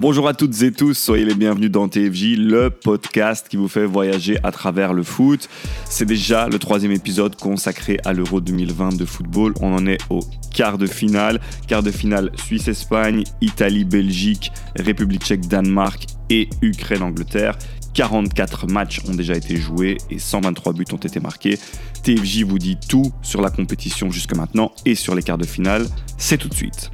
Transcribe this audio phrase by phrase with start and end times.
[0.00, 3.84] Bonjour à toutes et tous, soyez les bienvenus dans TFJ, le podcast qui vous fait
[3.84, 5.46] voyager à travers le foot.
[5.84, 9.52] C'est déjà le troisième épisode consacré à l'Euro 2020 de football.
[9.60, 10.20] On en est au
[10.54, 11.38] quart de finale.
[11.68, 17.58] Quart de finale Suisse-Espagne, Italie-Belgique, République tchèque-Danemark et Ukraine-Angleterre.
[17.92, 21.58] 44 matchs ont déjà été joués et 123 buts ont été marqués.
[22.04, 25.86] TFJ vous dit tout sur la compétition jusque maintenant et sur les quarts de finale.
[26.16, 26.90] C'est tout de suite.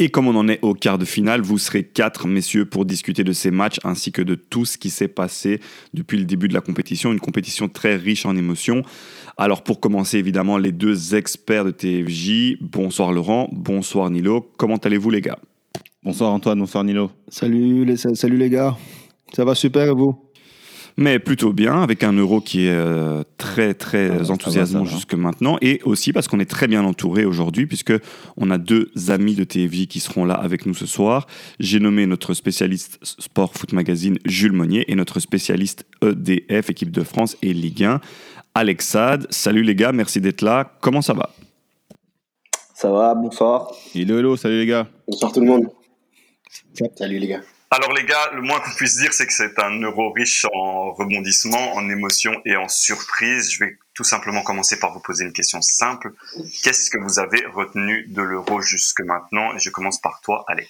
[0.00, 3.22] Et comme on en est au quart de finale, vous serez quatre, messieurs, pour discuter
[3.22, 5.60] de ces matchs ainsi que de tout ce qui s'est passé
[5.92, 7.12] depuis le début de la compétition.
[7.12, 8.82] Une compétition très riche en émotions.
[9.36, 12.56] Alors pour commencer, évidemment, les deux experts de TFJ.
[12.60, 14.50] Bonsoir Laurent, bonsoir Nilo.
[14.56, 15.38] Comment allez-vous les gars?
[16.02, 17.12] Bonsoir Antoine, bonsoir Nilo.
[17.28, 18.76] Salut les, salut les gars.
[19.32, 20.18] Ça va super et vous?
[20.96, 25.80] Mais plutôt bien, avec un euro qui est euh, très très enthousiasmant jusque maintenant, et
[25.84, 27.92] aussi parce qu'on est très bien entouré aujourd'hui, puisque
[28.36, 31.26] on a deux amis de TFJ qui seront là avec nous ce soir.
[31.58, 37.02] J'ai nommé notre spécialiste Sport Foot Magazine Jules Monnier et notre spécialiste EDF, équipe de
[37.02, 38.00] France et Ligue 1,
[38.54, 39.26] Alex Sad.
[39.30, 40.72] Salut les gars, merci d'être là.
[40.80, 41.30] Comment ça va?
[42.74, 43.72] Ça va, bonsoir.
[43.94, 44.86] Hello, hello, salut les gars.
[45.08, 45.68] Bonsoir tout le monde.
[46.96, 47.40] Salut les gars.
[47.74, 50.92] Alors les gars, le moins qu'on puisse dire, c'est que c'est un euro riche en
[50.92, 53.50] rebondissements, en émotions et en surprises.
[53.50, 56.12] Je vais tout simplement commencer par vous poser une question simple.
[56.62, 59.56] Qu'est-ce que vous avez retenu de l'euro jusque maintenant?
[59.56, 60.68] Et je commence par toi, Alec.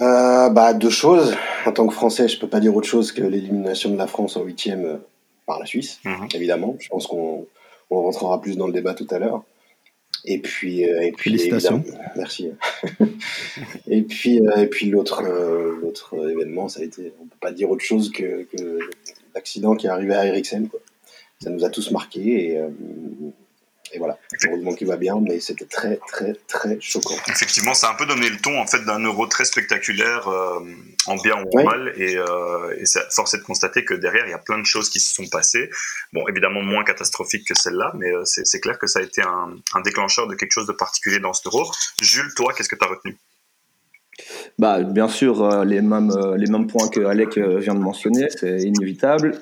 [0.00, 1.36] Euh, bah, deux choses.
[1.64, 4.36] En tant que Français, je peux pas dire autre chose que l'élimination de la France
[4.36, 4.96] en huitième euh,
[5.46, 6.26] par la Suisse, mhm.
[6.34, 6.76] évidemment.
[6.80, 7.46] Je pense qu'on
[7.88, 9.44] rentrera plus dans le débat tout à l'heure.
[10.24, 11.84] Et puis, euh, et puis Félicitations.
[12.16, 12.50] Merci.
[13.86, 17.52] et puis, euh, et puis l'autre, euh, l'autre événement, ça a été, on peut pas
[17.52, 18.78] dire autre chose que, que
[19.34, 20.68] l'accident qui est arrivé à Eriksen.
[21.40, 22.60] Ça nous a tous marqués et,
[23.92, 27.16] et voilà, heureusement qu'il va bien, mais c'était très, très, très choquant.
[27.28, 30.60] Effectivement, ça a un peu donné le ton en fait d'un euro très spectaculaire, euh,
[31.06, 34.26] en bien ou en mal, et, euh, et c'est force est de constater que derrière,
[34.26, 35.70] il y a plein de choses qui se sont passées.
[36.12, 39.56] Bon, évidemment moins catastrophiques que celle-là, mais euh, c'est clair que ça a été un,
[39.74, 41.70] un déclencheur de quelque chose de particulier dans cet euro.
[42.00, 43.16] Jules, toi, qu'est-ce que tu as retenu?
[44.58, 47.80] Bah, bien sûr, euh, les, mêmes, euh, les mêmes points que Alec euh, vient de
[47.80, 49.40] mentionner, c'est inévitable,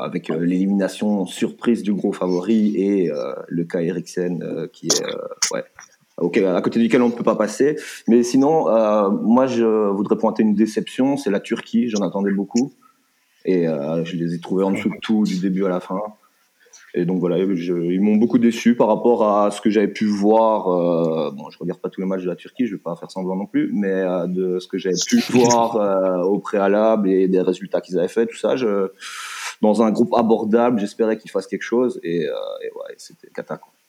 [0.00, 3.10] avec l'élimination surprise du gros favori et
[3.48, 5.04] le cas Eriksen qui est
[5.52, 5.64] ouais,
[6.46, 7.76] à côté duquel on ne peut pas passer.
[8.08, 8.64] Mais sinon,
[9.22, 12.72] moi, je voudrais pointer une déception, c'est la Turquie, j'en attendais beaucoup.
[13.44, 16.00] Et je les ai trouvés en dessous de tout du début à la fin.
[16.94, 20.68] Et donc voilà, ils m'ont beaucoup déçu par rapport à ce que j'avais pu voir.
[20.68, 23.10] Euh, bon, je regarde pas tous les matchs de la Turquie, je vais pas faire
[23.10, 27.28] semblant non plus, mais euh, de ce que j'avais pu voir euh, au préalable et
[27.28, 28.90] des résultats qu'ils avaient fait, tout ça, je,
[29.62, 33.81] dans un groupe abordable, j'espérais qu'ils fassent quelque chose et, et ouais, c'était catastrophe.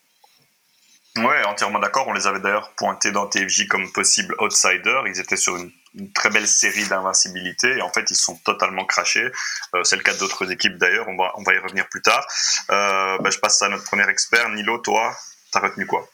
[1.18, 2.08] Ouais, entièrement d'accord.
[2.08, 5.08] On les avait d'ailleurs pointés dans TFJ comme possible outsiders.
[5.08, 5.72] Ils étaient sur une,
[6.16, 9.30] très belle série d'invincibilité et en fait ils sont totalement crachés.
[9.76, 11.08] Euh, c'est le cas d'autres équipes d'ailleurs.
[11.08, 12.26] On va, on va y revenir plus tard.
[12.72, 14.50] Euh, bah, je passe à notre premier expert.
[14.50, 15.16] Nilo, toi,
[15.52, 16.08] t'as retenu quoi?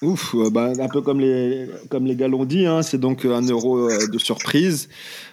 [0.00, 3.26] Ouf, euh, bah, un peu comme les, comme les gars l'ont dit, hein, c'est donc
[3.26, 4.88] un euro de surprise.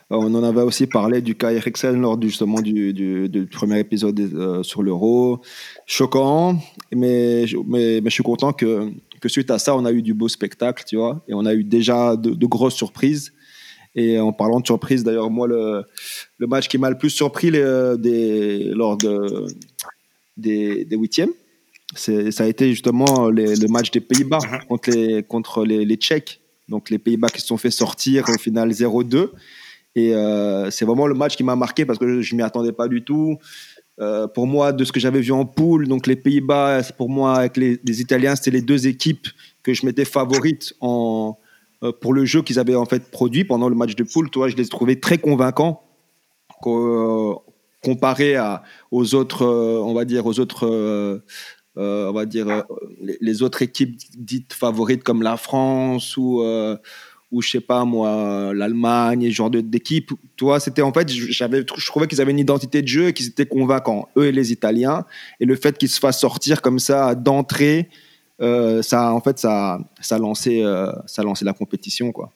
[0.10, 4.84] On en avait aussi parlé du cas Eriksen lors du, justement du, premier épisode sur
[4.84, 5.42] l'euro.
[5.88, 6.60] Choquant,
[6.92, 8.94] mais, je suis content que
[9.30, 11.64] suite à ça, on a eu du beau spectacle, tu vois, et on a eu
[11.64, 13.34] déjà de, grosses surprises.
[13.96, 15.86] Et en parlant de surprises, d'ailleurs, moi, le,
[16.40, 19.48] match qui m'a le plus surpris des, lors de,
[20.38, 21.32] des, des huitièmes,
[21.96, 26.42] ça a été justement le match des Pays-Bas contre les, contre les, les, Tchèques.
[26.68, 29.30] Donc les Pays-Bas qui se sont fait sortir au final 0-2.
[29.96, 32.74] Et euh, c'est vraiment le match qui m'a marqué parce que je ne m'y attendais
[32.74, 33.38] pas du tout.
[34.02, 37.36] Euh, pour moi, de ce que j'avais vu en poule, donc les Pays-Bas, pour moi,
[37.36, 39.28] avec les, Italiens, c'était les deux équipes
[39.64, 41.32] que je mettais favorites euh,
[42.02, 44.30] pour le jeu qu'ils avaient en fait produit pendant le match de poule.
[44.30, 45.82] Toi, je les trouvais très convaincants
[46.68, 47.36] euh,
[48.92, 51.24] aux autres, on va dire, aux autres,
[51.78, 52.64] on va dire,
[53.00, 56.44] les, autres équipes dites favorites comme la France ou
[57.36, 60.12] ou je sais pas moi, l'Allemagne, ce genre d'équipe.
[60.38, 63.28] Toi, c'était en fait, j'avais, je trouvais qu'ils avaient une identité de jeu et qu'ils
[63.28, 65.06] étaient convaincants, eux et les Italiens.
[65.42, 67.90] Et le fait qu'ils se fassent sortir comme ça d'entrée,
[68.42, 72.32] euh, ça, en fait, ça, ça lancé, euh, ça lancé la compétition, quoi.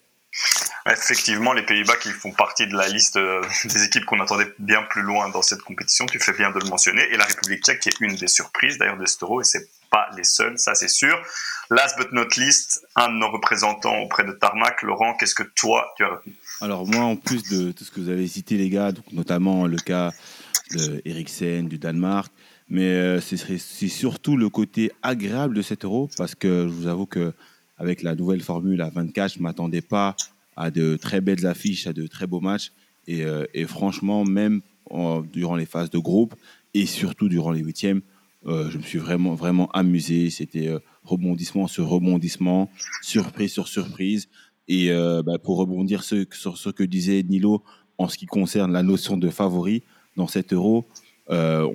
[0.86, 4.84] Effectivement, les Pays-Bas qui font partie de la liste euh, des équipes qu'on attendait bien
[4.84, 7.80] plus loin dans cette compétition, tu fais bien de le mentionner, et la République tchèque
[7.80, 10.90] qui est une des surprises d'ailleurs de cet et c'est pas les seuls, ça c'est
[10.90, 11.18] sûr.
[11.70, 15.92] Last but not least, un de nos représentants auprès de Tarmac, Laurent, qu'est-ce que toi
[15.98, 16.34] tu as retenu?
[16.62, 19.68] Alors moi, en plus de tout ce que vous avez cité les gars, donc notamment
[19.68, 20.12] le cas
[20.72, 22.32] de du Danemark.
[22.72, 27.34] Mais c'est surtout le côté agréable de cet euro parce que je vous avoue que
[27.80, 30.16] avec la nouvelle formule à 24, je m'attendais pas
[30.56, 32.72] à de très belles affiches, à de très beaux matchs.
[33.08, 33.26] Et,
[33.56, 34.62] et franchement, même
[35.32, 36.36] durant les phases de groupe
[36.76, 38.02] et surtout durant les huitièmes,
[38.46, 40.30] je me suis vraiment, vraiment amusé.
[40.30, 42.70] C'était rebondissement sur rebondissement,
[43.02, 44.30] surprise sur surprise.
[44.70, 47.64] Et euh, bah, pour rebondir sur ce que disait Nilo
[47.98, 49.84] en ce qui concerne la notion de favori
[50.16, 50.86] dans cet euro,
[51.32, 51.68] euh,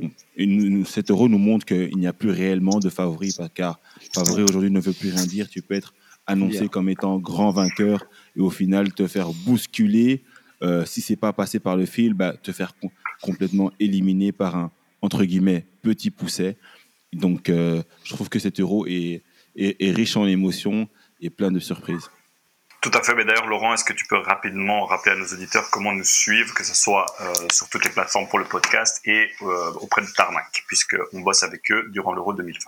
[0.87, 3.81] cet euro nous montre qu'il n'y a plus réellement de favori, car
[4.15, 5.49] favori aujourd'hui ne veut plus rien dire.
[5.49, 5.93] Tu peux être
[6.27, 8.05] annoncé comme étant grand vainqueur
[8.37, 10.23] et au final te faire bousculer.
[10.63, 12.75] Euh, si c'est pas passé par le fil, bah, te faire
[13.21, 14.71] complètement éliminer par un
[15.05, 16.57] entre guillemets petit pousset.
[17.13, 19.23] Donc, euh, je trouve que cet euro est,
[19.55, 20.89] est, riche en émotions
[21.21, 22.11] et plein de surprises.
[22.81, 23.15] Tout à fait.
[23.15, 26.55] Mais d'ailleurs, Laurent, est-ce que tu peux rapidement rappeler à nos auditeurs comment nous suivre,
[26.55, 30.09] que ce soit euh, sur toutes les plateformes pour le podcast et euh, auprès de
[30.17, 32.59] Tarmac, puisqu'on bosse avec eux durant l'Euro 2020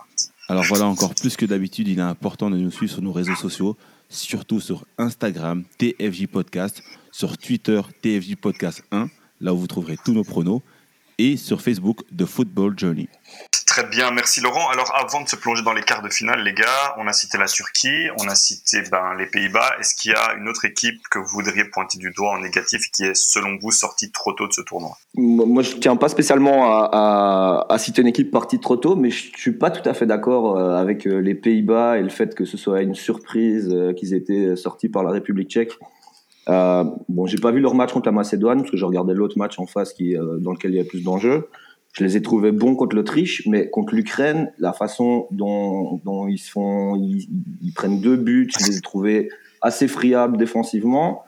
[0.49, 3.35] Alors voilà, encore plus que d'habitude, il est important de nous suivre sur nos réseaux
[3.35, 3.77] sociaux,
[4.09, 9.09] surtout sur Instagram, TFJ Podcast, sur Twitter, TFJ Podcast 1,
[9.41, 10.61] là où vous trouverez tous nos pronos,
[11.17, 13.07] et sur Facebook, The Football Journey.
[13.77, 14.69] Très bien, merci Laurent.
[14.69, 17.37] Alors avant de se plonger dans les quarts de finale, les gars, on a cité
[17.37, 19.75] la Turquie, on a cité ben, les Pays-Bas.
[19.79, 22.89] Est-ce qu'il y a une autre équipe que vous voudriez pointer du doigt en négatif
[22.91, 24.97] qui est selon vous sortie trop tôt de ce tournoi?
[25.15, 29.51] Moi, je tiens pas spécialement à, citer une équipe partie trop tôt, mais je suis
[29.51, 32.57] pas tout à fait d'accord euh, avec euh, les Pays-Bas et le fait que ce
[32.57, 35.73] soit une surprise euh, qu'ils étaient sortis par la République tchèque.
[36.49, 39.37] Euh, bon, j'ai pas vu leur match contre la Macédoine parce que je regardais l'autre
[39.37, 41.49] match en face qui, dans lequel il y a plus d'enjeux.
[41.97, 46.37] Je les ai trouvés bons contre l'Autriche, mais contre l'Ukraine, la façon dont, dont ils
[46.37, 49.29] se font, ils, prennent deux buts, je les ai trouvés
[49.61, 51.23] assez friables défensivement.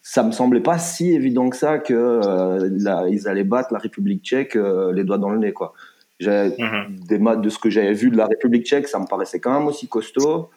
[0.00, 4.22] Ça me semblait pas si évident que ça que euh, ils allaient battre la République
[4.22, 5.74] tchèque euh, les doigts dans le nez, quoi.
[6.22, 7.06] Mm-hmm.
[7.06, 9.68] des de ce que j'avais vu de la République tchèque, ça me paraissait quand même
[9.68, 10.48] aussi costaud.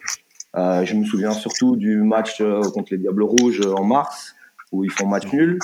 [0.58, 4.36] Euh, je me souviens surtout du match euh, contre les Diables Rouges en mars,
[4.72, 5.60] où ils font match nul.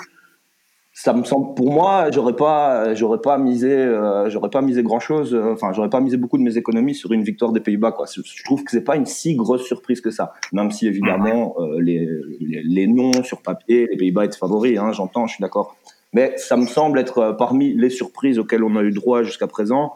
[0.95, 5.00] Ça me semble pour moi j'aurais pas j'aurais pas misé euh, j'aurais pas misé grand
[5.00, 7.94] chose euh, enfin j'aurais pas misé beaucoup de mes économies sur une victoire des Pays-Bas
[7.94, 8.06] quoi.
[8.06, 10.34] Je trouve que c'est pas une si grosse surprise que ça.
[10.51, 12.07] Même si évidemment euh, les,
[12.40, 15.75] les, noms sur papier les Pays-Bas étaient favoris hein, j'entends je suis d'accord.
[16.13, 19.95] Mais ça me semble être parmi les surprises auxquelles on a eu droit jusqu'à présent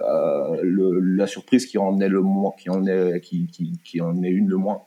[0.00, 4.22] le, la surprise qui en est le moins qui en est qui, qui, qui en
[4.22, 4.82] est une le moins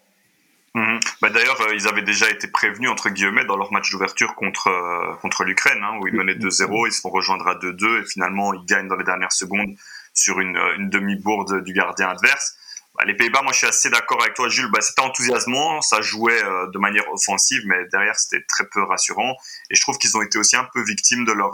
[0.74, 1.00] Mhm.
[1.22, 4.68] Bah, D'ailleurs, euh, ils avaient déjà été prévenus, entre guillemets, dans leur match d'ouverture contre,
[4.68, 8.06] euh, contre l'Ukraine, hein, où ils menaient 2-0, ils se font rejoindre à 2-2, et
[8.06, 9.76] finalement, ils gagnent dans les dernières secondes
[10.14, 12.56] sur une, une demi-bourde du gardien adverse.
[12.96, 14.72] Bah, les Pays-Bas, moi, je suis assez d'accord avec toi, Jules.
[14.72, 19.36] Bah, c'était enthousiasmant, ça jouait euh, de manière offensive, mais derrière, c'était très peu rassurant.
[19.70, 21.52] Et je trouve qu'ils ont été aussi un peu victimes de leur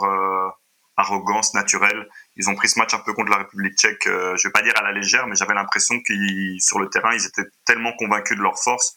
[0.96, 2.08] arrogance naturelle.
[2.38, 4.74] Ils ont pris ce match un peu contre la République tchèque, je vais pas dire
[4.76, 8.42] à la légère, mais j'avais l'impression qu'ils, sur le terrain, ils étaient tellement convaincus de
[8.42, 8.94] leur force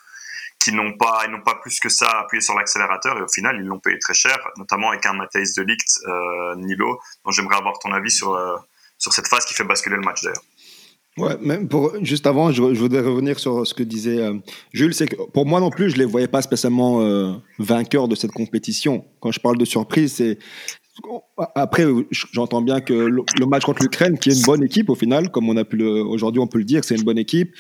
[0.62, 3.58] qui n'ont pas, ils n'ont pas plus que ça appuyé sur l'accélérateur et au final
[3.60, 7.58] ils l'ont payé très cher, notamment avec un Matthijs de Ligt, euh, Nilo, dont j'aimerais
[7.58, 8.56] avoir ton avis sur, euh,
[8.98, 10.44] sur cette phase qui fait basculer le match d'ailleurs.
[11.18, 11.68] Ouais, même
[12.04, 14.36] juste avant, je, voudrais revenir sur ce que disait euh,
[14.72, 18.16] Jules, c'est que pour moi non plus, je les voyais pas spécialement euh, vainqueurs de
[18.16, 19.04] cette compétition.
[19.20, 20.38] Quand je parle de surprise, c'est
[21.56, 25.32] après, j'entends bien que le, match contre l'Ukraine, qui est une bonne équipe au final,
[25.32, 27.54] comme on a pu aujourd'hui, on peut le dire, c'est une bonne équipe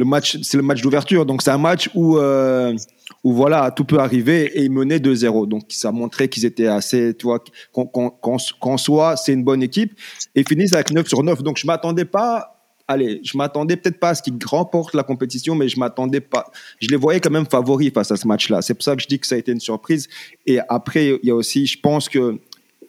[0.00, 1.26] le match, c'est le match d'ouverture.
[1.26, 2.74] Donc, c'est un match où, euh,
[3.22, 5.46] où voilà, tout peut arriver et ils menaient 2-0.
[5.46, 9.92] Donc, ça montrait qu'ils étaient assez, tu vois, qu'en soit, c'est une bonne équipe.
[10.34, 11.42] Et finissent avec 9 sur 9.
[11.42, 12.56] Donc, je m'attendais pas
[12.88, 16.50] allez, je m'attendais peut-être pas à ce qu'ils remportent la compétition, mais je m'attendais pas.
[16.80, 18.62] Je les voyais quand même favoris face à ce match-là.
[18.62, 20.08] C'est pour ça que je dis que ça a été une surprise.
[20.44, 22.40] Et après, il y a aussi, je pense que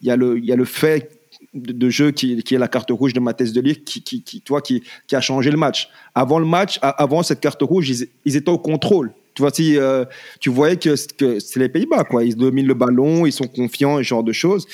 [0.02, 1.10] y a le, y a le fait
[1.54, 4.40] de, jeu qui, qui, est la carte rouge de Mathès de Ligt qui, qui, qui,
[4.40, 5.88] toi, qui, qui a changé le match.
[6.14, 7.90] Avant le match, avant cette carte rouge,
[8.24, 9.12] ils, étaient au contrôle.
[9.34, 10.04] Tu vois, si, euh,
[10.40, 12.24] tu voyais que, que c'est les Pays-Bas, quoi.
[12.24, 14.66] Ils dominent le ballon, ils sont confiants, ce genre de choses.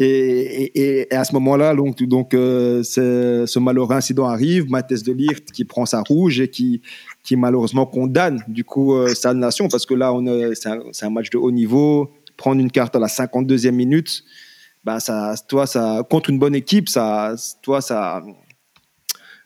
[0.00, 5.50] Et, et, à ce moment-là, donc, donc euh, ce malheureux incident arrive, Mathès de Ligt
[5.50, 6.82] qui prend sa rouge et qui,
[7.24, 11.10] qui malheureusement condamne du coup euh, sa nation parce que là, on c'est un, un,
[11.10, 12.12] match de haut niveau.
[12.36, 14.22] Prendre une carte à la 52e minute,
[14.84, 18.22] bah, ça, toi, ça, contre une bonne équipe, ça, toi, ça,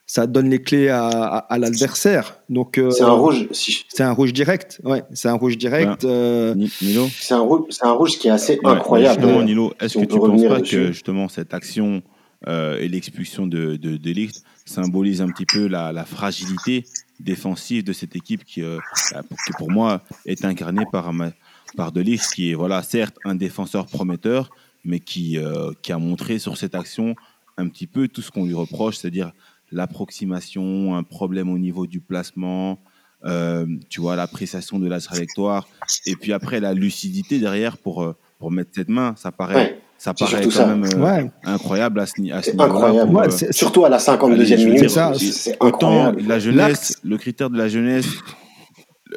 [0.07, 2.37] ça donne les clés à, à, l'adversaire.
[2.51, 3.49] Donc euh, c'est un rouge.
[3.53, 4.81] C'est un rouge direct.
[4.85, 6.05] Ouais, c'est un rouge direct.
[6.05, 7.09] Euh, Nilo.
[7.09, 7.63] C'est un rouge.
[7.71, 9.23] C'est un rouge qui est assez incroyable.
[9.23, 12.03] Justement, Nilo, est-ce que tu penses pas que justement cette action
[12.47, 16.85] euh, et l'expulsion de, de, de Ligt symbolise un petit peu la, la fragilité
[17.19, 21.11] défensive de cette équipe qui, qui pour moi est incarnée par
[21.75, 24.51] par De Ligt, qui est voilà certes un défenseur prometteur,
[24.85, 27.15] mais qui, euh, qui a montré sur cette action
[27.57, 29.33] un petit peu tout ce qu'on lui reproche, c'est-à-dire
[29.97, 32.79] l'approximation, un problème au niveau du placement,
[33.25, 35.69] euh, tu vois, l'appréciation de la trajectoire,
[36.07, 39.15] et puis après la lucidité derrière pour, euh, pour mettre cette main.
[39.17, 40.67] Ça paraît, Ouais, ça paraît quand ça.
[40.75, 41.31] même euh, Ouais.
[41.45, 43.05] incroyable à ce, à niveau-là.
[43.07, 44.91] Ouais, Surtout à la 52e Allez, je veux minute.
[44.91, 45.13] ça,
[45.61, 46.23] Autant incroyable.
[46.27, 48.07] la jeunesse, le critère de la jeunesse,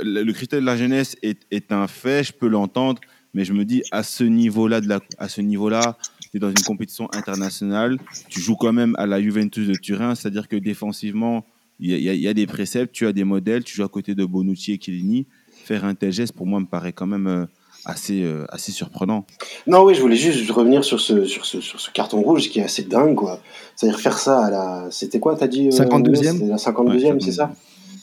[0.03, 3.01] le, le critère de la jeunesse est, est un fait, je peux l'entendre,
[3.35, 5.97] mais je me dis à ce niveau-là, de la, à ce niveau-là,
[6.31, 7.99] tu es dans une compétition internationale,
[8.29, 11.45] tu joues quand même à la Juventus de Turin, c'est-à-dire que défensivement,
[11.79, 14.15] il y, a- y y des préceptes, tu as des modèles, tu joues à côté
[14.15, 15.27] de Bonucci et Chiellini.
[15.65, 17.45] Faire un tel geste, pour moi, me paraît quand même euh,
[17.85, 19.25] assez, euh, assez surprenant.
[19.67, 22.59] Non, oui, je voulais juste revenir sur ce, sur ce, sur ce carton rouge qui
[22.59, 23.41] est assez dingue, quoi.
[23.75, 24.87] C'est-à-dire faire ça à la.
[24.91, 26.15] C'était quoi, t'as dit euh, 52e?
[26.33, 27.51] C'était la 52e, Ouais, c'est ça?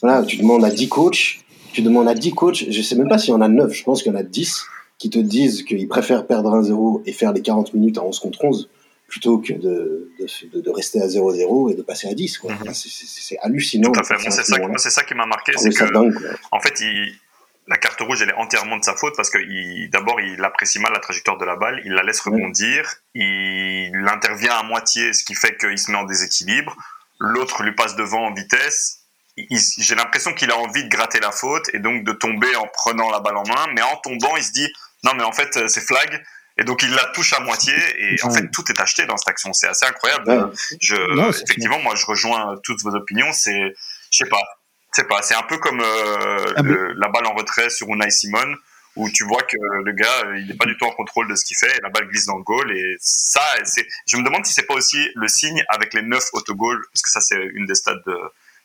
[0.01, 1.39] Voilà, tu demandes à 10 coachs,
[1.71, 3.83] tu demandes à 10 coachs, je sais même pas s'il y en a 9, je
[3.83, 4.61] pense qu'il y en a 10
[5.03, 8.41] qui te disent qu'ils préfèrent perdre 1-0 et faire les 40 minutes à 11 contre
[8.45, 8.69] 11
[9.09, 10.09] plutôt que de,
[10.53, 12.53] de, rester à 0-0 et de passer à 10, quoi.
[12.53, 12.73] Mhm.
[12.73, 13.91] C'est- hallucinant.
[13.91, 14.13] Tout à fait.
[14.13, 14.69] Moi, c'est ce ça, moment-là.
[14.69, 16.15] moi, c'est ça qui m'a marqué, Je c'est que dingue.
[16.53, 17.13] En fait, il-
[17.67, 19.39] la carte rouge, elle est entièrement de sa faute parce que
[19.91, 24.53] d'abord, il apprécie mal la trajectoire de la balle, il la laisse rebondir, il intervient
[24.53, 26.73] à moitié, ce qui fait qu'il se met en déséquilibre.
[27.19, 28.99] L'autre lui passe devant en vitesse.
[29.37, 33.09] J'ai l'impression qu'il a envie de gratter la faute et donc de tomber en prenant
[33.11, 34.71] la balle en main, mais en tombant, il se dit
[35.03, 36.23] non, mais en fait, euh, c'est flag.
[36.57, 39.27] Et donc, il la touche à moitié et en fait, tout est acheté dans cette
[39.29, 39.51] action.
[39.53, 40.29] C'est assez incroyable.
[40.29, 40.51] Ouais.
[40.81, 43.31] Je, Non, c'est- effectivement, moi, je rejoins toutes vos opinions.
[43.33, 43.73] C'est,
[44.11, 44.41] je sais pas,
[44.95, 45.21] je sais pas.
[45.23, 48.55] C'est un peu comme euh, Ah, le- la balle en retrait sur Unai Simon,
[48.95, 51.33] où tu vois que le gars, euh, il n'est pas du tout en contrôle de
[51.35, 51.75] ce qu'il fait.
[51.75, 53.87] Et la balle glisse dans le goal et ça, c'est.
[54.05, 57.09] Je me demande si c'est pas aussi le signe avec les neuf autogoals, parce que
[57.09, 58.15] ça, c'est une des stats de,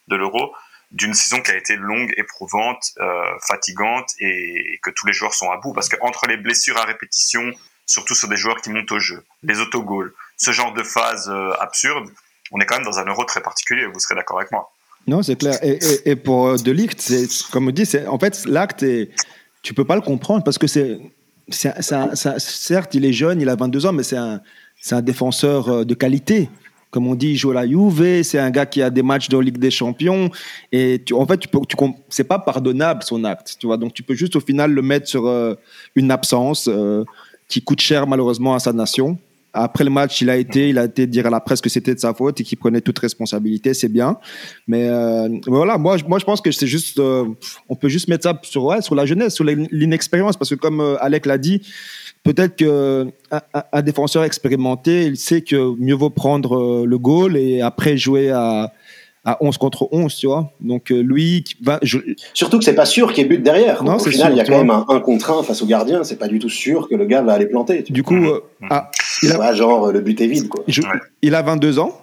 [0.08, 0.54] de l'Euro,
[0.90, 5.50] d'une saison qui a été longue, éprouvante, euh, fatigante et, que tous les joueurs sont
[5.50, 5.72] à bout.
[5.72, 7.50] Parce que entre les blessures à répétition,
[7.86, 11.52] surtout sur des joueurs qui montent au jeu, les autogoals, ce genre de phase euh,
[11.60, 12.08] absurde,
[12.52, 14.72] on est quand même dans un euro très particulier, vous serez d'accord avec moi.
[15.06, 15.58] Non, c'est clair.
[15.62, 17.12] Et, pour euh, De Ligt,
[17.50, 18.84] comme on dit, en fait l'acte
[19.62, 20.98] tu peux pas le comprendre parce que c'est,
[21.50, 24.40] certes il est jeune, il a 22 ans, mais c'est un,
[25.02, 26.48] défenseur de qualité.
[26.90, 29.28] Comme on dit, il joue à la Juve, c'est un gars qui a des matchs
[29.28, 30.30] de Ligue des Champions
[30.72, 31.76] et en fait tu peux, tu
[32.08, 33.76] c'est pas pardonnable son acte, tu vois.
[33.76, 35.54] Donc tu peux juste au final le mettre sur euh,
[35.96, 37.04] une absence euh,
[37.46, 39.18] qui coûte cher malheureusement à sa nation.
[39.52, 41.94] Après le match, il a été, il a été dire à la presse que c'était
[41.94, 44.18] de sa faute et qu'il prenait toute responsabilité, c'est bien.
[44.66, 48.38] Mais euh, voilà, moi, moi je pense que c'est juste, on peut juste mettre ça
[48.42, 51.62] sur, sur la jeunesse, sur l'in- l'inexpérience, parce que comme Alec l'a dit,
[52.24, 57.36] peut-être qu'un un, un défenseur expérimenté, il sait que mieux vaut prendre euh, le goal
[57.36, 58.72] et après jouer à,
[59.24, 60.52] à 11 contre 11, tu vois.
[60.60, 61.98] Donc euh, lui, qui va, je-
[62.34, 63.82] Surtout que c'est pas sûr qu'il y ait but derrière.
[63.84, 64.60] Non, Au c'est final, sûr, il y a quand vois.
[64.62, 66.04] même un 1 contre 1 face au gardien.
[66.04, 67.82] C'est pas du tout sûr que le gars va aller planter.
[67.90, 68.90] Du coup, euh, ah,
[69.22, 70.64] il, a, genre le but est vide, quoi.
[70.68, 70.82] je-
[71.22, 71.98] il a 22 ans,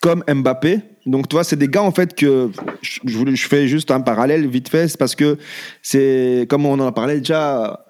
[0.00, 0.80] comme Mbappé.
[1.06, 4.48] Donc, tu vois, c'est des gars, en fait, que je, je fais juste un parallèle
[4.48, 5.36] vite fait, c'est parce que
[5.82, 7.83] c'est, comme on en a parlé déjà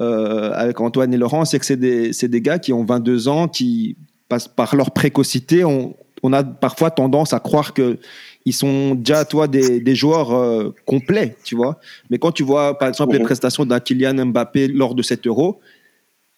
[0.00, 3.96] euh, avec Antoine et Laurent, c'est que c'est des, gars qui ont 22 ans, qui,
[4.28, 7.98] passent par leur précocité, on, on a parfois tendance à croire que
[8.46, 11.78] ils sont déjà, toi, des, des joueurs euh, complets, tu vois.
[12.08, 13.26] Mais quand tu vois, par exemple, les Mhm.
[13.26, 15.60] prestations d'un Kylian Mbappé lors de cet Euro,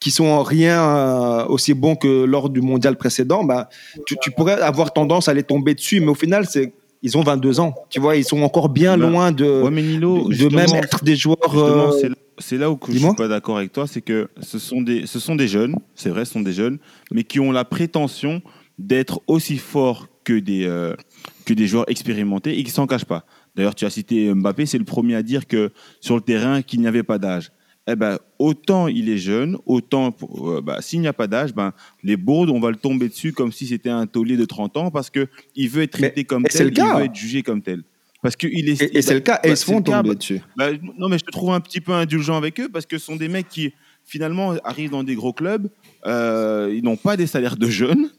[0.01, 3.69] qui sont en rien euh, aussi bons que lors du mondial précédent, bah,
[4.05, 7.23] tu, tu pourrais avoir tendance à les tomber dessus, mais au final, c'est ils ont
[7.23, 7.75] 22 ans.
[7.91, 10.75] Tu vois, ils sont encore bien Ben, loin de, Ouais, mais Nilo, de justement, même
[10.83, 11.37] être des joueurs.
[11.55, 12.09] Euh,
[12.39, 15.07] c'est là- où que je suis pas d'accord avec toi, c'est que ce sont des,
[15.07, 16.79] ce sont des jeunes, c'est vrai, ce sont des jeunes,
[17.11, 18.43] mais qui ont la prétention
[18.79, 20.95] d'être aussi forts que des, euh,
[21.45, 23.25] que des joueurs expérimentés et qui s'en cachent pas.
[23.57, 25.71] D'ailleurs, tu as cité Mbappé, c'est le premier à dire que
[26.01, 27.53] sur le terrain qu'il n'y avait pas d'âge.
[27.89, 31.73] Eh ben, autant il est jeune, autant euh, bah, s'il n'y a pas d'âge, ben,
[32.05, 34.91] les bourdes, on va le tomber dessus comme si c'était un taulier de 30 ans
[34.93, 37.83] parce que il veut être traité comme tel, il veut être jugé comme tel.
[38.23, 38.81] Parce qu'il est.
[38.81, 40.41] et et c'est le cas, et bah, ils se c'est font cas, tomber bah, dessus.
[40.57, 43.05] bah, non, mais je te trouve un petit peu indulgent avec eux parce que ce
[43.05, 43.73] sont des mecs qui,
[44.05, 45.69] finalement, arrivent dans des gros clubs.
[46.07, 48.11] euh, ils n'ont pas des salaires de jeunes,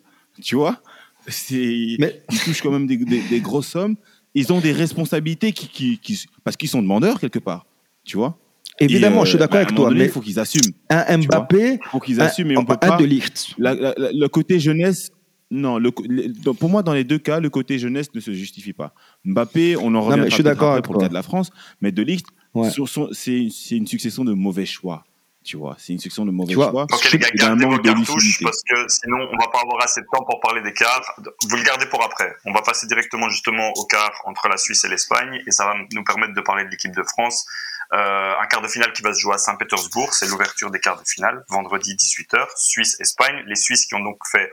[0.42, 0.82] tu vois.
[1.28, 3.96] C'est, Mais- Ils touchent quand même des, des- des grosses sommes.
[4.36, 7.66] Ils ont des responsabilités qui, qui, qui- parce qu'ils sont demandeurs quelque part,
[8.04, 8.38] tu vois.
[8.80, 10.40] Évidemment, Et, euh, je suis d'accord bah, un avec toi, donné, mais Il faut qu'ils
[10.40, 10.74] assument.
[10.90, 11.18] un.
[11.18, 12.98] Mbappé, Il faut qu'ils un, assument et on peut un pas.
[12.98, 13.54] de Ligt.
[13.58, 15.12] La- la- la- le côté jeunesse,
[15.52, 15.78] non.
[15.78, 18.94] Le, le- pour moi, dans les deux cas, le côté jeunesse ne se justifie pas.
[19.26, 21.52] Mbappé, on en revient je suis d'accord avec pour le cas de la France,
[21.82, 22.70] mais de Ligt, Ouais.
[23.14, 25.04] c'est c'est une succession de mauvais choix.
[25.44, 26.84] Tu vois, c'est une succession de mauvais Tu vois, choix.
[26.84, 30.06] Ok les gars, gardez vos cartouches parce que sinon on va pas avoir assez de
[30.10, 31.02] temps pour parler des quarts.
[31.50, 32.34] Vous le gardez pour après.
[32.46, 35.74] On va passer directement justement au quart entre la Suisse et l'Espagne et ça va
[35.92, 37.46] nous permettre de parler de l'équipe de France
[37.92, 41.08] un quart de finale qui va se jouer à Saint-Pétersbourg, c'est l'ouverture des quarts de
[41.08, 43.44] finale, vendredi 18h, Suisse-Espagne.
[43.46, 44.52] Les Suisses qui ont donc fait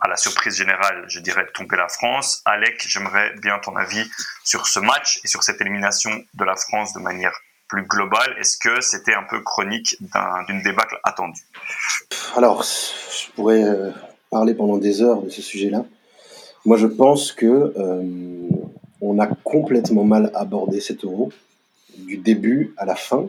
[0.00, 2.42] à la surprise générale, je dirais, tomber la France.
[2.44, 4.04] Alec, j'aimerais bien ton avis
[4.44, 7.32] sur ce match et sur cette élimination de la France de manière
[7.68, 8.34] plus globale.
[8.38, 9.96] Est-ce que c'était un peu chronique
[10.48, 11.42] d'une débâcle attendue?
[12.36, 13.90] Alors, je pourrais euh,
[14.30, 15.84] parler pendant des heures de ce sujet-là.
[16.64, 18.02] Moi, je pense que euh,
[19.00, 21.32] on a complètement mal abordé cet euro
[21.96, 23.28] du début à la fin,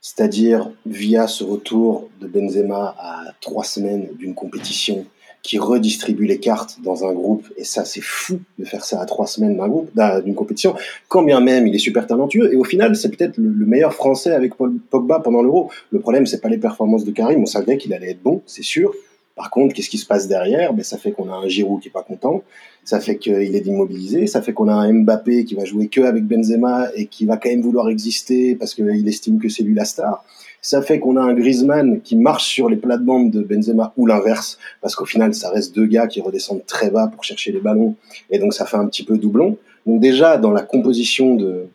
[0.00, 5.06] c'est-à-dire via ce retour de Benzema à trois semaines d'une compétition
[5.44, 7.46] qui redistribue les cartes dans un groupe.
[7.58, 9.90] Et ça, c'est fou de faire ça à trois semaines d'un groupe,
[10.24, 10.74] d'une compétition.
[11.06, 12.52] Quand bien même il est super talentueux.
[12.52, 15.70] Et au final, c'est peut-être le, meilleur Français avec Pogba pendant l'Euro.
[15.90, 17.42] Le problème, c'est pas les performances de Karim.
[17.42, 18.94] On savait qu'il allait être bon, c'est sûr.
[19.36, 20.72] Par contre, qu'est-ce qui se passe derrière?
[20.72, 22.42] Ben, Ça fait qu'on a un Giroud qui est pas content,
[22.84, 26.02] ça fait qu'il est immobilisé, ça fait qu'on a un Mbappé qui va jouer que
[26.02, 29.74] avec Benzema et qui va quand même vouloir exister parce qu'il estime que c'est lui
[29.74, 30.24] la star.
[30.64, 34.58] Ça fait qu'on a un Griezmann qui marche sur les plates-bandes de Benzema ou l'inverse,
[34.80, 37.96] parce qu'au final, ça reste deux gars qui redescendent très bas pour chercher les ballons,
[38.30, 39.58] et donc ça fait un petit peu doublon.
[39.84, 41.66] Donc déjà, dans la composition de,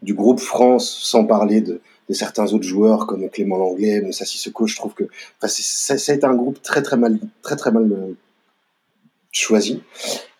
[0.00, 4.66] du groupe France, sans parler de, de certains autres joueurs comme Clément Langlais, Moussa Sissoko,
[4.66, 5.04] je trouve que
[5.42, 5.52] enfin,
[6.14, 8.14] été un groupe très très mal, très très mal euh,
[9.30, 9.82] choisi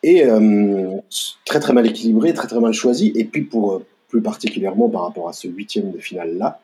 [0.02, 0.96] et euh,
[1.44, 3.12] très très mal équilibré, très très mal choisi.
[3.16, 6.58] Et puis pour euh, plus particulièrement par rapport à ce huitième de finale là,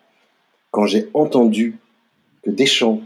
[0.75, 1.79] quand j'ai entendu
[2.43, 3.01] que Deschamps,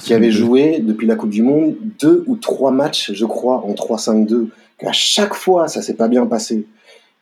[0.00, 3.72] qui avait joué depuis la Coupe du Monde deux ou trois matchs, je crois, en
[3.72, 6.66] 3-5-2, qu'à chaque fois ça s'est pas bien passé,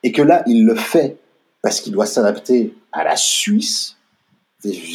[0.02, 1.18] et que là il le fait
[1.60, 3.98] parce qu'il doit s'adapter à la Suisse,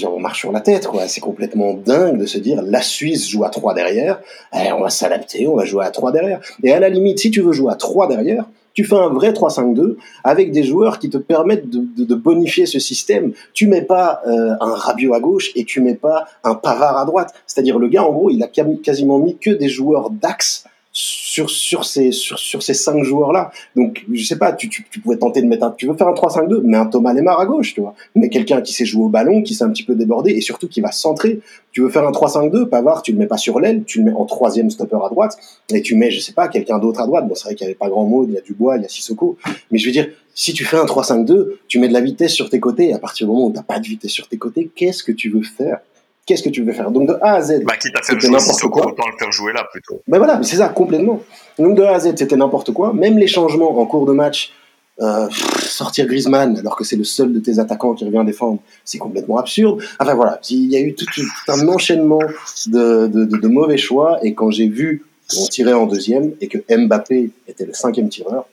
[0.06, 1.08] on marche sur la tête, quoi.
[1.08, 4.22] C'est complètement dingue de se dire, la Suisse joue à 3 derrière,
[4.54, 6.40] eh, on va s'adapter, on va jouer à 3 derrière.
[6.64, 9.32] Et à la limite, si tu veux jouer à 3 derrière, tu fais un vrai
[9.32, 13.34] 3-5-2 avec des joueurs qui te permettent de, bonifier ce système.
[13.54, 17.06] Tu mets pas euh, un Rabiot à gauche et tu mets pas un Pavard à
[17.06, 17.34] droite.
[17.48, 20.66] C'est-à-dire le gars, en gros, il a quasiment mis que des joueurs d'axe
[20.98, 23.52] sur, sur ces, sur, sur ces cinq joueurs-là.
[23.76, 26.08] Donc, je sais pas, tu, tu, tu, pouvais tenter de mettre un, tu veux faire
[26.08, 27.94] un 3-5-2, mais un Thomas Lemar à gauche, tu vois.
[28.16, 30.68] Mais quelqu'un qui sait jouer au ballon, qui sait un petit peu déborder et surtout
[30.68, 31.40] qui va centrer.
[31.72, 34.18] Tu veux faire un 3-5-2, Pavard, tu le mets pas sur l'aile, tu le mets
[34.18, 35.38] en troisième stopper à droite
[35.72, 37.28] et tu mets, je sais pas, quelqu'un d'autre à droite.
[37.28, 38.86] Bon, c'est vrai qu'il y avait pas grand mot, il y a Dubois, il y
[38.86, 39.38] a Sissoko.
[39.70, 42.50] Mais je veux dire, si tu fais un 3-5-2, tu mets de la vitesse sur
[42.50, 44.72] tes côtés et à partir du moment où t'as pas de vitesse sur tes côtés,
[44.76, 45.80] qu'est-ce que tu veux faire?
[46.28, 46.92] Qu'est-ce que tu veux faire?
[46.92, 48.88] Donc de A à Z, bah, quitte à faire jouer n'importe quoi.
[48.88, 50.02] Autant le faire jouer là plutôt.
[50.08, 51.24] Ben voilà, c'est ça complètement.
[51.58, 52.94] Donc de A à Z, c'était n'importe quoi.
[52.94, 54.54] Même les changements en cours de match,
[55.00, 58.98] euh, sortir Griezmann alors que c'est le seul de tes attaquants qui revient défendre, c'est
[58.98, 59.82] complètement absurde.
[60.00, 61.06] Enfin voilà, il y a eu tout,
[61.48, 62.20] un enchaînement
[62.68, 64.20] de, de, de, de, mauvais choix.
[64.24, 68.46] Et quand j'ai vu qu'on tirait en deuxième et que Mbappé était le cinquième tireur,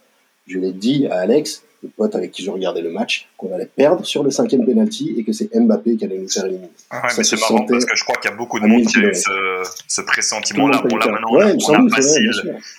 [0.46, 3.70] je l'ai dit à Alex, le pote avec qui je regardais le match, qu'on allait
[3.75, 6.70] perdre sur le cinquième penalty et que c'est Mbappé qui allait nous faire éliminer.
[6.92, 8.99] Ouais, mais c'est marrant parce que je crois qu'il y a beaucoup de monde qui
[8.99, 10.83] a eu ce, pressentiment-là.
[10.83, 12.31] Bon, là, maintenant, on, a facile,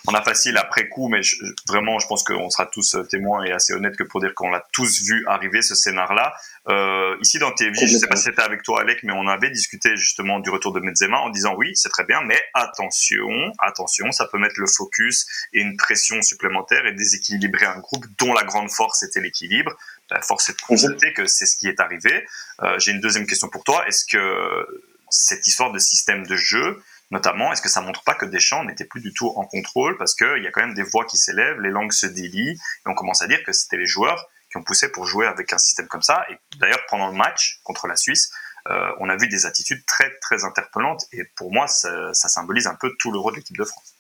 [0.08, 1.22] on a facile après coup, mais
[1.68, 4.64] vraiment, je pense qu'on sera tous témoins et assez honnêtes que pour dire qu'on l'a
[4.72, 6.34] tous vu arriver ce scénar-là.
[6.68, 9.52] Euh, ici dans TV, je sais pas si c'était avec toi Alec, mais on avait
[9.52, 14.12] discuté justement du retour de Benzema en disant oui, c'est très bien, mais attention, attention,
[14.12, 18.44] ça peut mettre le focus et une pression supplémentaire et déséquilibrer un groupe dont la
[18.44, 19.76] grande force était l'équilibre.
[20.22, 22.26] Force est de constater que c'est ce qui est arrivé.
[22.62, 23.88] Euh, J'ai une deuxième question pour toi.
[23.88, 24.68] Est-ce que
[25.10, 28.86] cette histoire de système de jeu, notamment, est-ce que ça montre pas que Deschamps n'était
[28.86, 31.60] plus du tout en contrôle parce qu'il y a quand même des voix qui s'élèvent,
[31.62, 34.64] les langues se délient et on commence à dire que c'était les joueurs qui ont
[34.64, 36.26] poussé pour jouer avec un système comme ça.
[36.30, 38.32] Et d'ailleurs, pendant le match contre la Suisse,
[38.70, 41.06] euh, on a vu des attitudes très très interpellantes.
[41.12, 43.96] Et pour moi, ça, symbolise un peu tout le rôle de l'équipe de France.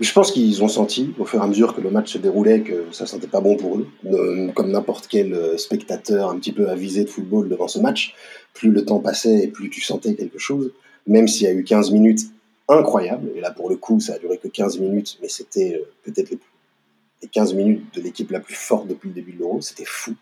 [0.00, 2.60] Je pense qu'ils ont senti, au fur et à mesure que le match se déroulait,
[2.62, 3.88] que ça sentait pas bon pour eux.
[4.54, 8.14] comme n'importe quel euh, spectateur un petit peu avisé de football devant ce match,
[8.54, 10.72] plus le temps passait et plus tu sentais quelque chose.
[11.06, 12.20] Même s'il y a eu 15 minutes
[12.68, 15.90] incroyables, et là pour le coup ça a duré que 15 minutes, mais c'était euh,
[16.04, 16.48] peut-être les plus
[17.22, 19.60] les 15 minutes de l'équipe la plus forte depuis le début de l'Euro.
[19.60, 20.12] C'était fou.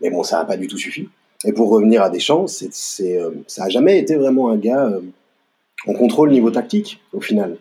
[0.00, 1.06] Mais bon, ça n'a pas du tout suffi.
[1.44, 4.90] Et pour revenir à Deschamps, c'est, c'est, euh, ça n'a jamais été vraiment un gars
[5.86, 7.58] en contrôle niveau tactique, au final.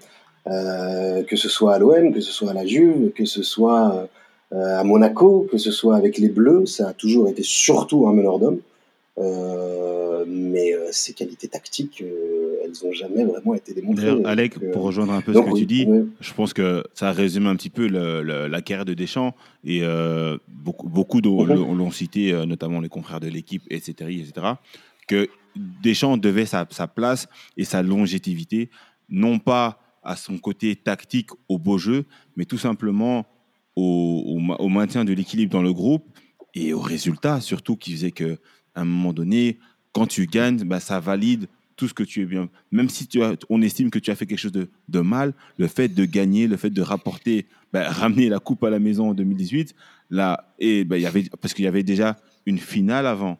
[0.47, 4.07] Euh, que ce soit à l'OM, que ce soit à la Juve, que ce soit
[4.51, 8.39] à Monaco, que ce soit avec les Bleus, ça a toujours été surtout un meneur
[8.39, 8.59] d'hommes.
[10.27, 12.03] mais ses qualités tactiques,
[12.65, 14.05] elles n'ont jamais vraiment été démontrées.
[14.05, 15.87] D'ailleurs, Alec, pour rejoindre un peu ce que tu dis,
[16.19, 19.35] je pense que ça résume un petit peu la carrière de Deschamps.
[19.63, 21.77] Et euh, beaucoup, beaucoup mhm.
[21.77, 24.47] l'ont cité, euh, notamment les confrères de l'équipe, etc., etc.,
[25.07, 27.27] que Deschamps devait sa, sa, place
[27.57, 28.69] et sa longévité,
[29.09, 32.05] non pas à son côté tactique, au beau jeu,
[32.37, 33.25] mais tout simplement
[33.75, 34.39] au,
[34.69, 36.05] maintien de l'équilibre dans le groupe
[36.53, 38.37] et au résultat, surtout, qui faisait que
[38.73, 39.59] à un moment donné,
[39.91, 42.49] quand tu gagnes, bah, ça valide tout ce que tu es bien.
[42.71, 45.67] Même si tu as, on estime que tu as fait quelque chose de, mal, le
[45.67, 49.13] fait de gagner, le fait de rapporter, bah, ramener la coupe à la maison en
[49.13, 49.75] 2018,
[50.09, 53.39] là, et bah, y avait, parce qu'il y avait déjà une finale avant,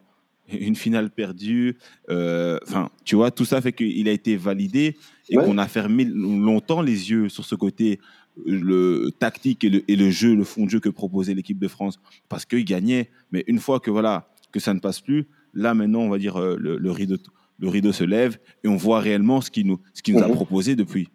[0.52, 1.78] une finale perdue.
[2.10, 4.96] euh, Enfin, tu vois, tout ça fait qu'il a été validé
[5.30, 5.46] et Ouais.
[5.46, 8.00] qu'on a fermé longtemps les yeux sur ce côté
[8.46, 11.68] le tactique et le, et le jeu, le fond de jeu que proposait l'équipe de
[11.68, 13.10] France parce qu'il gagnait.
[13.32, 16.36] Mais une fois que voilà que ça ne passe plus, là maintenant on va dire
[16.38, 17.16] euh, le, le rideau
[17.60, 20.28] le rideau se lève et on voit réellement ce qu'il nous ce qu'il nous a
[20.28, 20.34] Mhm.
[20.36, 21.08] proposé depuis.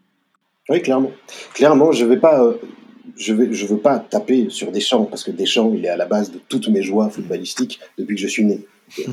[0.70, 1.12] Oui, clairement.
[1.52, 2.54] Clairement, je vais pas, euh,
[3.18, 6.06] je vais, je veux pas taper sur Deschamps parce que Deschamps, il est à la
[6.06, 8.60] base de toutes mes joies footballistiques depuis que je suis né.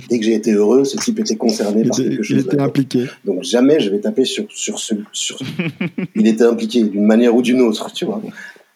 [0.10, 2.46] Dès que j'ai été heureux, ce type était concerné Il par quelque il chose.
[2.46, 3.06] était impliqué.
[3.26, 5.38] Donc jamais je vais taper sur, sur ce, sur.
[6.16, 8.22] il était impliqué d'une manière ou d'une autre, tu vois.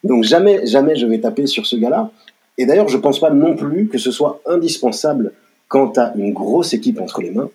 [0.03, 2.11] Donc jamais, jamais je vais taper sur ce gars-là.
[2.57, 5.33] Et d'ailleurs, je pense pas non plus que ce soit indispensable
[5.67, 7.49] quand tu as une grosse équipe entre les mains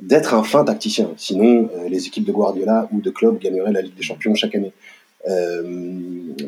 [0.00, 1.10] d'être un fin tacticien.
[1.16, 4.54] Sinon, euh, les équipes de Guardiola ou de Klopp gagneraient la Ligue des Champions chaque
[4.54, 4.72] année.
[5.28, 5.62] Euh,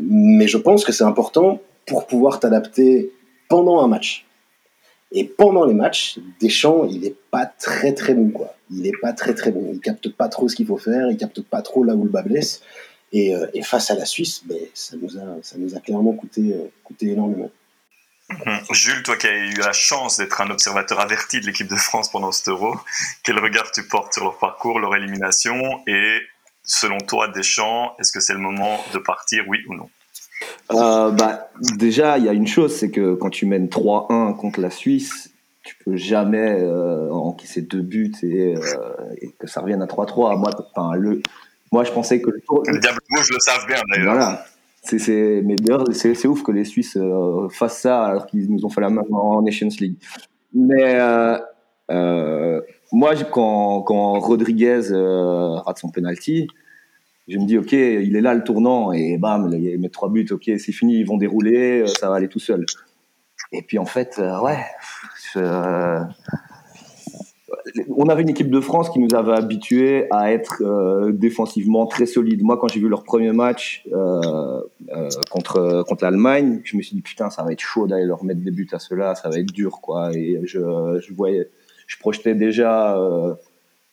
[0.00, 3.10] mais je pense que c'est important pour pouvoir t'adapter
[3.48, 4.24] pendant un match.
[5.12, 8.54] Et pendant les matchs, Deschamps, il est pas très très bon quoi.
[8.70, 9.70] Il est pas très très bon.
[9.72, 11.10] Il capte pas trop ce qu'il faut faire.
[11.10, 12.62] Il capte pas trop là où le bas blesse.
[13.12, 16.52] Et, euh, face à la Suisse, ben, ça nous a ça nous a clairement coûté
[16.54, 17.50] euh, coûté énormément.
[18.28, 18.60] Mhm.
[18.70, 22.10] Jules, toi qui as eu la chance d'être un observateur averti de l'équipe de France
[22.10, 22.76] pendant cet euro,
[23.24, 25.82] quel regard tu portes sur leur parcours, leur élimination?
[25.88, 26.20] Et
[26.62, 29.90] selon toi, Deschamps, est-ce que c'est le moment de partir, oui ou non?
[30.72, 34.60] Euh, bah, déjà, il y a une chose, c'est que quand tu mènes 3-1 contre
[34.60, 35.30] la Suisse,
[35.62, 38.60] tu peux jamais euh, encaisser deux buts et, euh,
[39.20, 40.38] et que ça revienne à 3-3.
[40.38, 41.20] Moi, enfin, le,
[41.72, 44.14] moi, je pensais que le tour- Les Diables Rouges le savent bien d'ailleurs.
[44.14, 44.44] Voilà.
[44.82, 48.50] C'est, c'est, mais d'ailleurs, c'est, c'est ouf que les Suisses euh, fassent ça alors qu'ils
[48.50, 49.96] nous ont fait la même en Nations League.
[50.54, 50.98] Mais
[52.92, 56.48] moi, quand, quand Rodriguez rate son penalty,
[57.30, 60.26] je me dis, OK, il est là le tournant, et bam, il met trois buts,
[60.32, 62.66] OK, c'est fini, ils vont dérouler, euh, ça va aller tout seul.
[63.52, 64.58] Et puis en fait, euh, ouais,
[65.36, 66.00] euh,
[67.96, 72.42] on avait une équipe de France qui nous avait habitués à être défensivement très solide.
[72.42, 73.86] Moi, quand j'ai vu leur premier match
[75.30, 78.40] contre contre l'Allemagne, je me suis dit putain, ça va être chaud d'aller leur mettre
[78.40, 80.12] des buts à ceux-là, ça va être dur quoi.
[80.14, 80.58] Et je,
[81.00, 81.48] je voyais,
[81.86, 82.96] je projetais déjà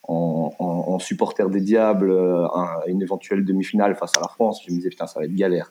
[0.08, 4.62] en, supporter des diables euh, un- une éventuelle demi-finale face à la France.
[4.66, 5.70] Je me disais putain, ça va être galère.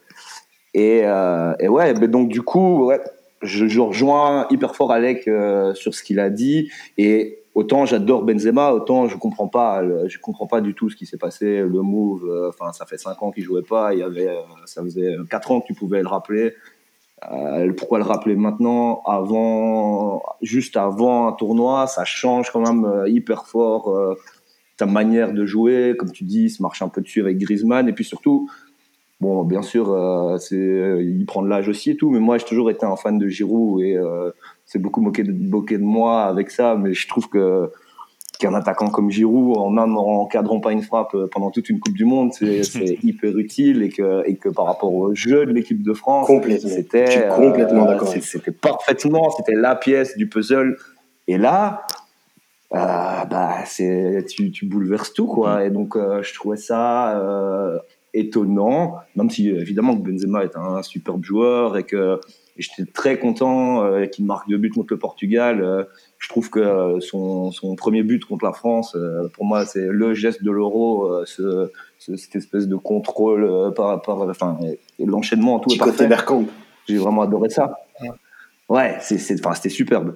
[0.73, 3.01] Et, euh, ouais, donc du coup, ouais,
[3.41, 6.69] je, rejoins hyper fort Alec euh, sur ce qu'il a dit.
[6.97, 11.05] Et autant j'adore Benzema, autant je comprends pas, je comprends pas du tout ce qui
[11.05, 12.25] s'est passé, le move.
[12.29, 13.93] euh, Enfin, ça fait cinq ans qu'il jouait pas.
[13.93, 16.53] Il y avait, euh, ça faisait quatre ans que tu pouvais le rappeler.
[17.31, 23.09] Euh, pourquoi le rappeler maintenant, avant, juste avant un tournoi, ça change quand même euh,
[23.09, 24.15] hyper fort euh,
[24.77, 27.89] ta manière de jouer, comme tu dis, il se marche un peu dessus avec Griezmann,
[27.89, 28.47] et puis surtout,
[29.19, 30.55] bon, bien sûr, euh, c'est,
[31.03, 33.27] il prend de l'âge aussi et tout, mais moi j'ai toujours été un fan de
[33.27, 34.31] Giroud et euh,
[34.65, 37.71] c'est beaucoup moqué de, moqué de moi avec ça, mais je trouve que
[38.37, 41.79] qu'un attaquant comme Giroud, en même en encadrant pas une frappe euh, pendant toute une
[41.79, 45.51] Coupe du Monde, c'est, hyper utile et que, et que par rapport au jeu de
[45.51, 46.69] l'équipe de France, Complètement.
[46.69, 50.77] c'était complètement euh, avec C'était parfaitement, c'était la pièce du puzzle.
[51.27, 51.85] Et là,
[52.73, 52.77] euh,
[53.25, 55.65] bah, c'est, tu, tu bouleverses tout, quoi.
[55.65, 57.21] Et donc, euh, je trouvais ça
[58.13, 62.19] étonnant, même si évidemment que Benzema est un superbe joueur et que
[62.57, 65.61] j'étais très content euh, qu'il marque deux buts contre le Portugal.
[65.61, 65.83] Euh,
[66.17, 69.87] je trouve que euh, son, son premier but contre la France, euh, pour moi, c'est
[69.87, 74.57] le geste de l'euro, euh, ce, ce- cette espèce de contrôle euh, par, par, enfin,
[74.63, 76.07] et, et l'enchaînement, tout Petit côté.
[76.07, 76.45] Bergkamp.
[76.87, 77.77] J'ai vraiment adoré ça.
[78.69, 80.15] Ouais, c'est, c'est, enfin, c'était superbe.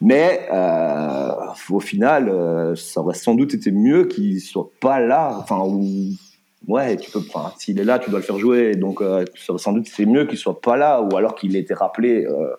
[0.00, 1.30] Mais euh,
[1.70, 5.36] au final, euh, ça aurait sans doute été mieux qu'il soit pas là.
[5.40, 6.10] Enfin, ou
[6.66, 7.20] ouais, tu peux.
[7.20, 8.74] Enfin, s'il est là, tu dois le faire jouer.
[8.74, 11.74] Donc, euh, sans doute c'est mieux qu'il soit pas là, ou alors qu'il ait été
[11.74, 12.24] rappelé.
[12.24, 12.54] euh,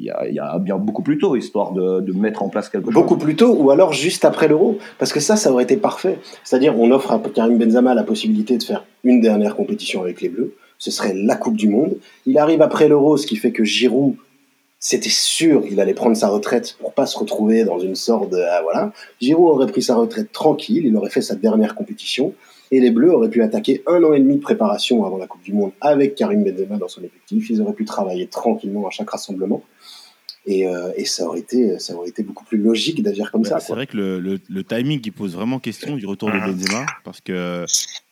[0.00, 2.48] il y, a, il y a bien beaucoup plus tôt, histoire de, de mettre en
[2.48, 2.94] place quelque chose.
[2.94, 4.78] Beaucoup plus tôt, ou alors juste après l'Euro.
[4.98, 6.18] Parce que ça, ça aurait été parfait.
[6.42, 10.28] C'est-à-dire, on offre à Karim Benzema la possibilité de faire une dernière compétition avec les
[10.28, 10.56] Bleus.
[10.78, 11.94] Ce serait la Coupe du Monde.
[12.26, 14.16] Il arrive après l'Euro, ce qui fait que Giroud,
[14.80, 18.38] c'était sûr, il allait prendre sa retraite pour pas se retrouver dans une sorte de.
[18.38, 18.92] ah, voilà.
[19.20, 22.34] Giroud aurait pris sa retraite tranquille, il aurait fait sa dernière compétition.
[22.70, 25.42] Et les Bleus auraient pu attaquer un an et demi de préparation avant la Coupe
[25.42, 27.50] du Monde avec Karim Benzema dans son effectif.
[27.50, 29.62] Ils auraient pu travailler tranquillement à chaque rassemblement.
[30.46, 33.60] Et, euh, et ça, aurait été, ça aurait été beaucoup plus logique d'agir comme ça.
[33.60, 36.52] c'est vrai que le, le, le timing il pose vraiment question du retour de Mhm.
[36.52, 37.64] Benzema parce que euh,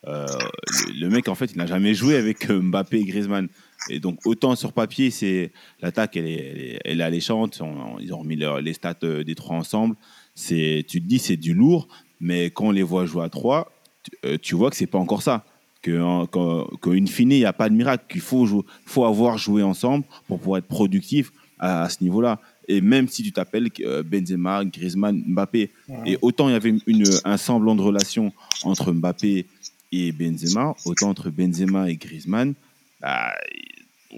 [0.06, 3.48] le, le mec en fait il n'a jamais joué avec euh, Mbappé et Griezmann
[3.90, 7.60] Et donc, autant sur papier, c'est l'attaque, elle est, elle, est, elle est alléchante.
[7.60, 8.94] On- ils ont remis leur- les stats
[9.26, 9.96] des trois ensemble.
[10.36, 11.86] Tu te dis, c'est du lourd,
[12.20, 14.98] mais quand on les voit jouer à trois, tu, euh, tu vois que c'est pas
[14.98, 15.44] encore ça.
[15.82, 18.04] Que, qu'en- qu'in fine, il n'y a pas de miracle.
[18.08, 22.38] Qu'il faut, faut avoir joué ensemble pour pouvoir être productif à, à ce niveau-là.
[22.68, 25.70] Et même si tu t'appelles euh, Benzema, Griezmann, Mbappé,
[26.06, 29.46] et autant il y avait une- une, un semblant de relation entre Mbappé
[29.90, 32.54] et Benzema, autant entre Benzema et Griezmann,
[33.00, 33.32] bah,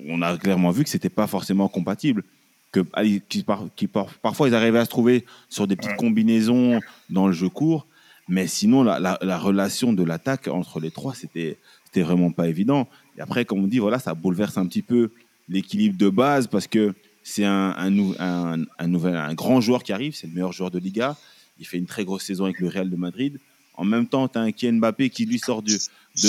[0.07, 2.23] on a clairement vu que c'était pas forcément compatible.
[2.73, 2.81] Que,
[3.29, 5.97] qui par- qui par- parfois, ils arrivaient à se trouver sur des petites Ouais.
[5.97, 7.87] combinaisons dans le jeu court,
[8.29, 11.57] mais sinon, la, la- la relation de l'attaque entre les trois, c'était
[11.97, 12.89] vraiment pas évident.
[13.17, 15.11] Et après, comme on dit, voilà, ça bouleverse un petit peu
[15.49, 19.83] l'équilibre de base parce que c'est un, un, nou- un, un nouvel, un grand joueur
[19.83, 21.17] qui arrive, c'est le meilleur joueur de Liga.
[21.61, 23.39] Il fait une très grosse saison avec le Real de Madrid.
[23.77, 25.77] En même temps, tu as un Kylian Mbappé qui lui sort de,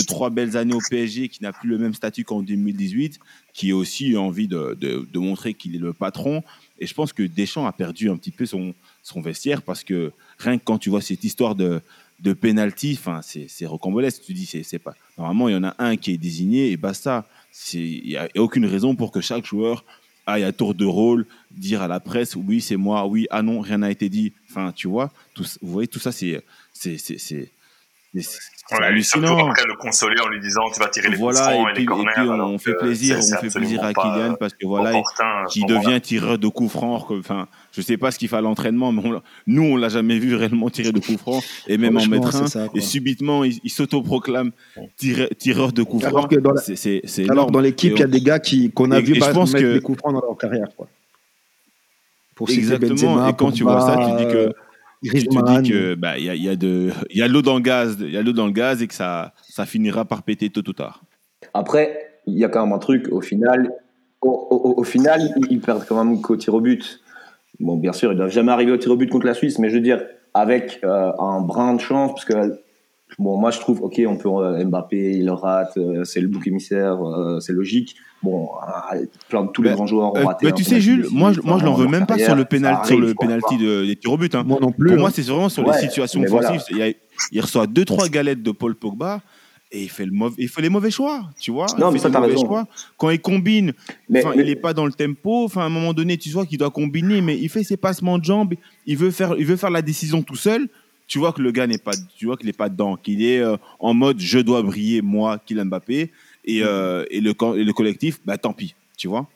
[0.08, 3.20] trois belles années au PSG, qui n'a plus le même statut qu'en 2018,
[3.54, 6.44] qui a aussi envie de, montrer qu'il est le patron.
[6.80, 8.74] Et je pense que Deschamps a perdu un petit peu son
[9.22, 11.82] vestiaire parce que rien que quand tu vois cette histoire de,
[12.20, 14.24] de penalty, enfin, c'est rocambolesque.
[14.26, 14.94] Tu dis, c'est pas.
[15.18, 17.26] Normalement, il y en a un qui est désigné et basta.
[17.74, 19.84] Il n'y a, aucune raison pour que chaque joueur
[20.26, 23.62] aille à tour de rôle dire à la presse oui, c'est moi, oui, ah non,
[23.62, 24.34] rien n'a été dit.
[24.50, 26.44] Enfin, tu vois, tout, vous voyez, tout ça, c'est
[26.74, 27.52] c'est
[28.72, 31.52] Ouais, et surtout après le consoler en lui disant tu vas tirer les coups Voilà,
[31.52, 32.12] francs et et, puis, les et corners.
[32.16, 35.02] puis on, on fait plaisir, on fait plaisir à Kylian parce que voilà,
[35.50, 37.12] qui devient tireur de coups francs.
[37.12, 40.18] Enfin, je sais pas ce qu'il fait à l'entraînement, mais on nous, on l'a jamais
[40.18, 42.48] vu réellement tirer de coups francs et même en mettre un.
[42.48, 44.52] ça, et subitement, il, il s'autoproclame
[44.98, 46.32] tireur, tireur de coups Alors francs.
[46.32, 48.72] que dans la- C'est- C'est c'est Alors dans l'équipe, il y a des gars qui
[48.72, 50.38] qu'on a Et- vu et je battre- pense mettre que- des coups francs dans leur
[50.38, 50.68] carrière.
[50.76, 50.88] Quoi.
[52.36, 52.90] Pour citer Exactement.
[53.16, 54.52] Benzema, et quand tu vois ça, tu dis que
[55.04, 57.28] tu te dis que bah il y a, il y a de il y a
[57.28, 59.66] l'eau dans le gaz, il y a l'eau dans le gaz et que ça ça
[59.66, 61.02] finira par péter tôt ou tard.
[61.54, 63.72] Après, il y a quand même un truc, au final,
[64.22, 67.00] au, au- au final, ils- ils perdent quand même qu'au tir au but.
[67.60, 69.70] Bon, bien sûr, ils doivent jamais arriver au tir au but contre la Suisse, mais
[69.70, 70.02] je veux dire,
[70.34, 72.60] avec euh, un brin de chance, parce que,
[73.18, 76.28] bon, moi je trouve, ok, on peut, euh, Mbappé, il le rate, euh, c'est le
[76.28, 77.96] bouc émissaire, euh, c'est logique.
[78.24, 78.50] Bon,
[78.94, 80.48] euh, plein de tous les Bah, grands joueurs ont Euh, raté.
[80.48, 82.44] bah, tu sais penalty Jules, moi je, moi je l'en veux même pas sur le
[82.84, 84.44] sur le penalty de, des tirs au but hein.
[84.46, 84.88] Moi non plus.
[84.90, 85.02] Pour hein.
[85.02, 86.50] moi, c'est vraiment sur Ouais, les situations voilà.
[86.50, 86.76] offensives.
[86.76, 86.94] Il, y a-
[87.32, 89.22] il reçoit deux, trois galettes de Paul Pogba
[89.72, 91.66] et il fait, le mauvais, il fait les mauvais choix, tu vois.
[91.78, 92.46] Non, Il mais ça, t'as raison.
[92.46, 92.68] choix.
[92.98, 93.74] Quand il combine,
[94.10, 95.44] Mais, il n'est pas dans le tempo.
[95.46, 98.18] Enfin, à un moment donné, tu vois qu'il doit combiner, mais il fait ses passements
[98.18, 98.54] de jambes.
[98.86, 100.68] Il veut faire, il veut faire la décision tout seul.
[101.08, 103.40] Tu vois que le gars n'est pas, tu vois qu'il n'est pas dedans, qu'il est
[103.40, 106.12] euh, en mode je dois briller moi, Kylian Mbappé,
[106.46, 109.28] et, euh, et, le, et le collectif, bah tant pis, tu vois.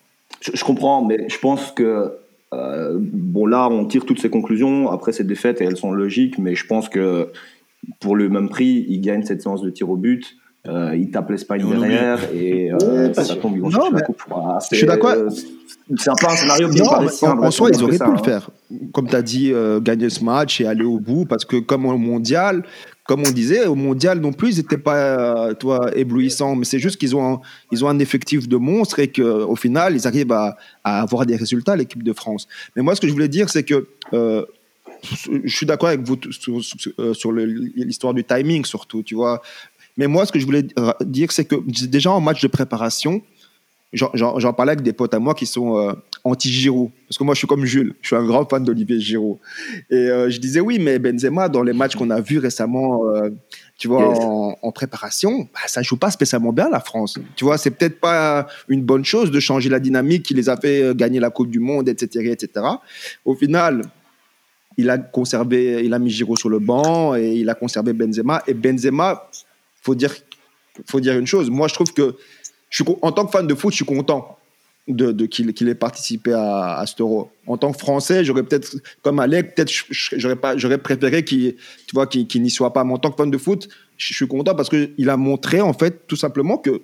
[0.42, 2.12] Je, je comprends, mais je pense que
[2.54, 6.40] euh, bon là, on tire toutes ces conclusions après cette défaite et elles sont logiques,
[6.40, 7.32] mais je pense que
[8.00, 10.26] pour le même prix, ils gagnent cette séance de tir au but.
[10.68, 14.22] Euh, ils tapent l'Espagne derrière et euh, ça tombe, ils vont Non, mais la coupe.
[14.30, 15.14] Ah, je suis d'accord.
[15.32, 15.48] c'est-
[15.98, 17.32] C'est un peu un scénario bien Non, mais parisien.
[17.32, 18.16] en, en soi, ils auraient ça, pu hein.
[18.18, 18.50] le faire.
[18.94, 21.86] Comme tu as dit, euh, gagner ce match et aller au bout, parce que comme
[21.88, 22.64] au mondial,
[23.08, 24.98] comme on disait, au mondial non plus, ils n'étaient pas
[25.48, 29.00] euh, toi, éblouissants, mais c'est juste qu'ils ont, un- ils ont un effectif de monstres
[29.00, 32.48] et qu'au final, ils arrivent à, à avoir des résultats, l'équipe de France.
[32.76, 34.46] Mais moi, ce que je voulais dire, c'est que euh,
[35.44, 39.42] je suis d'accord avec vous sur, sur- euh, sur l'histoire du timing, surtout, tu vois.
[39.98, 40.66] Mais moi, ce que je voulais
[41.02, 41.56] dire, c'est que
[41.88, 43.22] déjà en match de préparation,
[43.92, 46.92] j'en- parlais avec des potes à moi qui sont euh, anti-Giroud.
[47.08, 47.96] Parce que moi, je suis comme Jules.
[48.02, 49.40] Je suis un grand fan d'Olivier Giroud.
[49.90, 53.30] Et euh, je disais, oui, mais Benzema, dans les matchs qu'on a vus récemment, euh,
[53.78, 54.20] tu vois, Yes.
[54.22, 57.18] en, en préparation, bah, ça joue pas spécialement bien, la France.
[57.36, 60.56] Tu vois, c'est peut-être pas une bonne chose de changer la dynamique qui les a
[60.56, 62.66] fait gagner la Coupe du Monde, etc., etc.
[63.26, 63.82] Au final,
[64.80, 68.42] il a conservé, il a mis Giroud sur le banc et il a conservé Benzema.
[68.48, 69.30] Et Benzema,
[69.82, 70.16] faut dire,
[70.88, 71.50] faut dire une chose.
[71.50, 72.16] Moi, je trouve que,
[73.02, 74.38] en tant que fan de foot, je suis content
[74.88, 77.30] de, qu'il qu'il ait participé à, à cet Euro.
[77.46, 81.94] En tant que Français, j'aurais peut-être, comme Alec, peut-être, j'aurais pas, j'aurais préféré qu'il, tu
[81.94, 82.86] vois, qu'il qu'il n'y soit pas.
[82.86, 85.60] Mais en tant que fan de foot, je, suis content parce que il a montré,
[85.60, 86.82] en fait, tout simplement que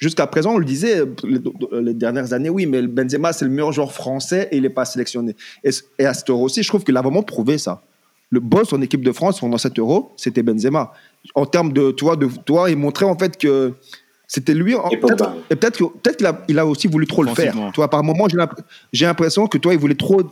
[0.00, 1.38] Jusqu'à présent, on le disait les,
[1.82, 4.86] les dernières années, oui, mais Benzema, c'est le meilleur joueur français et il n'est pas
[4.86, 5.36] sélectionné.
[5.62, 7.82] Et, et à cet euro aussi, je trouve qu'il a vraiment prouvé ça.
[8.30, 10.92] Le boss en équipe de France pendant cet euro, c'était Benzema.
[11.34, 13.74] En termes de, tu vois, de, toi, il montrait en fait que
[14.26, 14.74] c'était lui.
[14.74, 17.28] en- Et peut-être- Et peut-être que- peut-être qu'il a, il a aussi voulu trop le
[17.34, 17.52] faire.
[17.76, 18.58] Vois, par moment, j'ai l'imp-
[18.92, 20.22] j'ai l'impression que toi, il voulait trop,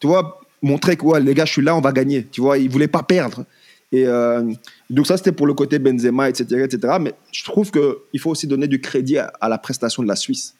[0.00, 2.26] tu vois, montrer que ouais, les gars, je suis là, on va gagner.
[2.30, 3.44] Tu vois, il voulait pas perdre.
[3.92, 4.42] Et euh,
[4.90, 6.94] donc ça, c'était pour le côté Benzema, etc., etc.
[7.00, 10.16] Mais je trouve qu'il faut aussi donner du crédit à, à la prestation de la
[10.16, 10.54] Suisse.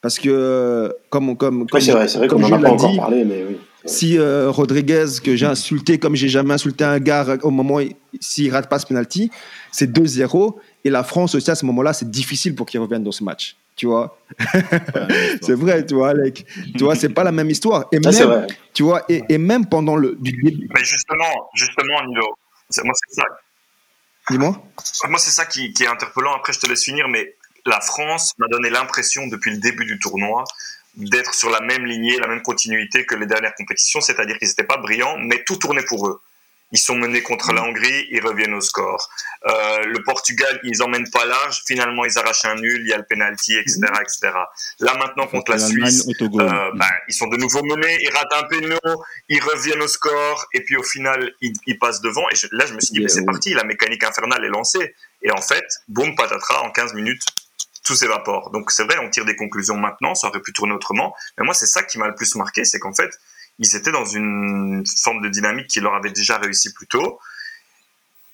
[0.00, 2.68] Parce que, comme, comme, comme, Oui, c'est vrai, c'est vrai comme n'en a Jules pas
[2.68, 3.56] l'a encore dit, parlé, mais oui.
[3.84, 7.88] si euh, Rodriguez, que j'ai insulté comme j'ai jamais insulté un gars au moment où-
[8.20, 9.30] s'il rate pas ce penalty,
[9.70, 10.56] c'est 2-0.
[10.84, 13.56] Et la France aussi, à ce moment-là, c'est difficile pour qu'il revienne dans ce match.
[13.76, 14.18] tu vois?
[15.40, 16.46] c'est vrai, tu vois, Alec.
[16.76, 17.86] Tu vois, c'est pas la même histoire.
[17.92, 18.46] Et c'est même, vrai.
[18.74, 22.26] tu vois, et, et même pendant le du début, Mais justement, justement, Nilo,
[22.70, 23.24] c'est- moi c'est ça,
[24.30, 24.62] dis-moi.
[25.08, 26.34] moi c'est ça qui, qui est interpellant.
[26.34, 27.34] Après, je te laisse finir, mais
[27.66, 30.44] la France m'a donné l'impression depuis le début du tournoi
[30.94, 34.64] d'être sur la même lignée, la même continuité que les dernières compétitions, c'est-à-dire qu'ils n'étaient
[34.64, 36.20] pas brillants, mais tout tournait pour eux.
[36.72, 39.08] Ils sont menés contre la Hongrie, ils reviennent au score.
[39.46, 42.96] Euh, le Portugal, ils emmènent pas large, finalement ils arrachent un nul, il y a
[42.98, 44.30] le penalty, etc., etc.
[44.80, 46.04] Là maintenant contre la Suisse,
[46.40, 48.76] euh, ben, ils sont de nouveau menés, ils ratent un péno,
[49.28, 52.28] ils reviennent au score, et puis au final, ils, ils passent devant.
[52.30, 54.94] Et je- là, je me suis dit, mais c'est parti, la mécanique infernale est lancée.
[55.22, 57.22] Et en fait, boum, patatras, en 15 minutes,
[57.84, 58.50] tout s'évapore.
[58.50, 61.14] Donc c'est vrai, on tire des conclusions maintenant, ça aurait pu tourner autrement.
[61.36, 63.10] Mais moi, c'est ça qui m'a le plus marqué, c'est qu'en fait,
[63.58, 67.20] ils étaient dans une forme de dynamique qui leur avait déjà réussi plus tôt,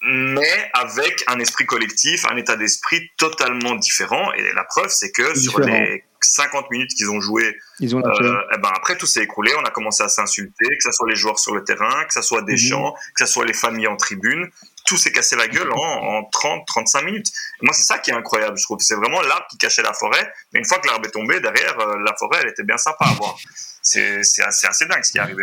[0.02, 4.32] mais avec un esprit collectif, un état d'esprit totalement différent.
[4.34, 8.22] Et la preuve, c'est que sur les 50 minutes qu'ils ont joué Ils ont lâché.
[8.22, 11.08] euh, eh ben après tout s'est écroulé, on a commencé à s'insulter, que ce soit
[11.08, 13.96] les joueurs sur le terrain, que ce soit Deschamps, que ce soit les familles en
[13.96, 14.50] tribune,
[14.88, 17.28] tout s'est cassé la gueule en, en 30, 35 minutes.
[17.62, 18.78] Et moi c'est ça qui est incroyable, je trouve.
[18.80, 21.78] C'est vraiment l'arbre qui cachait la forêt, mais une fois que l'arbre est tombé, derrière
[21.80, 23.36] euh, la forêt, elle était bien sympa à voir.
[23.82, 25.42] C'est c'est assez, assez dingue ce qui est arrivé.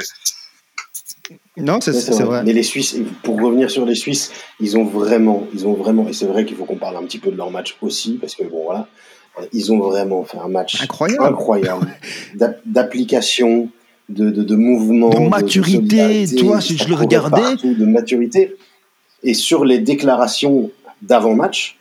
[1.57, 2.43] Non, c'est c'est vrai.
[2.43, 6.13] Mais les Suisses, pour revenir sur les Suisses, ils ont vraiment, ils ont vraiment, et
[6.13, 8.43] c'est vrai qu'il faut qu'on parle un petit peu de leur match aussi, parce que
[8.43, 8.87] bon voilà,
[9.39, 11.23] euh, ils ont vraiment fait un match Incroyable.
[11.25, 11.87] incroyable
[12.35, 13.69] d'app- d'application,
[14.09, 17.41] de, de, de mouvement, De maturité, solidarité, toi, si je le regardais.
[17.41, 18.55] partout, de maturité.
[19.25, 21.77] Et sur les déclarations d'avant-match,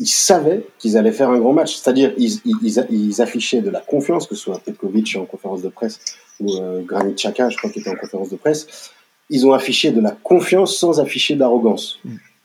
[0.00, 1.76] ils savaient qu'ils allaient faire un grand match.
[1.76, 5.62] C'est-à-dire, ils, ils, ils- ils affichaient de la confiance, que ce soit Petkovic en conférence
[5.62, 5.98] de presse
[6.40, 8.90] ou euh, Granit Xhaka, je crois qu'il était en conférence de presse.
[9.30, 11.98] Ils ont affiché de la confiance sans afficher d'arrogance.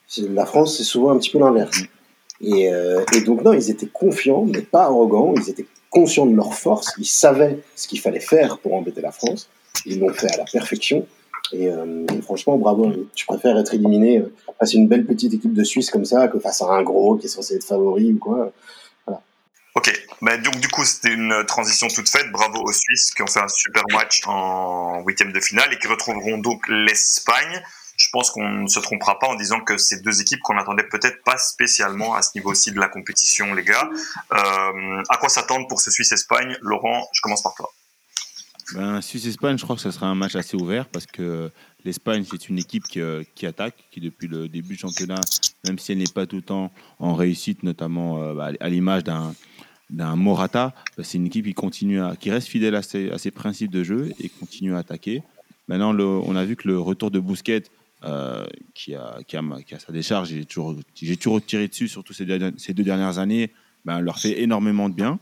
[0.08, 1.78] C'est- La France, c'est souvent un petit peu l'inverse.
[2.42, 5.34] Et, euh, et donc, non, ils étaient confiants, mais pas arrogants.
[5.38, 6.92] Ils étaient conscients de leur force.
[6.98, 9.48] Ils savaient ce qu'il fallait faire pour embêter la France.
[9.86, 11.06] Ils l'ont fait à la perfection.
[11.52, 12.92] Et euh, franchement, bravo.
[13.16, 16.28] Je préfère être éliminé euh, face à une belle petite équipe de Suisse comme ça
[16.28, 18.52] que face à un gros qui est censé être favori ou quoi.
[19.76, 22.32] Ok, ben donc du coup c'était une transition toute faite.
[22.32, 25.88] Bravo aux Suisses qui ont fait un super match en huitième de finale et qui
[25.88, 27.64] retrouveront donc l'Espagne.
[27.98, 30.84] Je pense qu'on ne se trompera pas en disant que ces deux équipes qu'on n'attendait
[30.84, 33.90] peut-être pas spécialement à ce niveau-ci de la compétition, les gars.
[34.32, 36.56] Euh, à quoi s'attendre pour ce Suisse-Espagne?
[36.62, 37.72] Laurent, je commence par toi.
[38.74, 41.52] Ben, Suisse-Espagne, je crois que ce sera un match assez ouvert parce que
[41.86, 45.22] l'Espagne, c'est une équipe qui, euh, qui attaque, qui depuis le début du championnat,
[45.66, 49.04] même si elle n'est pas tout le temps en réussite, notamment euh, bah, à l'image
[49.04, 53.72] d'un Morata, bah, c'est une équipe qui continue à, qui reste fidèle à ses, principes
[53.72, 55.22] de jeu et continue à attaquer.
[55.68, 57.64] Maintenant, on a vu que le retour de Bousquet,
[58.04, 59.20] euh, qui, a,
[59.78, 63.52] sa décharge, j'ai toujours, tiré dessus, surtout ces deux dernières années,
[63.86, 65.20] ben, leur fait énormément de bien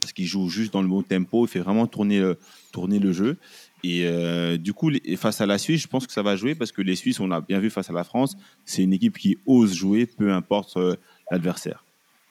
[0.00, 2.38] parce qu'il joue juste dans le bon tempo, il fait vraiment tourner le,
[2.72, 3.36] tourner le jeu.
[3.84, 6.54] Et euh, du coup, les- face à la Suisse, je pense que ça va jouer
[6.54, 9.16] parce que les Suisses, on l'a bien vu face à la France, c'est une équipe
[9.18, 10.96] qui ose jouer, peu importe euh,
[11.30, 11.84] l'adversaire.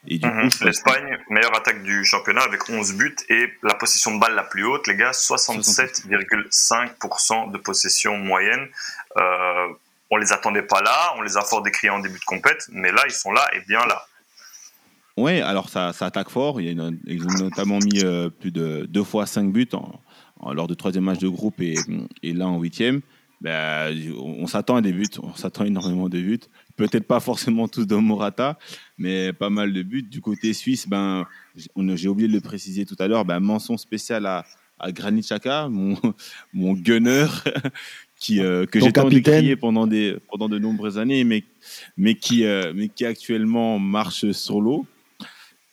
[0.09, 0.49] Et du Mhm.
[0.49, 4.43] coup, L'Espagne, meilleure attaque du championnat avec 11 buts et la possession de balle la
[4.43, 8.67] plus haute, les gars, 67,5% de possession moyenne.
[9.17, 9.67] Euh,
[10.09, 12.91] on les attendait pas là, on les a fort décriés en début de compète, mais
[12.91, 14.05] là ils sont là et bien là.
[15.17, 16.61] Ouais, alors ça, ça attaque fort.
[16.61, 19.67] Il y a une- ils ont notamment mis euh, plus de deux fois cinq buts
[19.73, 19.99] en,
[20.39, 21.75] en- lors du troisième match de groupe et,
[22.23, 23.01] et là en huitième.
[23.41, 26.39] Ben, on, on s'attend à des buts, on s'attend énormément de buts.
[26.75, 28.57] Peut-être pas forcément tous de Morata,
[28.97, 30.03] mais pas mal de buts.
[30.03, 31.25] Du côté suisse, ben,
[31.55, 34.45] j'ai oublié de le préciser tout à l'heure, ben, mention spéciale à,
[34.79, 35.95] à Granit Xhaka, mon,
[36.53, 37.25] mon gunner,
[38.19, 41.43] qui, euh, que j'ai tant décrié pendant, des, pendant de nombreuses années, mais,
[41.95, 44.85] mais, qui, euh, mais qui actuellement marche sur l'eau.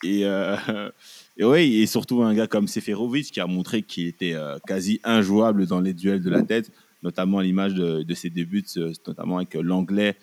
[0.05, 0.57] Et, euh,
[1.37, 5.01] et, ouais, et surtout un gars comme Seferovic qui a montré qu'il était euh, quasi
[5.05, 6.71] injouable dans les duels de la tête,
[7.03, 10.17] notamment à l'image de, de ses débuts, euh, notamment avec l'anglais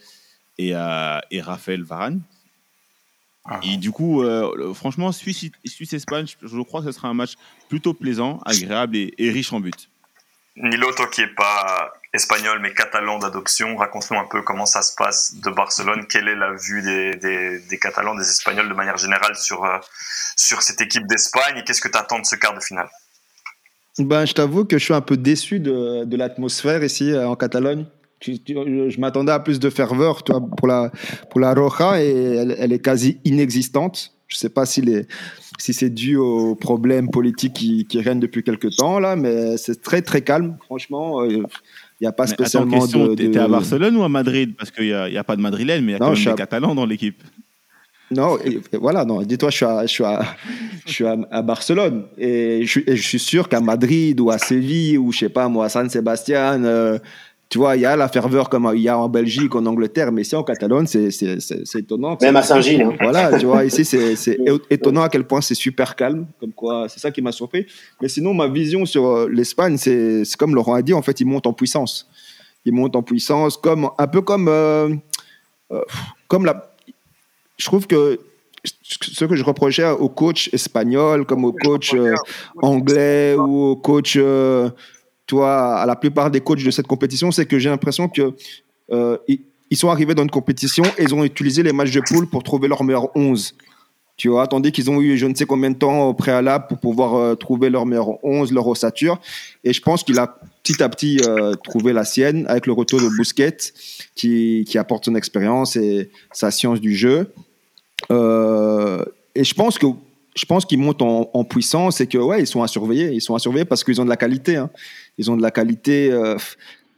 [0.57, 2.21] et, euh, et Raphaël Varane.
[3.63, 4.23] Et du coup,
[4.75, 7.33] franchement, Suisse- Suisse-Espagne, je, je crois que ce sera un match
[7.69, 9.71] plutôt plaisant, agréable et, et riche en buts.
[10.57, 14.93] Nilo, toi qui n'es pas espagnol mais catalan d'adoption, raconte-nous un peu comment ça se
[14.95, 16.05] passe de Barcelone.
[16.07, 19.77] Quelle est la vue des, des, Catalans, des Espagnols de manière générale sur, euh,
[20.35, 21.57] sur cette équipe d'Espagne?
[21.57, 22.89] Et qu'est-ce que tu attends de ce quart de finale?
[23.97, 27.35] Ben, je t'avoue que je suis un peu déçu de, de l'atmosphère ici euh, en
[27.35, 27.85] Catalogne.
[28.21, 30.91] Je m'attendais à plus de ferveur tu vois, pour, la,
[31.31, 34.13] pour la Roja et elle, elle est quasi inexistante.
[34.31, 35.07] Je ne sais pas si, les,
[35.59, 39.81] si c'est dû aux problèmes politiques qui, qui règnent depuis quelques temps, là, mais c'est
[39.81, 40.55] très très calme.
[40.63, 41.43] Franchement, il
[41.99, 44.55] n'y a pas Mais attends, spécialement question, de, t'étais de- à Barcelone ou à Madrid?
[44.57, 46.29] Parce qu'il n'y a, pas de Madrilène, mais il y a Non, quand même des
[46.29, 47.21] à- Catalans dans l'équipe.
[48.09, 48.37] Non,
[48.73, 49.21] voilà, non.
[49.21, 50.21] Dis-toi, je suis, à, je suis, à,
[50.85, 55.11] je suis à, Barcelone et je, je, suis sûr qu'à Madrid ou à Séville ou
[55.11, 56.97] je sais pas moi, à San Sebastian, euh,
[57.51, 60.11] tu vois, il y a la ferveur comme il y a en Belgique, en Angleterre,
[60.13, 62.17] mais ici en Catalogne, c'est étonnant.
[62.21, 62.81] Même à Saint-Gilles.
[62.81, 62.95] Hein.
[62.99, 64.37] Voilà, tu vois, ici c'est
[64.69, 67.67] étonnant à quel point c'est super calme, comme quoi, c'est ça qui m'a surpris.
[68.01, 71.25] Mais sinon, ma vision sur euh, l'Espagne, c'est comme Laurent a dit, en fait, il
[71.25, 72.09] monte en puissance.
[72.63, 74.89] Il monte en puissance, comme un peu comme euh,
[76.27, 76.71] comme la
[77.57, 78.17] je trouve que
[78.63, 82.15] ce que je reprochais aux coachs espagnols, comme aux coachs euh,
[82.61, 84.69] anglais ou aux coachs, euh,
[85.27, 88.33] toi, à la plupart des coachs de cette compétition, c'est que j'ai l'impression que
[88.91, 92.27] euh, ils sont arrivés dans une compétition et ils ont utilisé les matchs de poule
[92.27, 93.55] pour trouver leur meilleur 11.
[94.17, 96.79] Tu vois, tandis qu'ils ont eu je ne sais combien de temps au préalable pour
[96.79, 99.19] pouvoir trouver leur meilleur 11, leur ossature.
[99.63, 100.27] Et je pense qu'il a
[100.61, 101.21] petit à petit
[101.63, 103.57] trouvé la sienne avec le retour de Bousquet
[104.13, 107.31] qui, qui apporte son expérience et sa science du jeu.
[108.09, 109.03] Euh,
[109.35, 109.87] et je pense que
[110.35, 113.11] je pense qu'ils montent en, puissance et que ouais, ils sont à surveiller.
[113.11, 114.55] Ils sont à parce qu'ils ont de la qualité.
[114.55, 114.69] Hein.
[115.17, 116.09] Ils ont de la qualité.
[116.11, 116.37] Euh,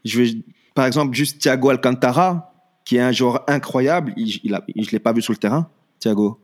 [0.05, 0.31] je vais,
[0.75, 2.53] par exemple, juste Thiago Alcantara,
[2.85, 4.13] qui est un joueur incroyable.
[4.17, 5.67] Il, il a, je l'ai pas vu sur le terrain,
[5.99, 6.39] Thiago.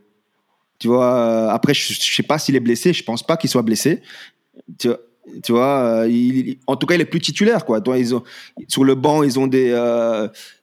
[0.79, 1.13] Tu vois.
[1.13, 2.91] Euh, après, je, je sais pas s'il est blessé.
[2.91, 4.01] Je pense pas qu'il soit blessé.
[4.79, 4.89] Tu
[5.43, 7.83] tu vois, euh, en tout cas, il est plus titulaire, quoi.
[7.95, 8.23] Ils ont,
[8.67, 9.77] sur le banc, ils ont des,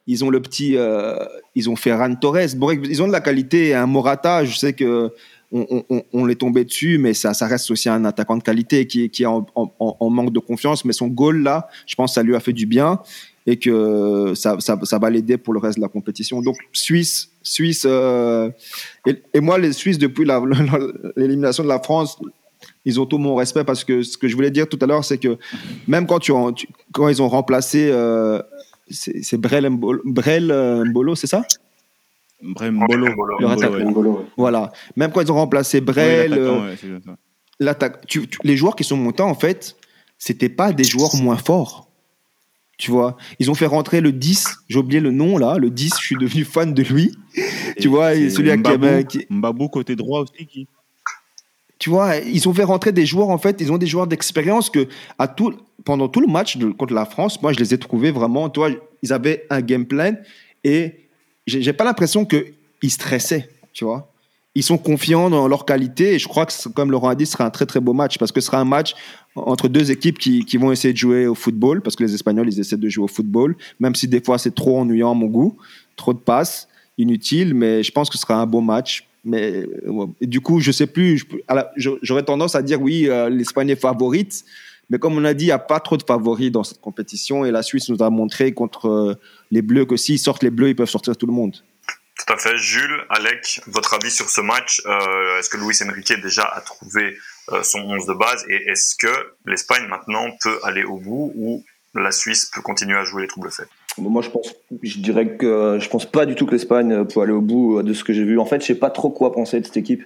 [0.07, 0.75] ils ont le petit,
[1.55, 2.53] ils ont Ferran Torres.
[2.53, 3.73] Ils ont de la qualité.
[3.73, 5.13] Un Morata, je sais que
[5.51, 5.83] on,
[6.13, 10.33] on, tombé dessus, mais ça, reste aussi un attaquant de qualité qui, est en, manque
[10.33, 10.83] de confiance.
[10.85, 12.99] Mais son goal là, je pense, ça lui a fait du bien
[13.45, 14.57] et que ça,
[14.99, 16.41] va l'aider pour le reste de la compétition.
[16.41, 20.25] Donc Suisse, Suisse, et, et, moi les Suisses depuis
[21.15, 22.17] l'élimination de la France,
[22.85, 25.03] ils ont tout mon respect parce que ce que je voulais dire tout à l'heure,
[25.03, 25.37] c'est que
[25.87, 28.41] même quand ils ont remplacé, euh,
[28.89, 31.43] c'est Brel euh, Mbolo, c'est ça?
[32.41, 34.25] Brel Mbolo.
[34.37, 34.71] Voilà.
[34.95, 36.75] Même quand ils ont remplacé Brel, euh,
[38.43, 39.75] les joueurs qui sont montés, en fait,
[40.17, 41.89] c'était pas des joueurs moins forts.
[42.77, 45.93] Tu vois, ils ont fait rentrer le 10, j'ai oublié le nom là, le 10,
[45.99, 47.11] je suis devenu fan de lui.
[47.79, 50.67] tu vois, celui à Mbabou, Mbabou côté droit aussi qui
[51.79, 54.69] tu vois, ils ont fait rentrer des joueurs, en fait, ils ont des joueurs d'expérience
[54.69, 54.87] que
[55.19, 55.53] à tout,
[55.85, 58.69] pendant tout le match contre la France, moi, je les ai trouvés vraiment, tu vois,
[59.03, 60.15] ils avaient un game plan
[60.63, 61.06] et
[61.47, 64.11] j'ai pas l'impression qu'ils stressaient, tu vois.
[64.55, 67.33] Ils sont confiants dans leur qualité et je crois que, comme Laurent a dit, ce
[67.33, 68.95] sera un très très beau match parce que ce sera un match
[69.35, 72.47] entre deux équipes qui, qui vont essayer de jouer au football parce que les Espagnols,
[72.51, 75.27] ils essaient de jouer au football, même si des fois c'est trop ennuyant à mon
[75.27, 75.57] goût,
[75.95, 76.67] trop de passes
[76.97, 79.65] inutiles, mais je pense que ce sera un beau match mais
[80.21, 81.25] du coup, je sais plus.
[81.75, 84.45] J'aurais tendance à dire oui, euh, l'Espagne est favorite.
[84.89, 87.45] Mais comme on a dit, il n'y a pas trop de favoris dans cette compétition.
[87.45, 89.15] Et la Suisse nous a montré contre euh,
[89.51, 91.55] les Bleus que s'ils sortent les Bleus, ils peuvent sortir tout le monde.
[92.17, 92.57] Tout à fait.
[92.57, 97.17] Jules, Alec, votre avis sur ce match euh, Est-ce que Luis Enrique déjà a trouvé
[97.63, 99.07] son 11 de base Et est-ce que
[99.45, 101.63] l'Espagne maintenant peut aller au bout ou
[101.95, 103.69] la Suisse peut continuer à jouer les troubles faits?
[103.97, 107.31] Moi, je pense, je dirais que je pense pas du tout que l'Espagne peut aller
[107.31, 108.39] au bout de ce que j'ai vu.
[108.39, 110.03] En fait, je sais pas trop quoi penser de cette équipe.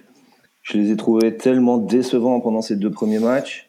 [0.62, 3.68] Je les ai trouvés tellement décevants pendant ces deux premiers matchs.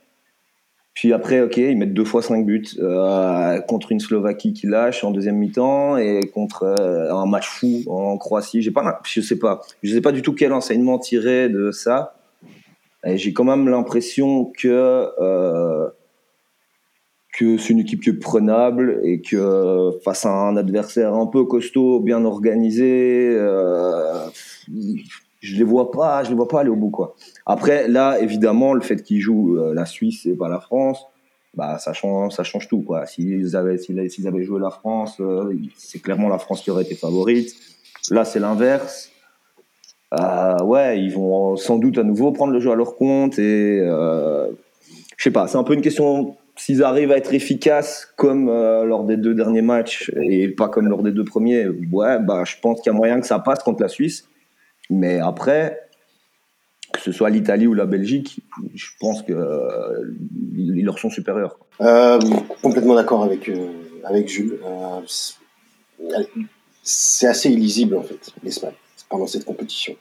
[0.93, 5.03] Puis après, ok, ils mettent deux fois cinq buts euh, contre une Slovaquie qui lâche
[5.03, 8.61] en deuxième mi-temps et contre euh, un match fou en Croatie.
[8.61, 12.15] J'ai pas, je sais pas, je sais pas du tout quel enseignement tirer de ça.
[13.05, 15.89] J'ai quand même l'impression que euh,
[17.37, 21.43] que c'est une équipe qui est prenable et que face à un adversaire un peu
[21.45, 23.35] costaud, bien organisé,
[24.67, 27.15] je les vois pas, je les vois pas aller au bout quoi.
[27.45, 31.05] Après là, évidemment, le fait qu'ils jouent euh, la Suisse et pas la France,
[31.55, 33.05] bah ça change, ça change tout quoi.
[33.05, 36.95] S'ils avaient, s'ils avaient joué la France, euh, c'est clairement la France qui aurait été
[36.95, 37.53] favorite.
[38.09, 39.11] Là, c'est l'inverse.
[40.13, 43.79] Euh, ouais, ils vont sans doute à nouveau prendre le jeu à leur compte et
[43.79, 49.05] je sais pas, c'est un peu une question s'ils arrivent à être efficaces comme lors
[49.05, 52.81] des deux derniers matchs et pas comme lors des deux premiers, ouais, bah, je pense
[52.81, 54.27] qu'il y a moyen que ça passe contre la Suisse.
[54.89, 55.82] Mais après,
[56.93, 58.39] que ce soit l'Italie ou la Belgique,
[58.73, 60.13] je pense qu'ils euh,
[60.55, 61.57] leur sont supérieurs.
[61.81, 62.19] Euh,
[62.61, 63.51] complètement d'accord avec,
[64.03, 64.59] avec Jules.
[66.81, 68.73] c'est assez illisible en fait, l'Espagne,
[69.09, 69.95] pendant cette compétition.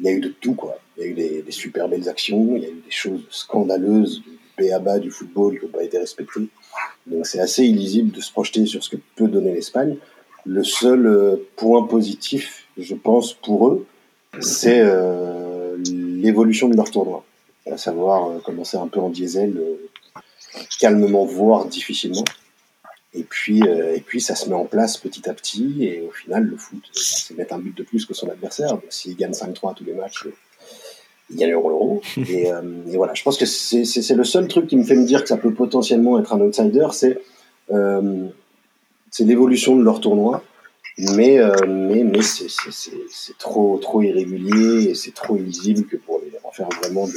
[0.00, 0.78] Il y a eu de tout, quoi.
[0.96, 4.22] Il y a eu des, super belles actions, il y a eu des choses scandaleuses,
[4.80, 6.48] bas du football qui n'ont pas été respectés.
[7.06, 9.96] Donc c'est assez illisible de se projeter sur ce que peut donner l'Espagne.
[10.44, 13.86] Le seul euh, point positif, je pense, pour eux,
[14.40, 15.31] c'est euh,
[16.22, 17.24] l'évolution de leur tournoi.
[17.70, 19.60] À savoir euh, commencer un peu en diesel,
[20.80, 22.24] calmement, voire difficilement.
[23.14, 25.84] Et puis, euh, et puis ça se met en place petit à petit.
[25.84, 28.78] Et au final, le foot, c'est mettre un but de plus que son adversaire.
[28.88, 30.26] S'il gagne 5-3 tous les matchs,
[31.30, 32.02] il gagneront l'euro.
[32.16, 35.04] et, euh, et, voilà, je pense que c'est le seul truc qui me fait me
[35.04, 37.18] dire que ça peut potentiellement être un outsider, c'est
[37.70, 38.28] euh,
[39.20, 40.42] l'évolution de leur tournoi.
[40.98, 46.38] Mais, euh, mais, mais c'est trop, trop irrégulier et c'est trop illisible que pour les,
[46.44, 47.14] en faire vraiment de,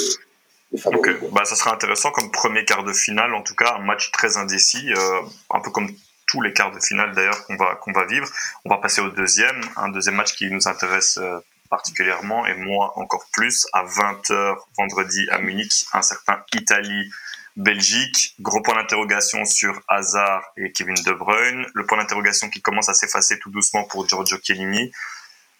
[0.71, 1.17] des favoris.
[1.31, 4.37] Bah, ça sera intéressant comme premier quart de finale, en tout cas, un match très
[4.37, 5.89] indécis, euh, un peu comme
[6.27, 8.27] tous les quarts de finale d'ailleurs qu'on va, qu'on va vivre.
[8.63, 12.93] On va passer au deuxième, un deuxième match qui nous intéresse euh, particulièrement et moi
[12.97, 17.11] encore plus à 20h vendredi à Munich, un certain Italie
[17.55, 21.65] Belgique, gros point d'interrogation sur Hazard et Kevin De Bruyne.
[21.73, 24.91] Le point d'interrogation qui commence à s'effacer tout doucement pour Giorgio Chiellini.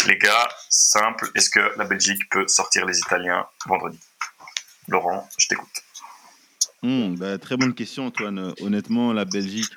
[0.07, 3.99] Les gars, simple, est-ce que la Belgique peut sortir les Italiens vendredi?
[4.87, 5.83] Laurent, je t'écoute.
[6.83, 8.53] Hmm, bah, très bonne question, Antoine.
[8.61, 9.71] Honnêtement, la Belgique,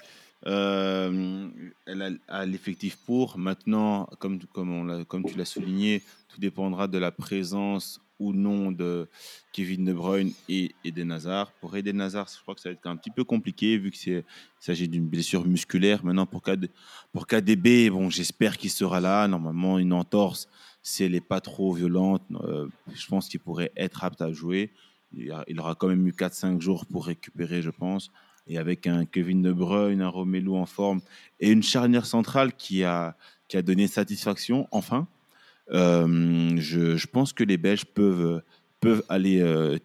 [0.47, 1.49] euh,
[1.87, 3.39] elle a, l'effectif pour.
[3.39, 9.09] Maintenant, comme, comme, comme tu l'as souligné, tout dépendra de la présence ou non de
[9.53, 11.53] Kevin De Bruyne et Eden Hazard.
[11.61, 14.25] Pour Eden Hazard, je crois que ça va être un petit peu compliqué vu qu'il
[14.59, 16.05] s'agit d'une blessure musculaire.
[16.05, 16.43] Maintenant, pour,
[17.13, 19.27] pour KDB, bon, j'espère qu'il sera là.
[19.29, 20.49] Normalement, une entorse,
[20.83, 24.73] si elle n'est pas trop violente, euh, je pense qu'il pourrait être apte à jouer.
[25.13, 28.11] Il aura quand même eu 4-5 jours pour récupérer, je pense.
[28.47, 31.01] Et avec un Kevin De Bruyne, un Romelu en forme
[31.41, 33.17] et une charnière centrale qui a,
[33.47, 35.07] qui a donné satisfaction, enfin.
[35.71, 38.43] Euh, je, pense que les Belges peuvent,
[38.81, 39.79] peuvent aller euh,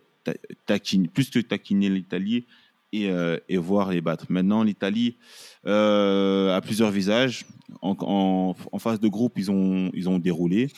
[0.65, 2.45] taquiner, plus que taquiner l'Italie
[2.93, 4.25] et, euh, et, voir les battre.
[4.29, 5.17] Maintenant, l'Italie
[5.65, 7.45] a plusieurs visages.
[7.81, 7.95] En,
[8.71, 10.69] en, phase de groupe, ils ont, ils ont déroulé.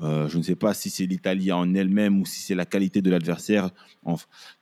[0.00, 3.10] Je ne sais pas si c'est l'Italie en elle-même ou si c'est la qualité de
[3.10, 3.70] l'adversaire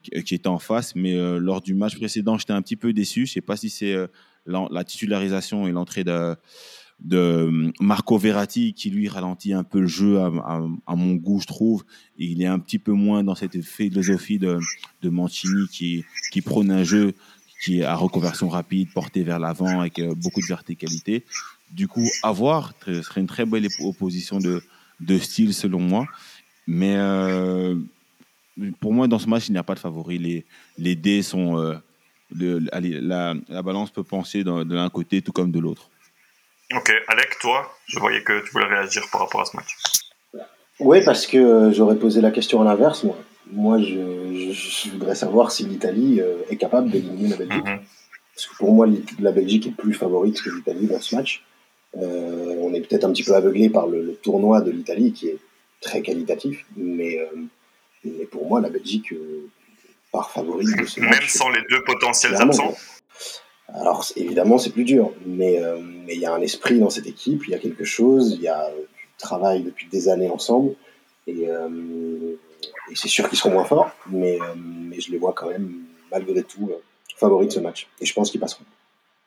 [0.03, 3.25] qui était en face, mais lors du match précédent, j'étais un petit peu déçu.
[3.25, 3.95] Je ne sais pas si c'est
[4.47, 6.35] la, titularisation et l'entrée de,
[7.01, 11.85] de Marco Verratti qui lui ralentit un peu le jeu à, mon goût, je trouve.
[12.19, 14.59] Il est un petit peu moins dans cette philosophie de,
[15.03, 17.15] de Mancini qui, qui prône un jeu
[17.63, 21.25] qui est à reconversion rapide, porté vers l'avant avec euh, beaucoup de verticalité.
[21.73, 24.63] Du coup, à voir, ce serait une très belle opposition de,
[25.01, 26.07] de style selon moi.
[26.67, 27.77] Mais euh,
[28.81, 30.19] pour moi, dans ce match, il n'y a pas de favori.
[30.19, 30.45] Les,
[30.79, 31.59] les dés sont.
[31.59, 31.75] Euh,
[32.31, 35.91] la, la, balance peut pencher de l'un côté tout comme de l'autre.
[36.75, 39.75] Ok, Alec, toi, je voyais que tu voulais réagir par rapport à ce match.
[40.81, 43.05] Oui, parce que euh, j'aurais posé la question à l'inverse.
[43.05, 43.17] Moi,
[43.51, 47.65] moi je, je, voudrais savoir si l'Italie euh, est capable d'éliminer la Belgique.
[47.65, 47.81] Mhm.
[48.35, 48.87] Parce que pour moi,
[49.19, 51.45] la Belgique est plus favorite que l'Italie dans ce match.
[51.97, 55.29] Euh, on est peut-être un petit peu aveuglé par le, le tournoi de l'Italie qui
[55.29, 55.39] est
[55.81, 57.19] très qualitatif, mais,
[58.05, 59.13] mais pour moi, la Belgique
[60.13, 61.21] part favorite de ce Même match.
[61.21, 62.77] Même sans les deux potentiels absents
[63.75, 67.43] alors évidemment, c'est plus dur, mais euh, il y a un esprit dans cette équipe,
[67.47, 70.75] il y a quelque chose, il y a du travail depuis des années ensemble,
[71.27, 72.35] et, euh,
[72.91, 75.71] et c'est sûr qu'ils seront moins forts, mais, euh, mais je les vois quand même,
[76.11, 76.71] malgré tout,
[77.17, 78.65] favoris de ce match, et je pense qu'ils passeront.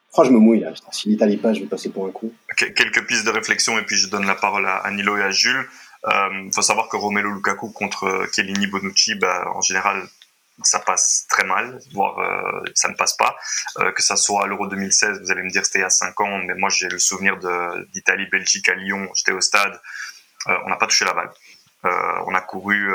[0.09, 0.73] Franchement, je me mouille là.
[0.91, 2.33] Si l'Italie passe, je vais passer pour un coup.
[2.57, 5.65] Quelques pistes de réflexion, et puis je donne la parole à Nilo et à Jules.
[6.05, 10.03] Il faut savoir que Romelu Lukaku contre Chiellini Bonucci, bah, en général,
[10.63, 13.35] ça passe très mal, voire euh, ça ne passe pas.
[13.79, 15.89] Euh, que ça soit à l'Euro 2016, vous allez me dire c'était il y a
[15.89, 17.37] 5 ans, mais moi j'ai le souvenir
[17.93, 19.79] d'Italie-Belgique à Lyon, j'étais au stade,
[20.47, 21.31] euh, on n'a pas touché la balle.
[22.27, 22.93] on a couru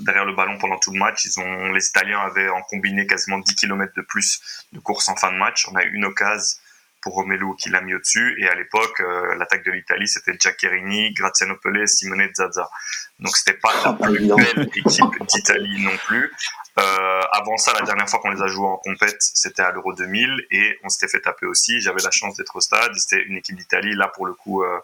[0.00, 1.24] derrière le ballon pendant tout le match.
[1.24, 5.16] Ils ont, les Italiens avaient en combiné quasiment 10 km de plus de course en
[5.16, 5.66] fin de match.
[5.70, 6.58] On a eu une occasion
[7.02, 8.36] pour Romelu qui l'a mis au-dessus.
[8.40, 9.02] Et à l'époque,
[9.36, 12.70] l'attaque de l'Italie, c'était Giaccherini, Graziano Pelé, Simone Zaza.
[13.18, 16.32] Donc c'était pas la plus belle équipe d'Italie non plus.
[16.78, 19.92] Euh, avant ça, la dernière fois qu'on les a joués en compète, c'était à l'Euro
[19.92, 21.80] 2000 et on s'était fait taper aussi.
[21.80, 22.94] J'avais la chance d'être au stade.
[22.96, 24.80] C'était une équipe d'Italie, là pour le coup, euh,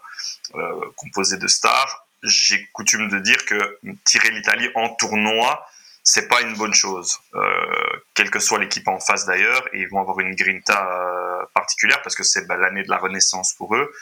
[0.55, 2.07] euh, composée de stars.
[2.21, 5.65] J'ai coutume de dire que tirer l'Italie en tournoi,
[6.11, 9.63] c'est pas une bonne chose, euh, quelle que soit l'équipe en face d'ailleurs.
[9.73, 12.97] Et ils vont avoir une grinta euh, particulière parce que c'est bah, l'année de la
[12.97, 13.93] renaissance pour eux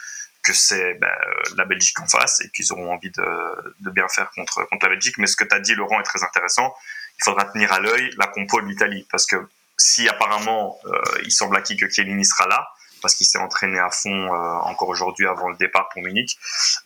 [0.42, 1.12] que c'est bah,
[1.58, 5.18] la Belgique en face et qu'ils auront envie de, bien faire contre, contre la Belgique.
[5.18, 6.74] Mais ce que tu as dit, Laurent, est très intéressant
[7.18, 9.06] il faudra tenir à l'œil la compo de l'Italie.
[9.10, 9.36] Parce que
[9.76, 12.68] si apparemment euh, il semble acquis que Chiellini sera là,
[13.00, 16.38] parce qu'il s'est entraîné à fond euh, encore aujourd'hui avant le départ pour Munich,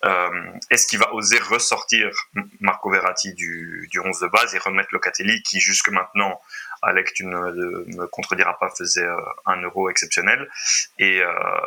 [0.04, 0.28] euh,
[0.70, 2.10] est-ce qu'il va oser ressortir
[2.60, 6.40] Marco Verratti du, du 11 de base et remettre Locatelli qui jusque maintenant,
[6.82, 9.06] Alec, tu ne me contrediras pas, faisait
[9.46, 10.48] un euro exceptionnel.
[10.98, 11.22] Et,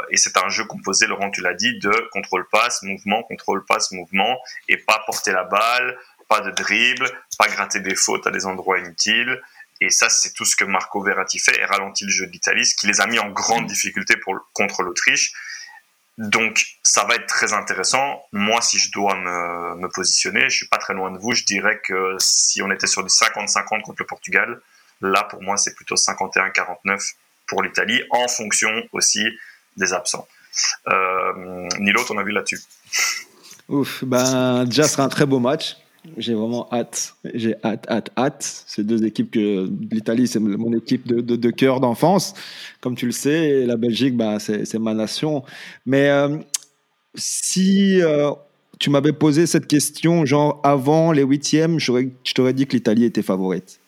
[0.10, 4.38] et c'est un jeu composé, Laurent, tu l'as dit, de contrôle-passe, mouvement, contrôle-passe, mouvement,
[4.68, 8.80] et pas porter la balle, pas de dribble, pas gratter des fautes à des endroits
[8.80, 9.42] inutiles.
[9.82, 12.66] Et ça, c'est tout ce que Marco Verratti fait et ralentit le jeu de l'Italie,
[12.66, 14.16] ce qui les a mis en grande difficulté
[14.54, 15.34] contre l'Autriche.
[16.18, 18.24] Donc, ça va être très intéressant.
[18.32, 21.34] Moi, si je dois me, positionner, je suis pas très loin de vous.
[21.34, 24.62] Je dirais que si on était sur du 50-50 contre le Portugal,
[25.02, 27.16] là, pour moi, c'est plutôt 51-49
[27.48, 29.28] pour l'Italie, en fonction aussi
[29.76, 30.28] des absents.
[30.88, 32.62] Euh, Nilo, ton avis là-dessus?
[33.68, 35.76] Ouf, ben, déjà, ce sera un très beau match.
[36.18, 37.16] J'ai vraiment hâte.
[37.34, 38.64] J'ai hâte, hâte, hâte.
[38.68, 42.34] Ces deux équipes que l'Italie, c'est mon équipe de, cœur d'enfance,
[42.82, 43.66] comme tu le sais.
[43.66, 45.44] La Belgique, bah, c'est ma nation.
[45.86, 46.38] Mais euh,
[47.16, 48.32] si euh,
[48.80, 53.24] tu m'avais posé cette question, genre avant les huitièmes, je t'aurais dit que l'Italie était
[53.24, 53.80] favorite.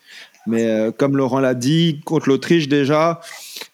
[0.46, 3.20] Mais euh, comme Laurent l'a dit, contre l'Autriche déjà,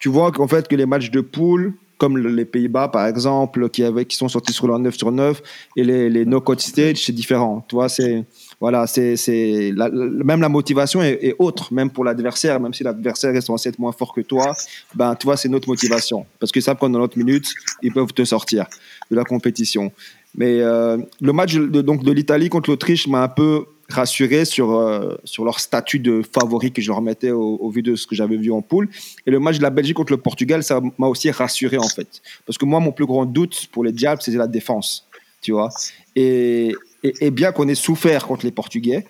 [0.00, 1.74] tu vois qu'en fait que les matchs de poule,
[2.04, 5.42] comme les Pays-Bas par exemple, qui, sont sortis sur leur 9 sur 9,
[5.74, 7.64] et les, les no-code stage, c'est différent.
[7.66, 8.26] Tu vois, c'est
[8.60, 13.70] voilà, c'est même la motivation est, autre, même pour l'adversaire, même si l'adversaire est censé
[13.70, 14.52] être moins fort que toi,
[14.94, 18.24] ben tu vois, c'est notre motivation, parce que ça pendant notre minute, ils peuvent te
[18.26, 18.66] sortir
[19.10, 19.90] de la compétition.
[20.36, 25.16] Mais euh, le match donc de l'Italie contre l'Autriche m'a un peu rassuré sur, euh,
[25.24, 28.36] sur leur statut de favori que je leur mettais au, vu de ce que j'avais
[28.36, 28.88] vu en poule.
[29.26, 32.22] Et le match de la Belgique contre le Portugal, ça m'a aussi rassuré en fait.
[32.46, 35.06] Parce que moi, mon plus grand doute pour les Diables, c'est la défense.
[35.42, 35.68] Tu vois
[36.16, 39.06] et, et, bien qu'on ait souffert contre les Portugais,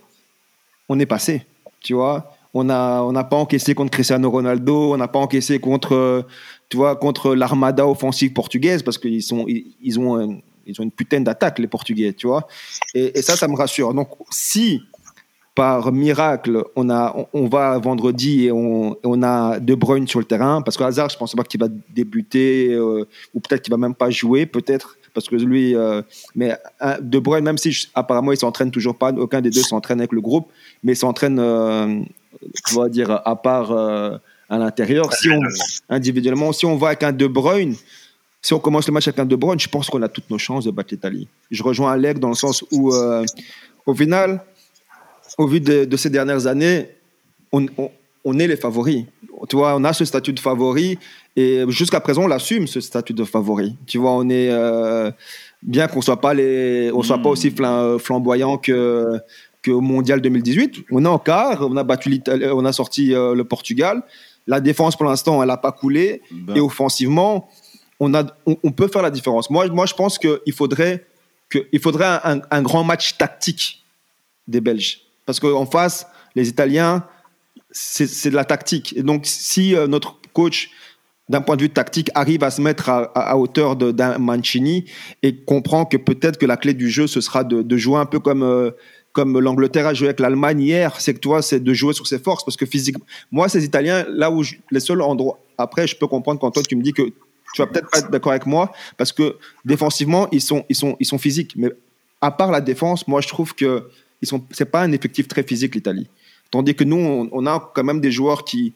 [0.88, 1.46] on est passé.
[1.80, 5.58] Tu vois on n'a on a pas encaissé contre Cristiano Ronaldo, on n'a pas encaissé
[5.58, 6.24] contre,
[6.72, 9.22] vois, contre l'armada offensive portugaise parce qu'ils
[9.80, 12.46] ils, ont ils ont une putain d'attaque, les Portugais, tu vois.
[12.94, 13.94] Et, ça, ça me rassure.
[13.94, 14.82] Donc, si
[15.54, 20.24] par miracle, on, a, on, va vendredi et on, on, a De Bruyne sur le
[20.24, 23.70] terrain, parce qu'au hasard, je ne pense pas qu'il va débuter, euh, ou peut-être qu'il
[23.70, 26.02] va même pas jouer, peut-être, parce que lui, euh,
[26.34, 30.00] mais euh, De Bruyne, même si apparemment il s'entraîne toujours pas, aucun des deux s'entraîne
[30.00, 30.50] avec le groupe,
[30.82, 32.00] mais s'entraîne, euh,
[32.66, 35.08] tu vas dire, à part à l'intérieur.
[35.88, 37.76] Individuellement, si on va avec un De Bruyne,
[38.44, 40.36] si on commence le match avec un De Bruyne, je pense qu'on a toutes nos
[40.36, 41.28] chances de battre l'Italie.
[41.50, 43.24] Je rejoins Alec dans le sens où, euh,
[43.86, 44.44] au final,
[45.38, 46.88] au vu de, de ces dernières années,
[47.52, 47.90] on, on,
[48.22, 49.06] on, est les favoris.
[49.48, 50.98] Tu vois, on a ce statut de favori
[51.36, 53.76] et jusqu'à présent, on l'assume ce statut de favori.
[53.86, 55.10] Tu vois, on est euh,
[55.62, 57.50] bien qu'on soit pas les, on soit pas aussi
[57.98, 59.20] flamboyant que
[59.64, 60.84] qu'au mondial 2018.
[60.90, 64.02] On est en quart, on a battu l'Italie, on a sorti euh, le Portugal.
[64.46, 66.20] La défense, pour l'instant, elle n'a pas coulé.
[66.30, 66.56] Ben.
[66.56, 67.48] Et offensivement,
[68.00, 69.50] on, peut faire la différence.
[69.50, 71.06] Moi, moi je pense qu'il faudrait,
[71.80, 73.84] faudrait un, grand match tactique
[74.46, 75.00] des Belges.
[75.26, 77.06] Parce qu'en face, les Italiens,
[77.70, 78.94] c'est de la tactique.
[78.96, 80.70] Et donc, si euh, notre coach,
[81.28, 84.84] d'un point de vue tactique, arrive à se mettre à, à hauteur d'un Mancini
[85.22, 88.20] et comprend que peut-être que la clé du jeu, ce sera de, jouer un peu
[88.20, 88.72] comme, euh,
[89.12, 92.18] comme l'Angleterre a joué avec l'Allemagne hier, c'est que toi, c'est de jouer sur ses
[92.18, 92.44] forces.
[92.44, 96.40] Parce que physiquement, moi, ces Italiens, là où les seuls endroits, après, je peux comprendre
[96.40, 97.10] quand toi, tu me dis que
[97.54, 100.96] tu vas peut-être pas être d'accord avec moi parce que défensivement ils sont ils sont
[100.98, 101.54] ils sont physiques.
[101.56, 101.70] Mais
[102.20, 103.88] à part la défense moi je trouve que
[104.20, 106.08] ils sont c'est pas un effectif très physique l'Italie.
[106.50, 108.74] Tandis que nous on, on, a quand même des joueurs qui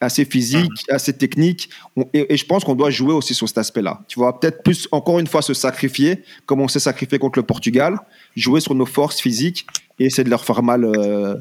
[0.00, 1.70] assez physiques assez techniques.
[1.96, 4.00] On, et, et, je pense qu'on doit jouer aussi sur cet aspect-là.
[4.06, 7.44] Tu vois peut-être plus encore une fois se sacrifier comme on s'est sacrifié contre le
[7.44, 7.98] Portugal
[8.36, 9.66] jouer sur nos forces physiques
[9.98, 11.34] et essayer de leur faire mal euh,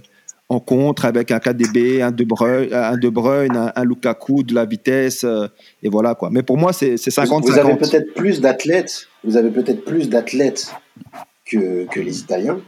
[0.49, 4.65] en contre avec un KDB, un De Bruyne, un, de Bruyne, un, Lukaku, de la
[4.65, 5.47] vitesse, euh,
[5.83, 6.29] et voilà quoi.
[6.31, 7.41] Mais pour moi, c'est 50-50.
[7.45, 9.07] Vous avez peut-être plus d'athlètes,
[10.09, 10.73] d'athlètes
[11.45, 12.59] que, que les Italiens,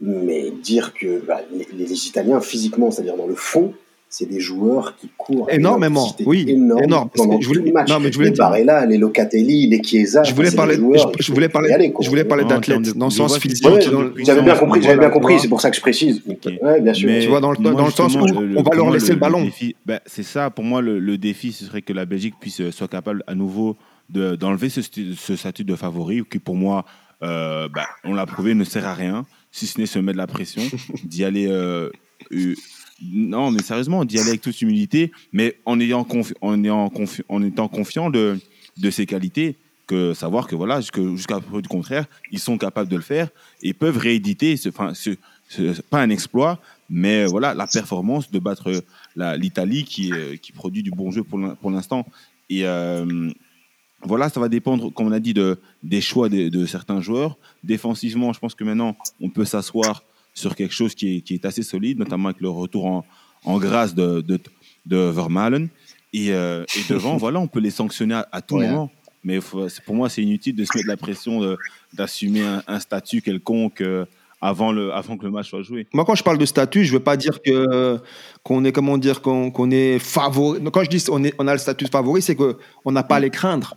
[0.00, 3.72] mais dire que bah, les, les, Italiens physiquement, c'est-à-dire dans le fond,
[4.12, 7.08] c'est des joueurs qui courent énormément, oui, énorme
[7.40, 7.88] je voulais, match.
[7.88, 10.22] non, mais je voulais les Barella, les Locatelli, les Chiesa.
[10.22, 13.38] Je voulais parler, je, je, voulais parler, aller, je voulais parler d'athlètes dans le sens
[13.38, 13.66] physique.
[13.66, 13.80] Ouais,
[14.18, 16.20] j'avais bien compris, j'avais bien compris, c'est pour ça que je précise.
[16.28, 16.58] Okay.
[16.62, 17.08] Ouais, bien sûr.
[17.08, 19.08] Mais tu vois, dans le, moi, dans le sens où le, on va leur laisser
[19.08, 19.50] le, le ballon.
[19.86, 22.88] Ben, c'est ça, pour moi, le, défi, ce serait que la Belgique puisse euh, soit
[22.88, 23.78] capable à nouveau
[24.10, 26.84] d'enlever ce, ce, statut de favori, qui pour moi,
[27.22, 30.18] euh, bah, on l'a prouvé, ne sert à rien, si ce n'est se mettre de
[30.18, 30.60] la pression,
[31.04, 31.46] d'y aller.
[31.48, 31.88] Euh,
[33.10, 36.06] non, mais sérieusement, d'y aller avec toute humilité, mais en ayant,
[36.40, 38.38] en, étant confiant de,
[38.78, 42.96] de ses qualités, que savoir que voilà, jusqu'à preuve du contraire, ils sont capables de
[42.96, 43.28] le faire
[43.62, 45.10] et peuvent rééditer, ce, enfin, ce,
[45.90, 48.84] pas un exploit, mais voilà, la performance de battre
[49.16, 52.06] l'Italie qui, euh, qui produit du bon jeu pour l'instant.
[52.48, 53.30] Et euh,
[54.02, 57.36] voilà, ça va dépendre, comme on a dit, de, des choix de certains joueurs.
[57.64, 60.02] Défensivement, je pense que maintenant, on peut s'asseoir
[60.34, 63.04] sur quelque chose qui est, qui est, assez solide, notamment avec le retour en,
[63.44, 64.40] en grâce de, de,
[64.86, 65.68] de Vermalen.
[66.12, 68.68] Et, euh, et devant, voilà, on peut les sanctionner à, à tout ouais.
[68.68, 68.90] moment.
[69.24, 71.56] Mais faut, pour moi, c'est inutile de se mettre la pression
[71.92, 74.04] d'assumer un, un, statut quelconque euh,
[74.40, 75.86] avant, le, avant que le match soit joué.
[75.92, 78.00] Moi, quand je parle de statut, je veux pas dire que
[78.42, 80.60] qu'on est comment dire qu'on qu'on est favori.
[80.72, 83.16] Quand je dis on, est, on a le statut favori, c'est que on n'a pas
[83.16, 83.76] à les craindre.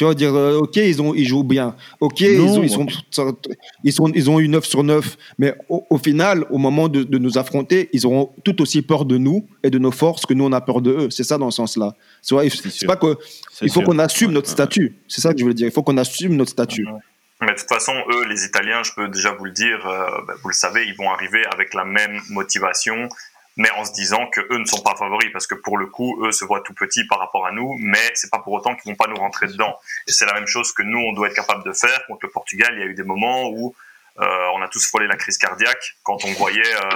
[0.00, 1.76] Tu vas dire, euh, ok, ils, ont, ils jouent bien.
[2.00, 2.86] Ok, ils, ont, ils, sont,
[3.84, 5.18] ils, sont, ils ont eu 9 sur 9.
[5.36, 9.04] Mais au, au final, au moment de, de nous affronter, ils auront tout aussi peur
[9.04, 11.10] de nous et de nos forces que nous, on a peur de eux.
[11.10, 11.92] C'est ça dans ce sens-là.
[12.22, 13.18] C'est pas que,
[13.60, 14.96] il faut qu'on assume notre statut.
[15.06, 15.66] C'est ça que je veux dire.
[15.66, 16.86] Il faut qu'on assume notre statut.
[17.42, 20.34] Mais de toute façon, eux, les Italiens, je peux déjà vous le dire, euh, ben,
[20.42, 23.10] vous le savez, ils vont arriver avec la même motivation,
[23.56, 26.24] mais en se disant que eux ne sont pas favoris, parce que pour le coup,
[26.24, 28.90] eux se voient tout petits par rapport à nous, mais c'est pas pour autant qu'ils
[28.90, 29.76] vont pas nous rentrer dedans.
[30.06, 32.04] Et c'est la même chose que nous, on doit être capable de faire.
[32.06, 33.74] Contre le Portugal, il y a eu des moments où
[34.18, 36.88] euh, on a tous frôlé la crise cardiaque quand on voyait euh,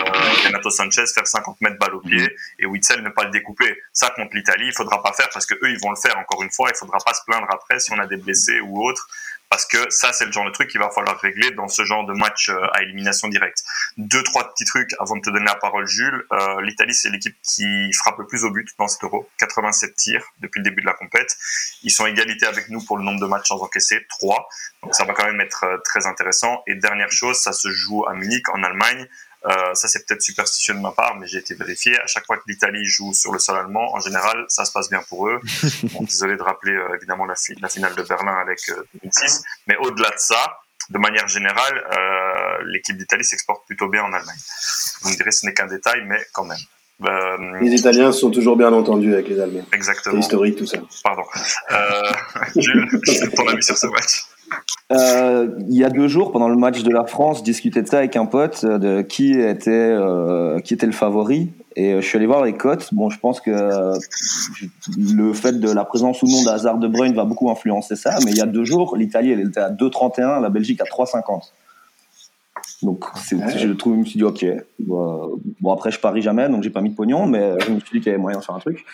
[0.45, 2.29] Renato Sanchez faire 50 mètres balle au pied
[2.59, 3.79] et Witzel ne pas le découper.
[3.93, 6.43] Ça, contre l'Italie, il faudra pas faire parce que eux, ils vont le faire encore
[6.43, 6.69] une fois.
[6.71, 9.09] Il faudra pas se plaindre après si on a des blessés ou autres
[9.51, 12.05] parce que ça, c'est le genre de truc qu'il va falloir régler dans ce genre
[12.07, 13.63] de match euh, à élimination directe.
[13.97, 16.27] Deux, trois petits trucs avant de te donner la parole, Jules.
[16.33, 19.29] Euh, L'Italie, c'est l'équipe qui frappe le plus au but dans cet euro.
[19.39, 21.37] 87 tirs depuis le début de la compète.
[21.83, 24.49] Ils sont égalité avec nous pour le nombre de matchs sans encaisser, 3.
[24.83, 26.63] Donc ça va quand même être euh, très intéressant.
[26.67, 29.09] Et dernière chose, ça se joue à Munich, en Allemagne.
[29.47, 31.99] Euh, ça, c'est peut-être superstitieux de ma part, mais j'ai été vérifié.
[32.01, 34.89] À chaque fois que l'Italie joue sur le sol allemand, en général, ça se passe
[34.89, 35.39] bien pour eux.
[35.93, 39.43] Bon, désolé de rappeler euh, évidemment la, fi- la finale de Berlin avec euh, 2006.
[39.67, 40.59] Mais au-delà de ça,
[40.91, 44.39] de manière générale, euh, l'équipe d'Italie s'exporte plutôt bien en Allemagne.
[45.03, 46.59] Vous me direz, ce n'est qu'un détail, mais quand même.
[47.05, 49.67] Euh, Les Italiens sont toujours bien entendus avec les Allemands.
[49.71, 50.19] C'est exactement.
[50.19, 50.79] historique tout ça.
[51.03, 51.25] Pardon.
[51.73, 52.13] Euh,
[52.57, 52.89] Jules,
[53.37, 54.23] ton avis sur ce match
[54.93, 57.89] Euh, il y a deux jours, pendant le match de la France, je discutais de
[57.89, 61.53] ça avec un pote, euh, de qui était, euh, qui était le favori.
[61.77, 62.93] Et je suis allé voir les cotes.
[62.93, 63.51] Bon, je pense que
[64.97, 68.17] le fait de la présence ou non d'Hazard de Bruyne va beaucoup influencer ça.
[68.25, 71.53] Mais il y a deux jours, l'Italie, elle était à 2,31, la Belgique à 3,50.
[72.83, 74.47] Donc, je le trouve, je me suis dit, ok.
[74.79, 77.81] Bon, bon, après, je parie jamais, donc j'ai pas mis de pognon, mais je me
[77.81, 78.85] suis dit qu'il y avait moyen de faire un truc.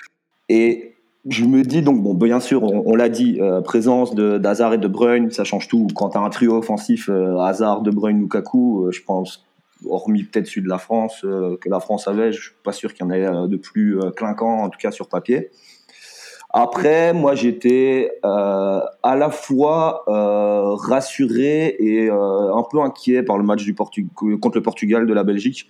[0.48, 0.94] Et
[1.28, 4.88] je me dis donc, bon, bien sûr, on, l'a dit, euh, présence d'Hazard et de
[4.88, 5.86] Bruyne, ça change tout.
[5.94, 9.44] Quand tu as un trio offensif, euh, Hazard, De Bruyne, Lukaku, euh, je pense,
[9.88, 12.92] hormis peut-être celui de la France, euh, que la France avait, je suis pas sûr
[12.92, 15.50] qu'il y en ait euh, de plus euh, clinquant, en tout cas sur papier.
[16.52, 23.72] Après, moi, j'étais à la fois rassuré et un peu inquiet par le match du
[23.72, 25.68] contre le Portugal de la Belgique.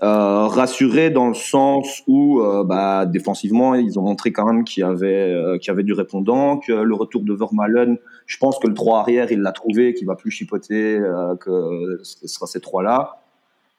[0.00, 4.82] Euh, rassuré dans le sens où, euh, bah, défensivement, ils ont montré quand même qu'il
[4.82, 8.60] y avait, euh, qu'il y avait du répondant, que le retour de Vermaelen, je pense
[8.60, 12.46] que le 3 arrière, il l'a trouvé, qu'il va plus chipoter, euh, que ce sera
[12.46, 13.16] ces trois-là.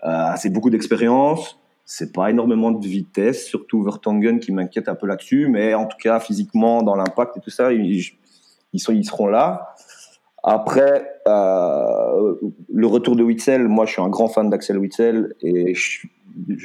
[0.03, 1.57] Euh, c'est beaucoup d'expérience.
[1.85, 5.97] C'est pas énormément de vitesse, surtout Vertonghen qui m'inquiète un peu là-dessus, mais en tout
[5.97, 8.11] cas physiquement dans l'impact et tout ça, ils,
[8.73, 9.75] ils sont, ils seront là.
[10.43, 12.35] Après, euh,
[12.73, 16.07] le retour de Witzel, moi je suis un grand fan d'Axel Witzel et je-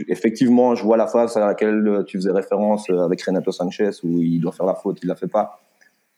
[0.08, 4.40] effectivement, je vois la phase à laquelle tu faisais référence avec Renato Sanchez où il
[4.40, 5.58] doit faire la faute, il la fait pas.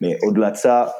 [0.00, 0.94] Mais au-delà de ça,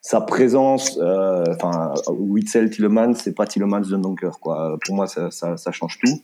[0.00, 4.78] sa présence, euh, enfin Witzel Tilleman, c'est pas Tilleman de Donker quoi.
[4.86, 6.22] Pour moi, ça, ça, ça change tout.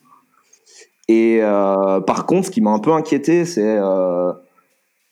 [1.08, 4.32] Et euh, par contre, ce qui m'a un peu inquiété, c'est euh,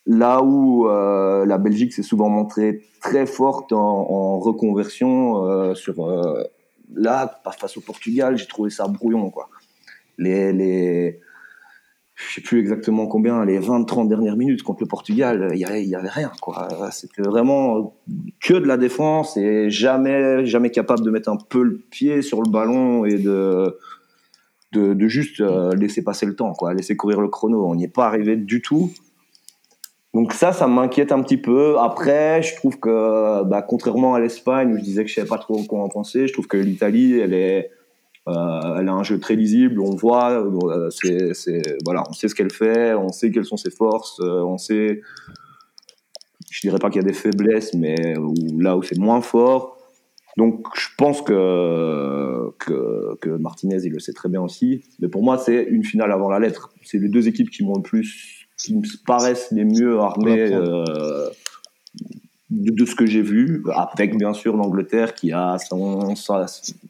[0.07, 6.45] là où euh, la Belgique s'est souvent montrée très forte en, reconversion euh, sur euh,
[6.95, 9.49] là face au Portugal, j'ai trouvé ça brouillon quoi.
[10.19, 11.21] Les
[12.15, 16.09] je sais plus exactement combien, les 20-30 dernières minutes contre le Portugal, il y avait,
[16.09, 16.69] rien quoi.
[16.93, 17.97] C'était vraiment
[18.41, 22.43] que de la défense et jamais jamais capable de mettre un peu le pied sur
[22.43, 23.77] le ballon et de
[24.73, 27.67] de, de juste laisser passer le temps, quoi, laisser courir le chrono.
[27.67, 28.91] On n'y est pas arrivé du tout.
[30.15, 31.79] Donc ça, ça m'inquiète un petit peu.
[31.79, 35.39] Après, je trouve que, bah, contrairement à l'Espagne, où je disais que je savais pas
[35.39, 37.71] trop quoi en penser, je trouve que l'Italie, elle est,
[38.29, 39.81] euh, elle a un jeu très lisible.
[39.81, 43.57] On voit, euh, c'est, c'est, voilà, on sait ce qu'elle fait, on sait quelles sont
[43.57, 45.01] ses forces, euh, on sait.
[46.51, 48.15] Je dirais pas qu'il y a des faiblesses, mais
[48.59, 49.79] là où c'est moins fort.
[50.37, 54.85] Donc, je pense que, que, que Martinez, il le sait très bien aussi.
[55.01, 56.71] Mais pour moi, c'est une finale avant la lettre.
[56.83, 61.29] C'est les deux équipes qui m'ont le plus, qui me paraissent les mieux armées euh,
[62.51, 63.65] de, de, ce que j'ai vu.
[63.75, 66.15] Avec, bien sûr, l'Angleterre qui a son,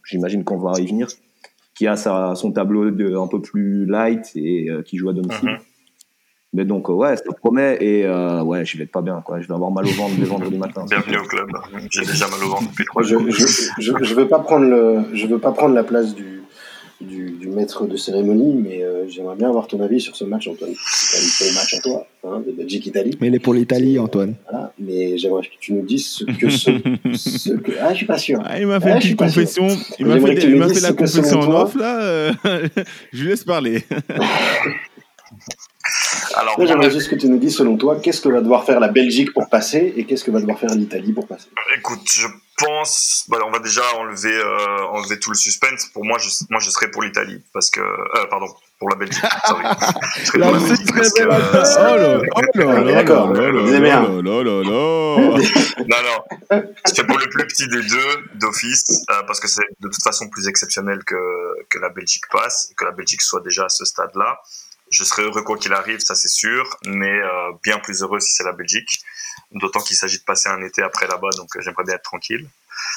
[0.05, 1.09] j'imagine qu'on va y venir,
[1.75, 5.13] qui a sa, son tableau de, un peu plus light et euh, qui joue à
[5.13, 5.49] domicile.
[5.49, 5.73] Mm -hmm.
[6.55, 9.41] Mais donc, ouais, ça promet et euh, ouais, je vais être pas bien, quoi.
[9.41, 10.85] Je vais avoir mal au ventre dès vendredi matin.
[10.87, 11.49] Bienvenue au club.
[11.91, 13.23] J'ai déjà mal au ventre depuis trois jours.
[13.27, 13.47] Je, je,
[13.79, 14.83] je, je, veux pas prendre le,
[15.15, 16.43] je veux pas prendre la place du,
[17.01, 20.25] du, du maître de cérémonie, mais euh, euh, j'aimerais bien avoir ton avis sur ce
[20.25, 20.73] match, Antoine.
[20.85, 23.17] C'est ton match à toi, hein, de Belgique-Italie.
[23.21, 24.35] Mais il est pour l'Italie, Antoine.
[24.51, 24.73] Voilà.
[24.79, 26.71] Mais j'aimerais que tu nous dises ce que ce,
[27.15, 27.73] ce que.
[27.81, 28.41] Ah, je suis pas sûr.
[28.45, 29.69] Ah, il m'a fait Ah, une petite confession.
[29.99, 32.01] Il m'a fait, il fait la confession en toi- off, là.
[32.03, 32.33] euh,
[33.13, 33.85] je lui laisse parler.
[36.35, 38.65] Alors, Moi, on j'aimerais juste que tu nous dises, selon toi, qu'est-ce que va devoir
[38.65, 41.49] faire la Belgique pour passer et qu'est-ce que va devoir faire l'Italie pour passer?
[41.77, 42.27] Écoute, je
[42.57, 45.87] pense, bah, on va déjà enlever, euh, enlever tout le suspense.
[45.93, 48.47] Pour moi, je, moi, je serais pour l'Italie parce que, euh, pardon,
[48.83, 49.23] pour la Belgique.
[50.25, 51.83] Serais La que, révélation.
[52.35, 54.23] Oh là, là là D'accord, là là vous aimez là un.
[54.23, 54.73] là là là.
[54.73, 56.65] non, non.
[56.87, 60.03] Je fais pour le plus petit des deux d'office euh, parce que c'est de toute
[60.03, 61.15] façon plus exceptionnel que,
[61.71, 64.41] que la Belgique passe et que la Belgique soit déjà à ce stade-là.
[64.91, 68.35] Je serais heureux quoi qu'il arrive, ça c'est sûr, mais euh, bien plus heureux si
[68.35, 69.03] c'est la Belgique.
[69.53, 72.49] D'autant qu'il s'agit de passer un été après là-bas, donc euh, j'aimerais bien être tranquille.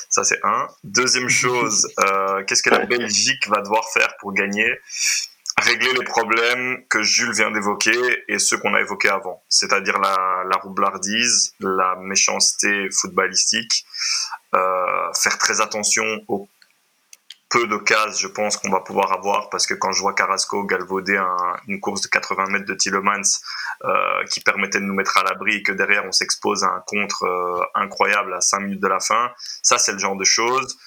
[0.09, 0.67] Ça c'est un.
[0.83, 4.67] Deuxième chose, euh, qu'est-ce que la Belgique va devoir faire pour gagner?
[5.57, 7.95] Régler les problèmes que Jules vient d'évoquer
[8.27, 13.85] et ceux qu'on a évoqués avant, c'est-à-dire la, la roublardise, la méchanceté footballistique,
[14.53, 16.49] euh, faire très attention aux
[17.49, 21.15] peu d'occasions, je pense, qu'on va pouvoir avoir, parce que quand je vois Carrasco galvauder
[21.15, 23.21] un- une course de 80 mètres de Tillemans
[23.85, 26.83] euh, qui permettait de nous mettre à l'abri et que derrière on s'expose à un
[26.85, 29.31] contre euh, incroyable à 5 minutes de la fin,
[29.63, 30.77] ça c'est le genre de choses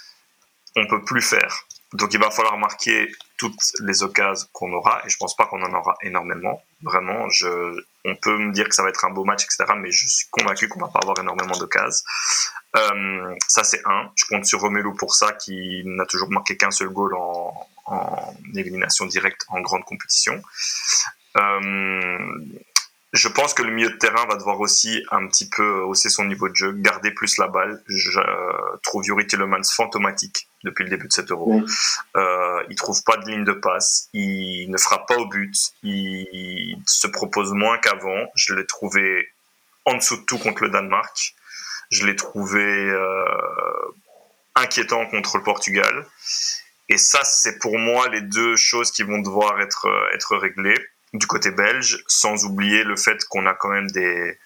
[0.77, 1.65] on peut plus faire.
[1.95, 5.63] Donc il va falloir marquer toutes les occasions qu'on aura, et je pense pas qu'on
[5.63, 6.63] en aura énormément.
[6.83, 7.49] Vraiment, je,
[8.05, 10.29] on peut me dire que ça va être un beau match, etc., mais je suis
[10.31, 12.05] convaincu qu'on va pas avoir énormément d'occasions.
[12.77, 14.11] Euh, ça c'est un.
[14.17, 17.69] Je compte sur Romelu pour ça, qui n'a toujours marqué qu'un seul goal en,
[18.55, 20.43] élimination directe en grande compétition.
[21.39, 22.19] Euh,
[23.13, 26.27] je pense que le milieu de terrain va devoir aussi un petit peu hausser son
[26.27, 27.83] niveau de jeu, garder plus la balle.
[27.89, 31.55] Je euh, trouve Yuri Tillemans fantomatique depuis le début de cet euro.
[31.55, 31.65] Oui.
[32.17, 36.77] Euh, il trouve pas de ligne de passe, il ne frappe pas au but, il
[36.87, 38.27] se propose moins qu'avant.
[38.35, 39.29] Je l'ai trouvé
[39.87, 41.35] en dessous de tout contre le Danemark.
[41.91, 43.25] Je l'ai trouvé euh,
[44.55, 46.07] inquiétant contre le Portugal.
[46.91, 50.79] Et ça, c'est pour moi les deux choses qui vont devoir être, euh, être réglées
[51.15, 54.39] du côté belge, sans oublier le fait qu'on a quand même des,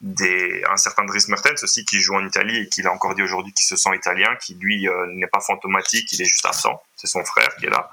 [0.00, 3.22] des, un certain Dries Mertens aussi qui joue en Italie et qui l'a encore dit
[3.22, 6.80] aujourd'hui qu'il se sent italien, qui lui euh, n'est pas fantomatique, il est juste absent.
[6.96, 7.90] C'est son frère qui est là.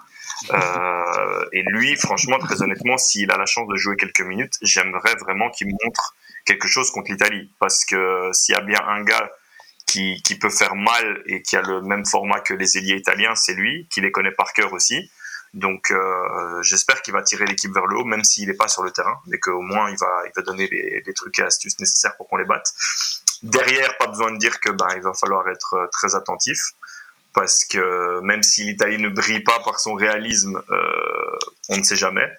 [0.52, 5.16] Euh, et lui, franchement, très honnêtement, s'il a la chance de jouer quelques minutes, j'aimerais
[5.16, 7.50] vraiment qu'il montre quelque chose contre l'Italie.
[7.60, 9.32] Parce que s'il y a bien un gars
[9.88, 13.36] qui, qui peut faire mal et qui a le même format que les ailiers italiens,
[13.36, 15.10] c'est lui, qui les connaît par cœur aussi.
[15.56, 18.84] Donc euh, j'espère qu'il va tirer l'équipe vers le haut, même s'il n'est pas sur
[18.84, 21.80] le terrain, mais qu'au moins il va, il va donner les, les trucs et astuces
[21.80, 22.74] nécessaires pour qu'on les batte.
[23.42, 26.60] Derrière, pas besoin de dire que ben, il va falloir être euh, très attentif,
[27.34, 31.38] parce que même si l'Italie ne brille pas par son réalisme, euh,
[31.70, 32.30] on ne sait jamais.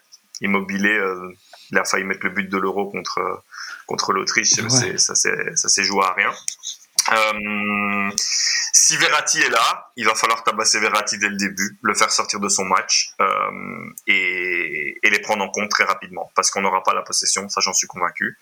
[0.42, 1.32] Immobilier, euh,
[1.70, 3.42] il a failli mettre le but de l'euro contre,
[3.86, 4.98] contre l'Autriche, Ouais.
[4.98, 6.32] ça s'est joué à rien.
[7.12, 8.10] Euh,
[8.72, 12.40] si Verratti est là, il va falloir tabasser Verratti dès le début, le faire sortir
[12.40, 16.92] de son match euh, et, les prendre en compte très rapidement parce qu'on n'aura pas
[16.92, 18.36] la possession, ça j'en suis convaincu.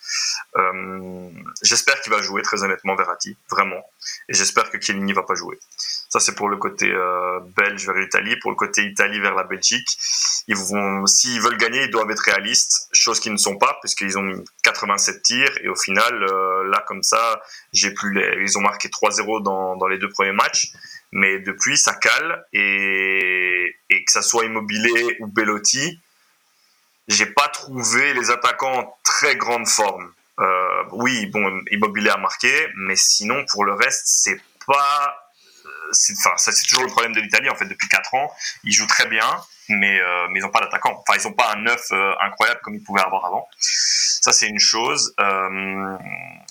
[0.57, 1.31] Euh,
[1.63, 3.83] j'espère qu'il va jouer très honnêtement Verratti, vraiment,
[4.29, 5.59] et j'espère que Chiellini va pas jouer.
[6.09, 6.93] Ça c'est pour le côté
[7.57, 9.89] belge vers l'Italie, pour le côté Italie vers la Belgique.
[9.99, 14.45] S'ils veulent gagner, ils doivent être réalistes, chose qu'ils ne sont pas puisqu'ils ont mis
[14.63, 16.19] 87 tirs et au final
[16.71, 17.41] là comme ça,
[17.73, 20.73] j'ai plus les, ils ont marqué 3-0 dans, les deux premiers matchs,
[21.13, 26.01] mais depuis ça cale et, que ça soit Immobilier ou Bellotti,
[27.09, 30.13] j'ai pas trouvé les attaquants en très grande forme.
[30.41, 35.24] Euh, oui, bon, Immobilier a marqué, mais sinon pour le reste c'est pas
[35.91, 38.33] enfin ça c'est toujours le problème de l'Italie en fait depuis 4 ans
[38.65, 39.29] ils jouent très bien
[39.69, 41.03] mais euh, mais ils n'ont pas d'attaquant.
[41.07, 43.49] Enfin ils n'ont pas un neuf euh, incroyable comme ils pouvaient avoir avant.
[43.59, 45.97] Ça c'est une chose euh,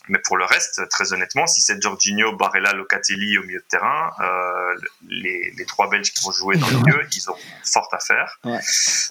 [0.08, 4.12] mais pour le reste très honnêtement si c'est Jorginho Barella Locatelli au milieu de terrain
[5.08, 8.38] les, les trois Belges qui vont jouer dans le milieu ils auront fort à faire.
[8.44, 8.60] Ouais.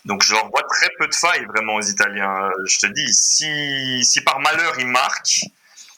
[0.04, 2.50] donc je leur vois très peu de failles vraiment aux Italiens.
[2.66, 5.44] Je te dis si si par malheur ils marquent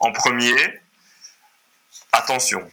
[0.01, 0.81] en premier
[2.13, 2.71] attention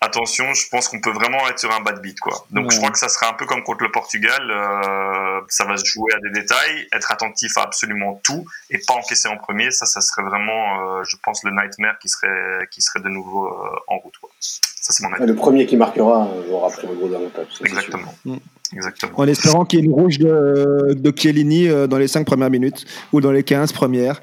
[0.00, 2.46] attention, je pense qu'on peut vraiment être sur un bad beat, quoi.
[2.50, 2.70] Donc Ouais.
[2.72, 5.84] je crois que ça sera un peu comme contre le Portugal, euh, ça va se
[5.84, 9.70] jouer à des détails, être attentif à absolument tout et pas encaisser en premier.
[9.70, 13.46] Ça, ça serait vraiment, euh, je pense, le nightmare qui serait, qui serait de nouveau
[13.46, 14.30] euh, en route, quoi.
[14.40, 15.26] Ça, c'est mon avis.
[15.26, 17.46] Le premier qui marquera aura pris un gros avantage.
[17.64, 18.14] Exactement.
[18.24, 18.36] Mm.
[18.72, 19.12] Exactement.
[19.16, 22.86] En espérant qu'il y ait une rouge de, de Chiellini dans les 5 premières minutes
[23.12, 24.22] ou dans les 15 premières.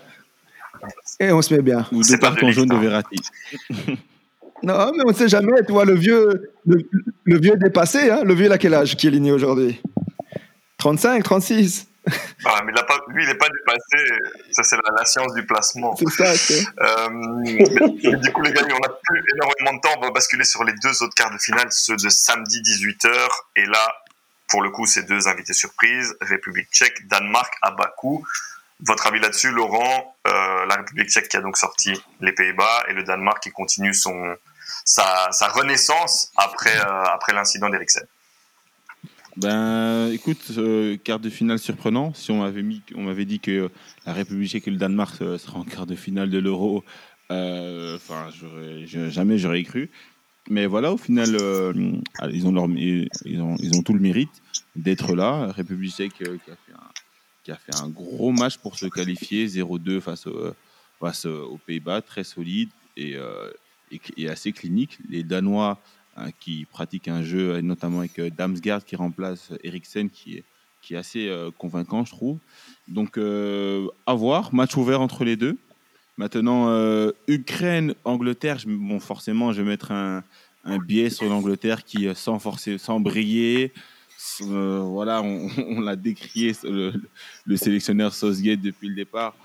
[1.19, 1.85] Et on se met bien.
[1.91, 2.79] Ou C'est deux cartons jaunes de hein.
[2.79, 3.19] Verratti.
[4.63, 5.63] Non, mais on ne sait jamais.
[5.65, 6.77] Tu vois, le vieux, le,
[7.23, 8.09] le vieux est dépassé.
[8.09, 9.81] Hein, le vieux, il a quel âge, Chiellini, aujourd'hui?
[10.77, 11.87] 35, 36
[12.45, 14.09] Ah, mais il a pas, lui, il n'est pas dépassé.
[14.51, 15.95] Ça, c'est la, la, science du placement.
[15.95, 19.95] C'est ça, euh, mais, Du coup, les gars, on n'a plus énormément de temps.
[19.97, 23.09] On va basculer sur les deux autres quarts de finale, ceux de samedi 18h.
[23.57, 23.93] Et là,
[24.49, 28.25] pour le coup, c'est deux invités surprises République tchèque, Danemark à Bakou.
[28.85, 30.15] Votre avis là-dessus, Laurent?
[30.27, 31.91] Euh, La République tchèque qui a donc sorti
[32.21, 34.35] les Pays-Bas et le Danemark qui continue son,
[34.85, 38.07] sa, sa renaissance après, euh, après l'incident d'Eriksen.
[39.37, 42.11] Ben, écoute, euh, quart de finale surprenant.
[42.15, 43.69] Si on m'avait dit que
[44.07, 46.83] la République tchèque et le Danemark euh, seraient en quart de finale de l'Euro,
[47.31, 47.99] euh,
[48.87, 49.91] jamais j'aurais cru.
[50.49, 51.37] Mais voilà, au final,
[52.25, 54.41] ils ont tout le mérite
[54.75, 55.51] d'être là.
[55.51, 56.89] République tchèque qui a, fait un,
[57.43, 60.27] qui a fait un gros match pour se qualifier, 0-2 face,
[60.99, 63.17] face aux Pays-Bas, très solide et,
[63.91, 64.99] et, et assez clinique.
[65.09, 65.79] Les Danois
[66.19, 70.43] Hein, qui pratique un jeu, notamment avec euh, Damsgaard qui remplace Eriksen, qui est,
[70.81, 72.39] qui est assez euh, convaincant, je trouve.
[72.87, 75.57] Donc, euh, à voir, match ouvert entre les deux.
[76.17, 76.71] Maintenant,
[77.27, 80.23] Ukraine-Angleterre, bon, forcément, je vais mettre un,
[80.65, 83.71] un biais sur l'Angleterre qui, sans, forcer, sans briller,
[84.39, 86.93] voilà, on, l'a décrié, le,
[87.45, 89.35] le, sélectionneur Southgate depuis le départ,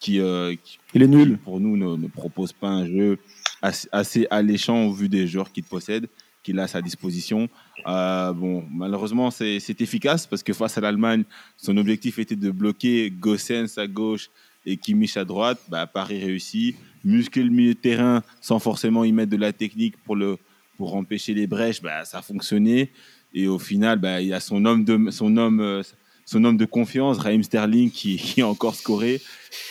[0.00, 1.38] qui, il est nul.
[1.38, 3.18] pour nous ne, ne, propose pas un jeu
[3.62, 6.08] assez, alléchant au vu des joueurs qu'il possède,
[6.42, 7.48] qu'il a à sa disposition.
[7.86, 11.24] Euh, bon, malheureusement, c'est efficace parce que face à l'Allemagne,
[11.56, 14.30] son objectif était de bloquer Gossens à gauche
[14.64, 15.60] et Kimmich à droite.
[15.68, 16.76] Bah, Paris réussit.
[17.04, 20.36] Muscle le milieu de terrain sans forcément y mettre de la technique pour, le,
[20.76, 21.80] pour empêcher les brèches.
[21.80, 22.90] Bah, ça a fonctionné.
[23.34, 25.82] Et au final, bah, il y a son homme de, son homme, euh,
[26.24, 29.20] son homme de confiance, Raheem Sterling, qui, qui a encore scoré.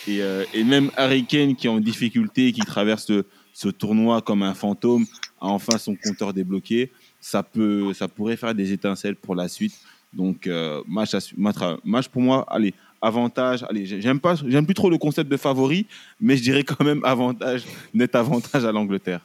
[0.08, 3.26] Et, euh, et même Harry Kane, qui est en difficulté, qui traverse le,
[3.58, 5.08] ce tournoi comme un fantôme
[5.42, 6.92] a enfin son compteur débloqué.
[7.20, 9.74] Ça, peut, ça pourrait faire des étincelles pour la suite.
[10.14, 13.66] Donc, euh, match, match, pour moi, allez, avantage.
[13.68, 15.88] Allez, j'aime j'aime plus trop le concept de favori,
[16.22, 17.64] mais je dirais quand même avantage,
[17.96, 19.22] net avantage à l'Angleterre.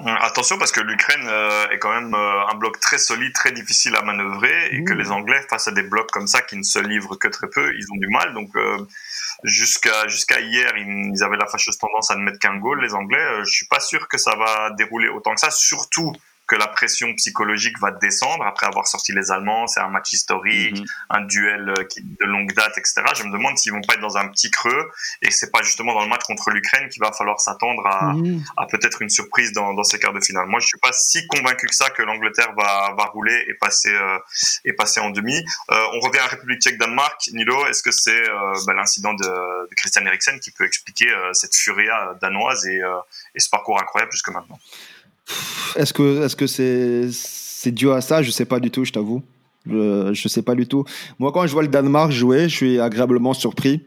[0.00, 3.50] Hum, attention parce que l'Ukraine euh, est quand même euh, un bloc très solide, très
[3.50, 6.62] difficile à manœuvrer et que les Anglais face à des blocs comme ça qui ne
[6.62, 8.32] se livrent que très peu, ils ont du mal.
[8.32, 8.54] Donc
[9.44, 13.18] Jusqu'à jusqu'à hier, ils avaient la fâcheuse tendance à ne mettre qu'un goal, les Anglais.
[13.18, 16.12] Euh, je suis pas sûr que ça va dérouler autant que ça, surtout
[16.48, 19.66] que la pression psychologique va descendre après avoir sorti les Allemands.
[19.66, 20.86] C'est un match historique, mhm.
[21.10, 23.02] un duel euh, de longue date, etc.
[23.14, 24.90] Je me demande s'ils vont pas être dans un petit creux
[25.22, 28.42] et c'est pas justement dans le match contre l'Ukraine qu'il va falloir s'attendre à, mhm.
[28.56, 30.46] à peut-être une surprise dans, dans, ces quarts de finale.
[30.46, 33.92] Moi, je suis pas si convaincu que ça que l'Angleterre va, va rouler et passer
[33.92, 34.18] euh,
[34.64, 35.44] et passer en demi.
[35.70, 37.28] Euh, on revient à République Tchèque-Danemark.
[37.32, 41.32] Nilo, est-ce que c'est euh, bah, l'incident de, de, Christian Eriksen qui peut expliquer euh,
[41.32, 42.80] cette furia danoise et,
[43.34, 44.58] et ce parcours incroyable jusque maintenant?
[45.76, 47.10] Est-ce que est-ce
[47.60, 48.22] c'est dû à ça?
[48.22, 49.22] Je sais pas du tout, je t'avoue.
[49.66, 50.84] Je, je sais pas du tout.
[51.18, 53.82] Moi, quand je vois le Danemark jouer, je suis agréablement surpris.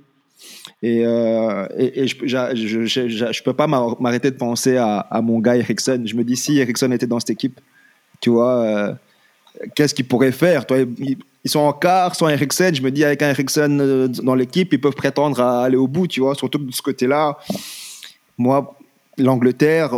[0.83, 5.21] Et, euh, et, et, je, je, je, je, peux pas m'arrêter de penser à, à,
[5.21, 6.03] mon gars Ericsson.
[6.05, 7.59] Je me dis si Ericsson était dans cette équipe,
[8.19, 8.93] tu vois, euh,
[9.75, 10.65] qu'est-ce qu'il pourrait faire?
[10.65, 12.71] Toi, ils, sont en quart sans Ericsson.
[12.73, 15.87] Je me dis avec un Ericsson euh, dans l'équipe, ils peuvent prétendre à aller au
[15.87, 16.35] bout, tu vois.
[16.35, 17.37] Surtout de ce côté-là,
[18.37, 18.75] moi,
[19.17, 19.91] l'Angleterre,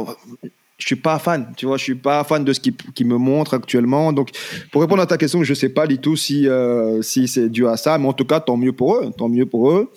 [0.77, 3.17] je suis pas fan, tu vois, je suis pas fan de ce qui, qui me
[3.17, 4.11] montre actuellement.
[4.11, 4.29] Donc,
[4.71, 7.67] pour répondre à ta question, je sais pas du tout si, euh, si c'est dû
[7.67, 9.91] à ça, mais en tout cas, tant mieux pour eux, tant mieux pour eux.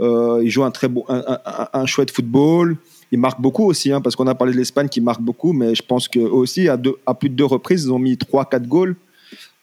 [0.00, 2.76] Euh, ils jouent un très beau, un, chouette football.
[3.10, 5.74] Ils marquent beaucoup aussi, hein, parce qu'on a parlé de l'Espagne qui marque beaucoup, mais
[5.74, 6.78] je pense que aussi à
[7.14, 8.96] plus de deux reprises, ils ont mis 3-4 goals.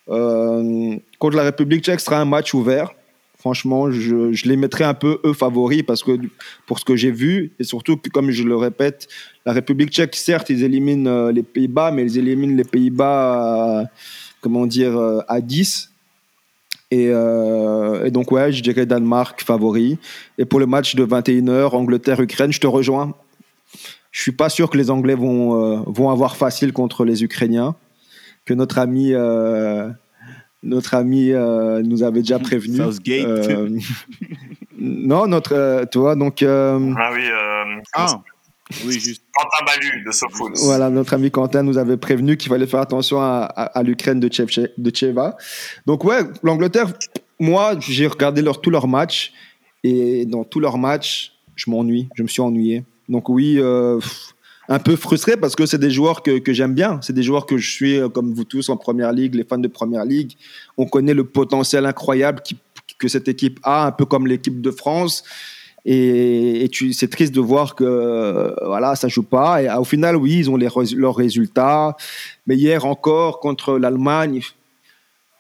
[0.10, 2.91] Euh, contre la République tchèque, ce sera un match ouvert.
[3.46, 6.18] Franchement, je, les mettrais un peu eux favoris parce que
[6.66, 9.08] pour ce que j'ai vu et surtout comme je le répète,
[9.46, 13.86] la République tchèque, certes, ils éliminent euh, les Pays-Bas, mais ils éliminent les Pays-Bas, euh,
[14.41, 15.91] comment dire, euh, à 10.
[16.89, 17.12] Et,
[18.10, 20.00] donc, ouais, je dirais Danemark favori.
[20.39, 23.14] Et pour le match de 21h, Angleterre-Ukraine, je te rejoins.
[24.10, 27.76] Je suis pas sûr que les Anglais vont, vont avoir facile contre les Ukrainiens.
[28.43, 29.14] Que notre ami
[30.66, 32.78] notre ami euh, nous avait déjà prévenu.
[32.78, 33.26] Southgate.
[33.26, 33.70] Euh,
[34.78, 36.43] non, notre, euh, tu vois, donc.
[36.43, 36.78] ah
[37.13, 37.24] oui.
[37.93, 38.22] ah.
[38.84, 39.24] Oui, juste.
[39.32, 40.53] Quentin Balu de SoFoot.
[40.63, 44.28] Voilà, notre ami Quentin nous avait prévenu qu'il fallait faire attention à, à, l'Ukraine de,
[44.28, 45.38] de Cheva.
[45.86, 46.88] Donc ouais, l'Angleterre,
[47.39, 49.34] moi, j'ai regardé leur, tous leurs matchs
[49.84, 52.84] et dans tous leurs matchs, je m'ennuie, je me suis ennuyé.
[53.07, 53.99] Donc oui, euh,
[54.68, 56.99] un peu frustré parce que c'est des joueurs que, j'aime bien.
[57.01, 59.57] C'est des joueurs que je suis, euh, comme vous tous, en première ligue, les fans
[59.57, 60.34] de première ligue.
[60.78, 62.41] On connaît le potentiel incroyable
[62.97, 65.24] que cette équipe a, un peu comme l'équipe de France.
[65.88, 69.61] Et, c'est triste de voir que euh, voilà, ça joue pas.
[69.61, 71.95] Et au final, oui, ils ont leurs résultats.
[72.47, 74.41] Mais hier encore contre l'Allemagne,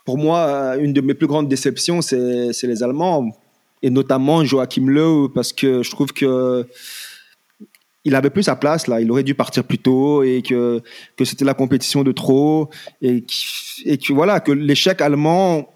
[0.05, 3.35] pour moi, une de mes plus grandes déceptions, c'est les Allemands,
[3.81, 6.67] et notamment Joachim Löw, parce que je trouve que
[8.05, 9.01] il avait plus sa place là.
[9.01, 10.81] Il aurait dû partir plus tôt et que,
[11.17, 12.69] que c'était la compétition de trop
[13.01, 15.67] et, que voilà que l'échec allemand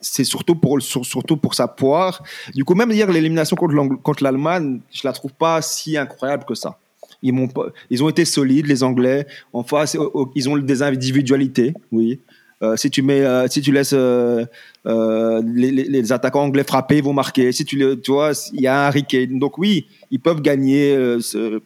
[0.00, 2.22] c'est surtout pour surtout pour sa poire.
[2.54, 6.78] Du coup, même hier l'élimination contre l'Allemagne, je la trouve pas si incroyable que ça.
[7.22, 7.50] Ils m'ont
[7.90, 9.26] ils ont été solides les Anglais.
[9.52, 9.98] En face,
[10.34, 12.18] ils ont des individualités, oui.
[12.62, 14.44] Euh, si tu mets, euh, si tu laisses euh,
[14.84, 17.52] les, les, attaquants anglais frapper, ils vont marquer.
[17.52, 20.92] Si tu, le, tu vois, il y a un Harry Donc oui, ils peuvent gagner,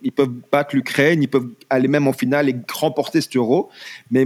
[0.02, 3.70] ils peuvent battre l'Ukraine, ils peuvent aller même en finale et remporter cet Euro.
[4.12, 4.24] Mais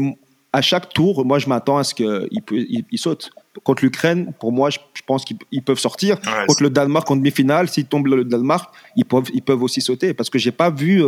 [0.53, 3.31] à chaque tour, moi, je m'attends à ce qu'ils il, il sautent.
[3.64, 6.21] Contre l'Ukraine, pour moi, je, pense qu'ils peuvent sortir.
[6.47, 10.14] contre le Danemark en demi-finale, s'ils tombent le Danemark, ils peuvent, ils peuvent aussi sauter.
[10.14, 11.03] Parce que j'ai pas vu,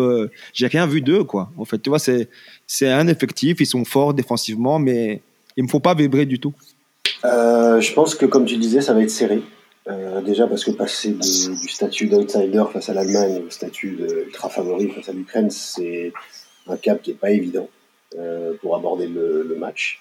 [0.52, 1.52] j'ai rien vu d'eux, quoi.
[1.58, 2.28] En fait, tu vois, c'est,
[2.66, 5.20] c'est un effectif, ils sont forts défensivement, mais
[5.56, 6.54] il ne faut pas vibrer du tout.
[7.24, 9.42] Euh, je pense que, comme tu disais, ça va être serré.
[9.88, 14.90] Euh, déjà parce que passer du statut d'outsider face à l'Allemagne au statut d'ultra favori
[14.90, 16.12] face à l'Ukraine, c'est
[16.68, 17.68] un cap qui n'est pas évident
[18.18, 20.00] euh, pour aborder le, match.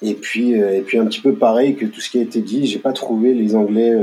[0.00, 2.66] Et puis, et puis un petit peu pareil que tout ce qui a été dit,
[2.66, 3.94] j'ai pas trouvé les Anglais.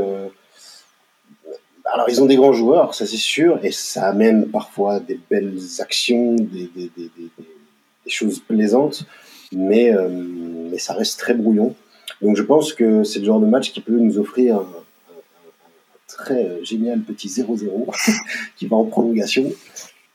[1.93, 5.60] Alors ils ont des grands joueurs, ça c'est sûr, et ça amène parfois des belles
[5.80, 6.70] actions, des,
[8.08, 9.06] choses plaisantes,
[9.51, 9.93] mais
[10.71, 11.75] mais ça reste très brouillon.
[12.21, 14.67] Donc je pense que c'est le genre de match qui peut nous offrir un,
[16.07, 17.69] très génial petit 0-0
[18.57, 19.51] qui va en prolongation.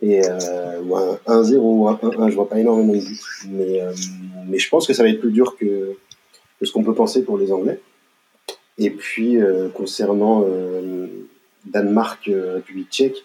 [0.02, 3.20] Et, euh, ou un 1-0 ou un 1-1, je vois pas énormément de buts.
[3.48, 3.92] Mais, euh,
[4.46, 5.96] mais je pense que ça va être plus dur que,
[6.62, 7.80] ce qu'on peut penser pour les Anglais.
[8.78, 10.46] Et puis, euh, concernant
[11.66, 13.24] Danemark, République tchèque,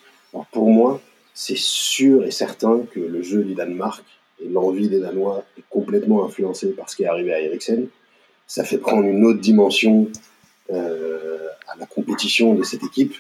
[0.52, 1.00] pour moi,
[1.34, 4.04] c'est sûr et certain que le jeu du Danemark
[4.44, 7.88] et l'envie des Danois est complètement influencée par ce qui est arrivé à Eriksen.
[8.48, 10.08] Ça fait prendre une autre dimension
[10.72, 13.16] euh, à la compétition de cette équipe.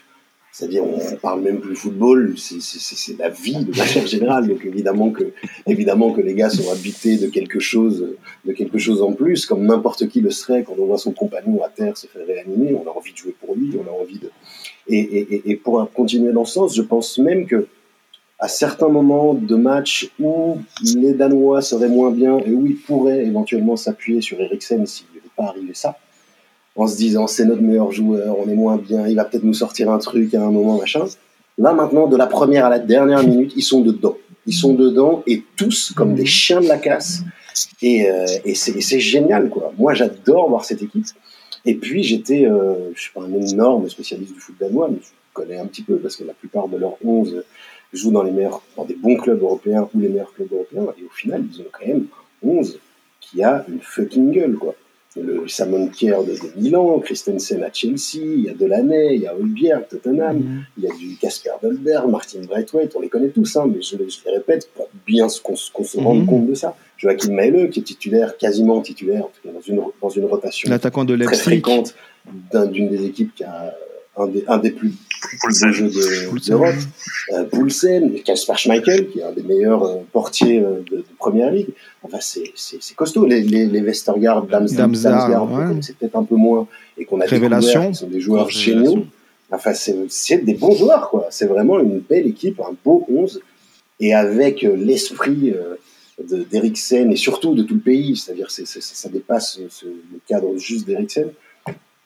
[0.52, 4.48] C'est-à-dire, on parle même plus football, c'est la vie de manière générale.
[4.48, 5.34] Donc évidemment que,
[5.68, 9.66] évidemment que les gars sont habités de quelque chose, de quelque chose en plus, comme
[9.66, 12.74] n'importe qui le serait quand on voit son compagnon à terre se faire réanimer.
[12.74, 14.30] On a envie de jouer pour lui, on a envie de.
[14.88, 17.68] Et, et, et pour continuer dans ce sens, je pense même que
[18.40, 20.58] à certains moments de match où
[20.96, 25.22] les Danois seraient moins bien et où ils pourraient éventuellement s'appuyer sur Eriksen s'il ne
[25.36, 25.98] pas arriver ça,
[26.76, 29.54] en se disant c'est notre meilleur joueur, on est moins bien, il va peut-être nous
[29.54, 31.06] sortir un truc à un moment, machin.
[31.58, 34.18] Là maintenant, de la première à la dernière minute, ils sont dedans.
[34.48, 37.24] Ils sont dedans et tous comme des chiens de la casse.
[37.82, 39.74] Et, euh, et c'est génial, quoi.
[39.78, 41.06] Moi, j'adore voir cette équipe.
[41.64, 45.00] Et puis, j'étais, euh, je suis pas un énorme spécialiste du foot danois, mais
[45.36, 47.44] connais un petit peu parce que la plupart de leurs 11
[47.94, 51.04] jouent dans les meilleurs, dans des bons clubs européens ou les meilleurs clubs européens, et
[51.04, 52.08] au final, ils ont quand même
[52.44, 52.80] un 11
[53.20, 54.76] qui a une fucking gueule, quoi.
[55.18, 59.34] Le Samon Kier de, Milan, Christensen à Chelsea, il y a Delaney, il y a
[59.34, 60.66] Olbier, Tottenham, mhm.
[60.78, 63.96] il y a du Casper Dolberg, Martin Braithwaite, on les connaît tous, hein, mais je,
[63.96, 66.26] les répète pour bien qu'on se rende mhm.
[66.26, 66.76] compte de ça.
[66.98, 70.70] Joachim Maele, qui est titulaire, quasiment titulaire, en tout cas dans une, dans une rotation
[70.70, 71.96] de très fréquente
[72.74, 73.74] d'une des équipes qui a
[74.18, 74.94] un des, un des plus
[75.42, 75.90] beaux jeux
[76.48, 76.76] d'Europe.
[76.76, 81.06] De, euh, Poulsen, Kasper Schmeichel, qui est un des meilleurs euh, portiers euh, de, de,
[81.18, 81.70] Première Ligue.
[82.04, 83.26] Enfin, c'est costaud.
[83.26, 85.82] Les, les, les Westergaard, Damsgaard, ouais.
[85.82, 86.68] c'est peut-être un peu moins,
[86.98, 87.82] et qu'on a Révélation.
[87.82, 89.06] découvert, qui sont des joueurs géniaux.
[89.52, 91.28] Enfin, c'est des bons joueurs, quoi.
[91.30, 93.42] C'est vraiment une belle équipe, un beau 11,
[94.00, 95.54] et avec euh, l'esprit
[96.22, 101.30] d'Eriksen, et surtout de tout le pays, c'est-à-dire ça dépasse ce, le cadre juste d'Eriksen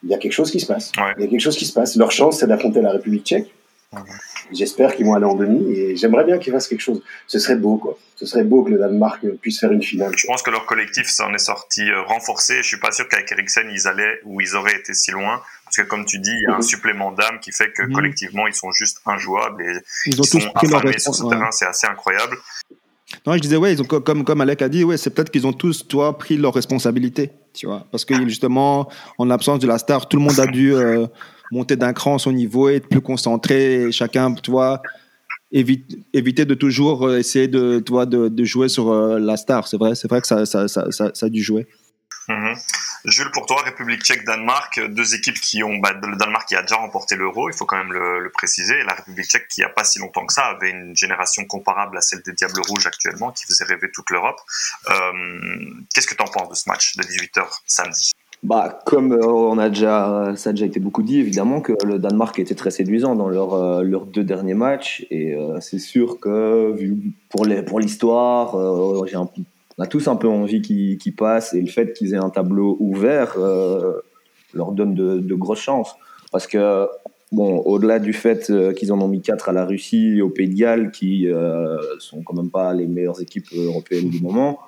[0.02, 0.92] il y a quelque chose qui se passe.
[0.96, 1.96] Il y a quelque chose qui se passe.
[1.96, 3.52] Leur chance, c'est d'affronter la République tchèque.
[4.52, 7.02] J'espère qu'ils vont aller en demi et j'aimerais bien qu'ils fassent quelque chose.
[7.26, 7.98] Ce serait beau, quoi.
[8.16, 10.12] Ce serait beau que le Danemark puisse faire une finale.
[10.16, 12.56] Je pense que leur collectif s'en est sorti euh, renforcé.
[12.62, 15.40] Je suis pas sûr qu'avec Eriksen, ils allaient ou ils auraient été si loin.
[15.64, 16.62] Parce que comme tu dis, il y a un mhm.
[16.62, 17.92] supplément d'âme qui fait que mhm.
[17.92, 21.50] collectivement, ils sont juste injouables et ils, ont sont affamés sur ce terrain.
[21.52, 22.36] C'est assez incroyable.
[23.26, 25.46] Non, je disais, ouais, ils ont, comme, comme Alec a dit, ouais, c'est peut-être qu'ils
[25.46, 27.86] ont tous, toi, pris leurs responsabilités, tu vois.
[27.90, 28.88] Parce que justement,
[29.18, 31.06] en l'absence de la star, tout le monde a dû euh,
[31.52, 34.50] monter d'un cran son niveau, être plus concentré, chacun, tu
[35.52, 39.66] éviter de toujours euh, essayer de, de, jouer sur euh, la star.
[39.66, 41.66] C'est vrai, c'est vrai que ça, ça, ça, ça, a dû jouer.
[42.28, 42.54] Mhm.
[43.06, 46.62] Jules, pour toi, République tchèque, Danemark, deux équipes qui ont, bah, le Danemark qui a
[46.62, 49.70] déjà remporté l'euro, il faut quand même le, préciser, la République tchèque qui, il n'y
[49.70, 52.86] a pas si longtemps que ça, avait une génération comparable à celle des Diables Rouges
[52.86, 54.40] actuellement, qui faisait rêver toute l'Europe.
[54.90, 55.12] Euh,
[55.94, 58.12] qu'est-ce que tu en penses de ce match de 18h samedi?
[58.42, 61.98] Bah, comme euh, on a déjà, ça a déjà été beaucoup dit, évidemment que le
[61.98, 66.74] Danemark était très séduisant dans leurs euh, leurs deux derniers matchs, et c'est sûr que
[66.74, 68.56] vu pour les pour l'histoire,
[69.06, 69.26] j'ai un
[69.80, 72.76] on a tous un peu envie qu'ils passent et le fait qu'ils aient un tableau
[72.80, 74.02] ouvert euh,
[74.52, 75.96] leur donne de, grosses chances.
[76.30, 76.86] Parce que,
[77.32, 80.28] bon, au-delà du fait euh, qu'ils en ont mis quatre à la Russie et au
[80.28, 84.60] Pays de Galles, qui euh, sont quand même pas les meilleures équipes européennes du moment,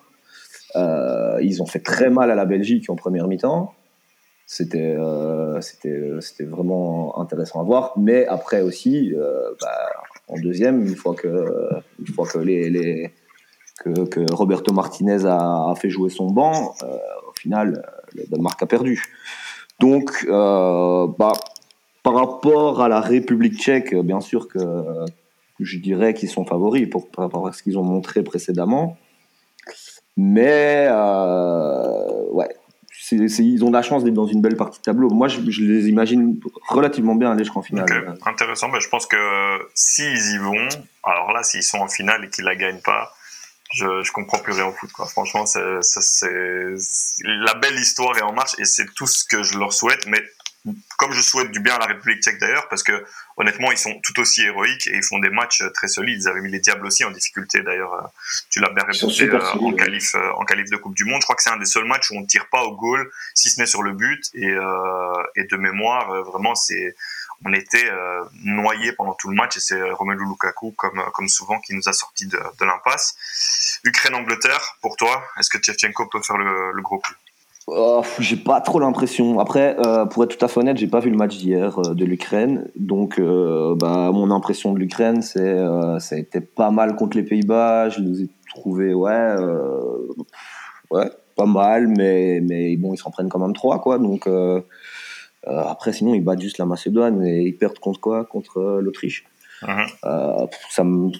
[0.76, 3.74] euh, ils ont fait très mal à la Belgique en première mi-temps.
[4.46, 4.96] C'était
[5.60, 7.92] c'était vraiment intéressant à voir.
[7.98, 9.12] Mais après aussi,
[9.60, 9.68] bah,
[10.28, 11.28] en deuxième, une fois que,
[11.98, 13.12] une fois que les
[13.80, 16.86] que, Roberto Martinez a, fait jouer son banc, euh,
[17.28, 19.04] au final, euh, le Danemark a perdu.
[19.80, 21.32] Donc, euh, bah,
[22.02, 24.60] par rapport à la République tchèque, bien sûr que
[25.60, 28.96] je dirais qu'ils sont favoris pour, par rapport à ce qu'ils ont montré précédemment.
[30.16, 30.88] Mais,
[32.32, 32.48] ouais,
[33.10, 35.10] ils ont la chance d'être dans une belle partie de tableau.
[35.10, 36.38] Moi, je, les imagine
[36.68, 37.84] relativement bien aller jusqu'en finale.
[37.84, 38.68] Ok, intéressant.
[38.68, 39.16] Ben, je pense que
[39.74, 40.68] s'ils y vont,
[41.04, 43.12] alors là, s'ils sont en finale et qu'ils la gagnent pas,
[43.74, 44.90] je, je comprends plus rien au foot.
[44.92, 45.06] Quoi.
[45.06, 46.74] Franchement, c'est, ça, c'est
[47.24, 50.06] la belle histoire est en marche et c'est tout ce que je leur souhaite.
[50.06, 50.22] Mais
[50.96, 53.04] comme je souhaite du bien à la République tchèque d'ailleurs, parce que
[53.36, 56.22] honnêtement, ils sont tout aussi héroïques et ils font des matchs très solides.
[56.22, 58.12] Ils avaient mis les Diables aussi en difficulté d'ailleurs.
[58.50, 61.20] Tu l'as bien répété euh, en qualif, euh, en qualif de Coupe du Monde.
[61.20, 63.10] Je crois que c'est un des seuls matchs où on ne tire pas au goal,
[63.34, 64.30] si ce n'est sur le but.
[64.34, 66.94] Et, euh, et de mémoire, vraiment, c'est
[67.44, 71.10] on était euh, noyé pendant tout le match et c'est euh, Romelu Lukaku comme euh,
[71.12, 73.80] comme souvent qui nous a sorti de, l'impasse.
[73.84, 77.12] Ukraine-Angleterre, pour toi, est-ce que Tchevchenko peut faire le, gros coup?
[77.66, 79.38] Oh, j'ai pas trop l'impression.
[79.38, 82.04] Après, euh, pour être tout à fait honnête, j'ai pas vu le match d'hier de
[82.04, 82.68] l'Ukraine.
[82.76, 85.56] Donc, bah, mon impression de l'Ukraine, c'est
[86.00, 87.88] ça a été pas mal contre les Pays-Bas.
[87.88, 89.36] Je les ai trouvés, ouais,
[90.90, 93.98] ouais, pas mal, mais, mais bon, ils s'en prennent quand même trois, quoi.
[93.98, 94.28] Donc,
[95.46, 98.24] après, sinon, ils battent juste la Macédoine et ils perdent contre quoi?
[98.24, 99.24] Contre euh, l'Autriche.
[99.62, 99.86] Mhm.
[100.04, 101.10] Euh, ça me-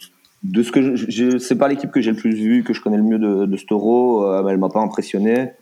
[0.42, 2.80] de ce que je, je c'est pas l'équipe que j'ai le plus vu, que je
[2.80, 5.52] connais le mieux de, de Euro, euh, mais elle m'a pas impressionné.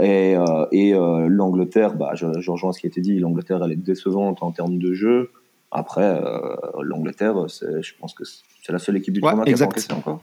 [0.00, 3.60] Et, euh, et euh, l'Angleterre, bah, je, je rejoins ce qui a été dit, l'Angleterre
[3.64, 5.30] elle est décevante en termes de jeu.
[5.72, 9.50] Après, euh, l'Angleterre, c'est- je pense que c'est la seule équipe du Ouais, tournoi qui
[9.50, 9.70] a pas exact.
[9.70, 10.22] encaissé encore.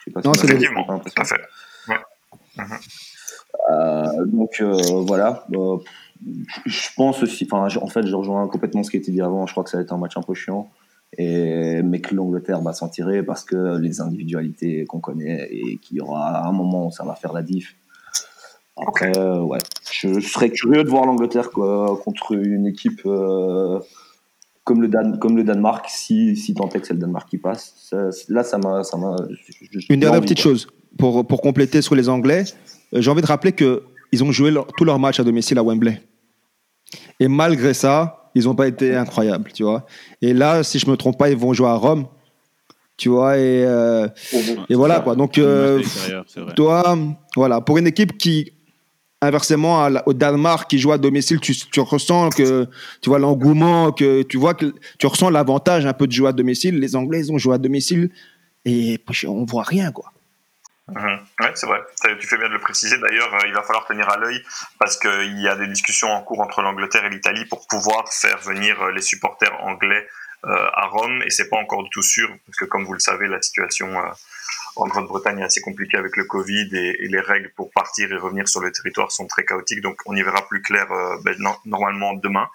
[0.00, 1.24] Je sais pas Non, si c'est pas tout à.
[3.70, 4.76] Euh, donc euh,
[5.06, 5.46] voilà.
[6.66, 9.46] Je pense aussi, enfin, en fait, je rejoins complètement ce qui a été dit avant.
[9.46, 10.68] Je crois que ça va être un match un peu chiant.
[11.16, 15.96] Et, mais que l'Angleterre va s'en tirer parce que les individualités qu'on connaît et qu'il
[15.96, 17.76] y aura un moment où ça va faire la diff.
[18.76, 19.58] Après, euh, ouais,
[19.90, 23.80] je, je serais curieux de voir l'Angleterre contre une équipe euh,
[24.64, 27.38] comme, le Dan, comme le Danemark, si, si tant est que c'est le Danemark qui
[27.38, 27.72] passe.
[27.76, 28.82] Ça- là, ça m'a.
[29.88, 30.52] Une dernière envie, petite quoi.
[30.52, 30.68] chose
[30.98, 32.44] pour, pour compléter sur les Anglais.
[32.94, 35.62] euh, J'ai envie de rappeler qu'ils ont joué leur- tous leurs matchs à domicile à
[35.64, 36.00] Wembley.
[37.20, 39.86] Et malgré ça, ils n'ont pas été incroyables, tu vois.
[40.22, 42.06] Et là, si je me trompe pas, ils vont jouer à Rome,
[42.96, 43.36] tu vois.
[43.38, 44.06] Et, euh,
[44.68, 45.16] et voilà quoi.
[45.16, 45.78] Donc, euh,
[46.54, 46.98] toi,
[47.36, 48.52] voilà, pour une équipe qui,
[49.20, 52.66] inversement à la- au Danemark, qui joue à domicile, tu, tu ressens que,
[53.00, 56.32] tu vois, l'engouement, que tu vois que tu ressens l'avantage un peu de jouer à
[56.32, 56.78] domicile.
[56.78, 58.10] Les Anglais, ils ont joué à domicile
[58.64, 60.12] et on voit rien, quoi.
[60.88, 61.20] Mhm.
[61.40, 61.80] Ouais, c'est vrai.
[62.18, 62.96] Tu fais bien de le préciser.
[62.98, 64.42] D'ailleurs, euh, il va falloir tenir à l'œil
[64.78, 68.38] parce qu'il y a des discussions en cours entre l'Angleterre et l'Italie pour pouvoir faire
[68.38, 70.08] venir euh, les supporters anglais
[70.44, 71.22] à Rome.
[71.26, 73.88] Et c'est pas encore du tout sûr parce que, comme vous le savez, la situation
[73.98, 74.10] euh,
[74.76, 78.16] en Grande-Bretagne est assez compliquée avec le Covid et, et les règles pour partir et
[78.16, 79.80] revenir sur le territoire sont très chaotiques.
[79.80, 82.48] Donc, on y verra plus clair euh, ben, no- normalement demain.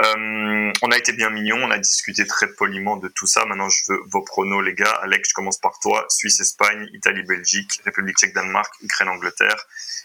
[0.00, 3.44] Euh, on a été bien mignons, on a discuté très poliment de tout ça.
[3.44, 4.98] Maintenant, je veux vos pronos, les gars.
[5.02, 6.04] Alex, je commence par toi.
[6.08, 9.56] Suisse, Espagne, Italie, Belgique, République tchèque, Danemark, Ukraine, Angleterre.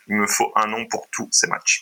[0.07, 1.80] Il me faut un nom pour tous ces matchs.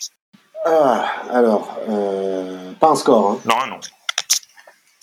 [0.64, 3.40] Ah, alors, euh, pas un score, hein.
[3.44, 3.80] Non, un nom.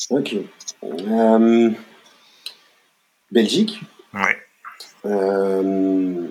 [0.10, 0.36] Ok.
[0.84, 1.72] Euh,
[3.32, 3.80] Belgique,
[4.14, 4.38] Ouais.
[5.06, 6.28] euh,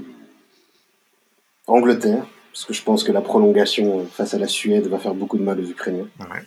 [1.67, 5.39] Angleterre, parce que je pense que la prolongation face à la Suède va faire beaucoup
[5.39, 6.09] de mal aux Ukrainiens.
[6.21, 6.43] ouais.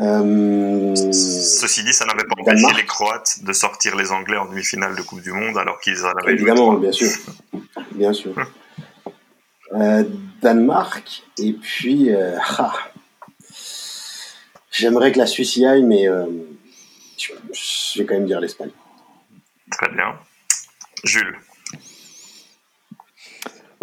[0.00, 4.96] Euh, Ceci dit, ça n'avait pas empêché les Croates de sortir les Anglais en demi-finale
[4.96, 7.10] de Coupe du Monde alors qu'ils en avaient Évidemment, bien sûr.
[7.92, 8.34] Bien sûr.
[9.74, 10.04] Euh,
[10.42, 12.10] Danemark, et puis.
[12.58, 12.74] ah.
[14.72, 16.24] J'aimerais que la Suisse y aille, mais euh,
[17.18, 18.70] je, vais quand même dire l'Espagne.
[19.70, 20.14] Très bien.
[21.04, 21.38] Jules.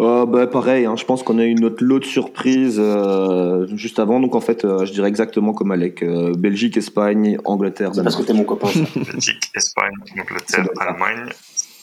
[0.00, 3.98] Euh, bah, pareil, hein, je pense qu'on a eu notre lot de surprises euh, juste
[3.98, 4.18] avant.
[4.18, 6.02] Donc en fait, euh, je dirais exactement comme Alec.
[6.02, 8.46] euh, Belgique, Espagne, Angleterre, C'est parce que Danemark.
[8.48, 8.68] t'es mon copain,
[9.04, 9.12] ça.
[9.12, 10.66] Belgique, Espagne, Angleterre.
[10.80, 11.28] Allemagne.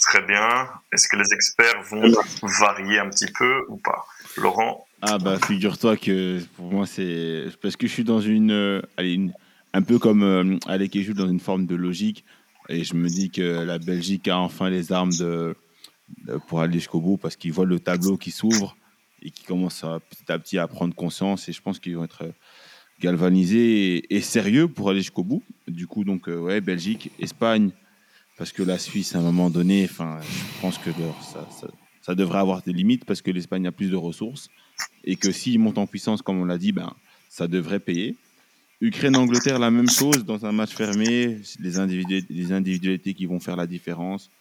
[0.02, 0.68] Très bien.
[0.92, 2.12] Est-ce que les experts vont
[2.42, 4.06] varier un petit peu ou pas?
[4.38, 8.82] Laurent Ah bah figure-toi que pour moi c'est parce que je suis dans une, euh,
[9.00, 9.34] une-
[9.74, 12.24] un peu comme euh, Alec et Jules dans une forme de logique
[12.70, 15.56] et je me dis que la Belgique a enfin les armes de
[16.30, 18.76] euh, pour aller jusqu'au bout parce qu'ils voient le tableau qui s'ouvre
[19.22, 21.50] et qui commence petit à petit à prendre conscience.
[21.50, 22.26] Et je pense qu'ils vont être
[23.02, 25.44] galvanisés et, sérieux pour aller jusqu'au bout.
[25.68, 27.72] Du coup, donc, ouais, Belgique, Espagne,
[28.38, 31.68] parce que la Suisse, à un moment donné, enfin, je pense que ça, ça,
[32.08, 34.50] ça devrait avoir des limites parce que l'Espagne a plus de ressources
[35.04, 36.94] et que s'ils montent en puissance, comme on l'a dit, ben,
[37.28, 38.16] ça devrait payer.
[38.80, 44.32] Ukraine-Angleterre, la même chose, dans un match fermé, les, individualités qui vont faire la différence.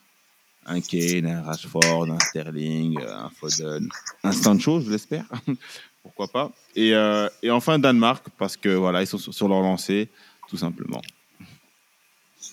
[0.64, 3.88] Un Kane, un Rashford, un Sterling, un Foden,
[4.22, 5.26] un Sancho, je l'espère.
[6.04, 6.52] Pourquoi pas.
[6.76, 10.08] Et, euh, et, enfin Danemark, parce que voilà, sont sur leur lancée,
[10.48, 11.02] tout simplement.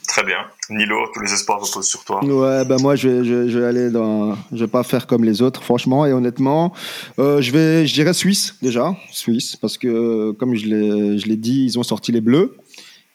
[0.07, 0.37] Très bien.
[0.69, 2.23] Nilo, tous les espoirs reposent sur toi.
[2.23, 4.35] Ouais, ben moi, je vais, je, vais aller dans.
[4.51, 6.73] Je vais pas faire comme les autres, franchement et honnêtement.
[7.19, 11.79] Euh, je vais, je dirais Suisse déjà, Suisse, parce que comme je l'ai, dit, ils
[11.79, 12.55] ont sorti les Bleus.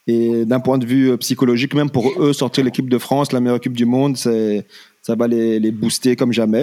[0.06, 3.58] Et d'un point de vue psychologique, même pour eux, sortir l'équipe de France, la meilleure
[3.58, 6.62] équipe du monde, ça va les, les booster comme jamais.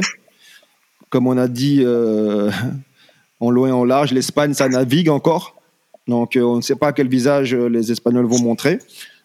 [1.10, 2.50] Comme on a dit euh,
[3.40, 5.62] en long et en large, l'Espagne, ça navigue encore.
[6.08, 8.80] Donc, euh, on ne sait pas quel visage les Espagnols vont montrer.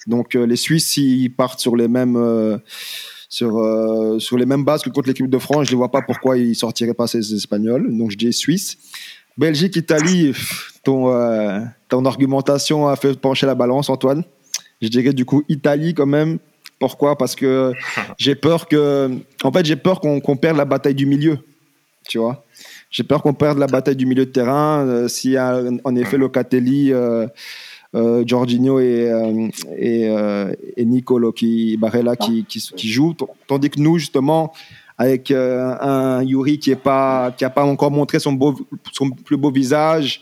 [0.07, 2.59] Donc euh, les Suisses, s'ils partent sur les mêmes euh,
[3.29, 6.03] sur, euh, sur les mêmes bases que contre l'équipe de France, je ne vois pas
[6.03, 7.97] pourquoi ils sortiraient pas ces Espagnols.
[7.97, 8.79] Donc je dis Suisse.
[9.39, 10.35] Belgique, Italie,
[10.83, 11.15] ton,
[11.89, 14.25] ton argumentation a fait pencher la balance, Antoine.
[14.83, 16.39] Je dirais du coup Italie quand même.
[16.79, 17.17] Pourquoi?
[17.17, 17.73] Parce que
[18.19, 19.11] j'ai peur que,
[19.43, 21.39] en fait, j'ai peur qu'on perde la bataille du milieu.
[22.09, 22.45] Tu vois
[22.91, 25.07] J'ai peur qu'on perde la bataille du milieu de terrain.
[25.25, 26.93] Y a en effet Locatelli
[27.95, 33.17] euh, Jorginho et, euh, et, euh, et, Nicolo qui, Barella qui, qui, qui jouent,
[33.49, 34.53] tandis que nous, justement,
[34.97, 38.55] avec un Yuri qui n'a pas, qui a pas encore montré son, beau,
[38.93, 40.21] son plus beau visage,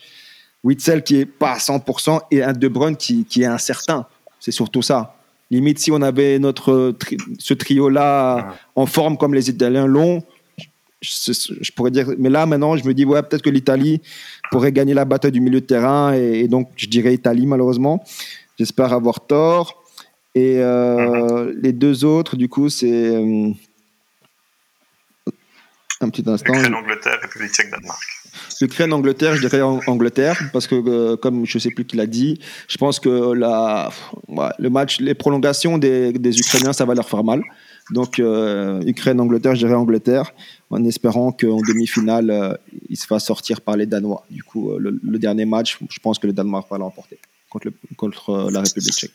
[0.65, 4.07] Witzel qui est pas à 100% et un De Bruyne qui, qui est incertain.
[4.41, 5.17] C'est surtout ça.
[5.51, 6.95] Limite, si on avait notre
[7.39, 10.23] ce trio-là en forme comme les Italiens l'ont,
[11.01, 14.01] je, pourrais dire, mais là maintenant, je me dis, ouais, peut-être que l'Italie
[14.51, 18.05] pourrait gagner la bataille du milieu de terrain, et, donc je dirais Italie malheureusement.
[18.59, 19.85] J'espère avoir tort.
[20.35, 21.61] Et euh, mhm.
[21.63, 23.51] les deux autres, du coup, c'est euh,
[26.01, 26.53] un petit instant.
[26.53, 28.01] Ukraine, Angleterre, République tchèque, Danemark.
[28.61, 32.07] Ukraine, Angleterre, je dirais Angleterre, parce que euh, comme je ne sais plus qui l'a
[32.07, 33.91] dit, je pense que la,
[34.59, 37.43] le match, les prolongations des, des Ukrainiens, ça va leur faire mal.
[37.91, 40.33] Donc, euh, Ukraine-Angleterre, je dirais Angleterre,
[40.71, 42.55] en espérant qu'en demi-finale, euh,
[42.89, 44.25] il se fasse sortir par les Danois.
[44.31, 47.19] Du coup, euh, le, dernier match, je pense que le Danemark va l'emporter
[47.49, 49.13] contre, contre la République tchèque.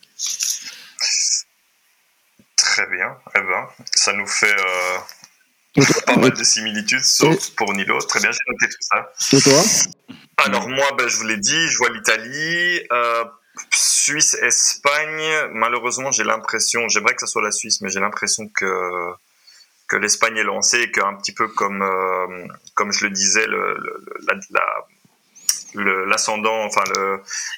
[2.56, 3.16] Très bien.
[3.36, 4.56] Eh ben, ça nous fait
[6.06, 8.00] pas mal de similitudes, sauf pour Nilo.
[8.02, 9.38] Très bien, j'ai noté tout ça.
[9.38, 9.62] Et toi
[10.46, 12.82] Alors, moi, ben, je vous l'ai dit, je vois l'Italie.
[13.72, 18.66] Suisse-Espagne, malheureusement, j'ai l'impression, j'aimerais que ce soit la Suisse, mais j'ai l'impression que
[19.94, 23.46] que l'Espagne est lancée et qu'un petit peu comme euh, comme je le disais,
[25.76, 26.84] l'ascendant, enfin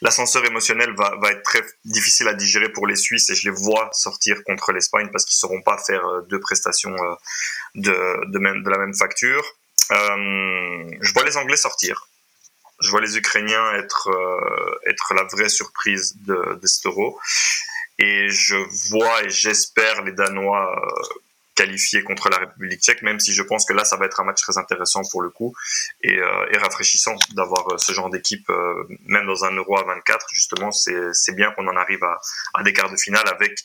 [0.02, 3.90] l'ascenseur émotionnel va, être très difficile à digérer pour les Suisses et je les vois
[3.94, 7.16] sortir contre l'Espagne parce qu'ils ne sauront pas faire euh, deux prestations euh,
[7.76, 9.46] de, de, même, de la même facture.
[9.90, 12.10] je vois les Anglais sortir
[12.82, 14.10] je vois les Ukrainiens être
[14.86, 17.18] être la vraie surprise de, de cet Euro.
[17.98, 18.58] Et je
[18.90, 20.70] vois et j'espère les Danois
[21.56, 24.24] qualifiés contre la République tchèque, même si je pense que là, ça va être un
[24.24, 25.54] match très intéressant pour le coup
[26.02, 28.50] et, euh, et rafraîchissant d'avoir ce genre d'équipe,
[29.06, 30.28] même dans un Euro à 24.
[30.34, 32.20] Justement, c'est bien qu'on en arrive à,
[32.54, 33.64] à, des quarts de finale avec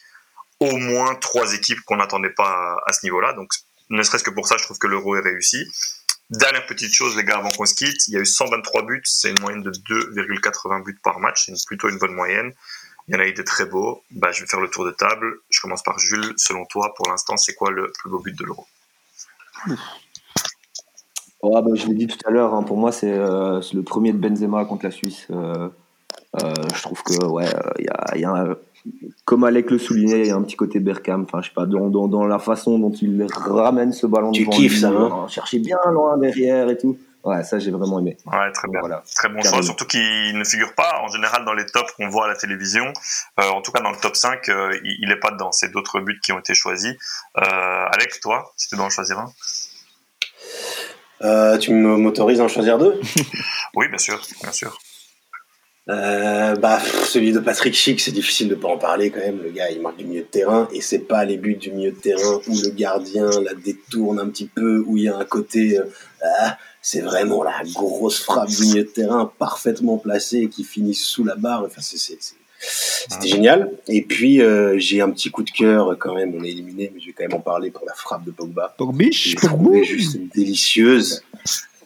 [0.60, 3.32] au moins trois équipes qu'on n'attendait pas à, à ce niveau-là.
[3.32, 3.52] Donc,
[3.90, 5.66] ne serait-ce que pour ça, je trouve que l'Euro est réussi.
[6.30, 9.02] Dernière petite chose, les gars, avant qu'on se quitte, il y a eu 123 buts,
[9.04, 12.52] c'est une moyenne de 2,80 buts par match, c'est plutôt une bonne moyenne.
[13.10, 14.02] Il y en a eu des très beaux.
[14.12, 15.40] Bah, je vais faire le tour de table.
[15.48, 16.32] Je commence par Jules.
[16.36, 18.66] Selon toi, pour l'instant, c'est quoi le plus beau but de l'Euro?
[21.42, 24.18] Bah, Je l'ai dit tout à l'heure, hein, pour moi, euh, c'est le premier de
[24.18, 25.26] Benzema contre la Suisse.
[25.32, 25.68] Euh,
[26.40, 27.46] euh, je trouve que ouais,
[27.80, 28.56] il y a, y a
[29.24, 31.24] comme Alec le soulignait, il y a un petit côté Berkham.
[31.24, 34.46] Enfin, je sais pas, dans, dans, dans, la façon dont il ramène ce ballon tu
[34.46, 35.26] kiffes ça, hein?
[35.26, 36.96] Chercher bien loin derrière et tout.
[37.22, 38.16] Ouais, ça j'ai vraiment aimé.
[38.24, 38.80] Ouais, très bien.
[38.80, 39.02] Voilà.
[39.14, 42.24] Très bon choix, surtout qu'il ne figure pas en général dans les tops qu'on voit
[42.24, 42.92] à la télévision.
[43.38, 45.52] Euh, en tout cas, dans le top 5, euh, il n'est pas dedans.
[45.52, 46.94] C'est d'autres buts qui ont été choisis.
[47.36, 49.30] Euh, Alex, toi, si tu dois en choisir un
[51.22, 52.98] euh, Tu m'autorises à en choisir deux?
[53.74, 54.78] Oui, bien sûr, bien sûr.
[55.88, 59.42] Euh, bah, celui de Patrick Schick, c'est difficile de pas en parler quand même.
[59.42, 61.90] Le gars, il marque du milieu de terrain et c'est pas les buts du milieu
[61.90, 65.24] de terrain où le gardien la détourne un petit peu, où il y a un
[65.24, 65.78] côté.
[66.22, 71.24] Ah, c'est vraiment la grosse frappe du milieu de terrain parfaitement placée qui finit sous
[71.24, 71.64] la barre.
[71.66, 73.70] Enfin, c'est C'était génial.
[73.88, 76.34] Et puis, euh, j'ai un petit coup de cœur quand même.
[76.38, 78.74] On est éliminé, mais je vais quand même en parler pour la frappe de Pogba.
[78.76, 81.22] Pogbiche, trouvé juste délicieuse.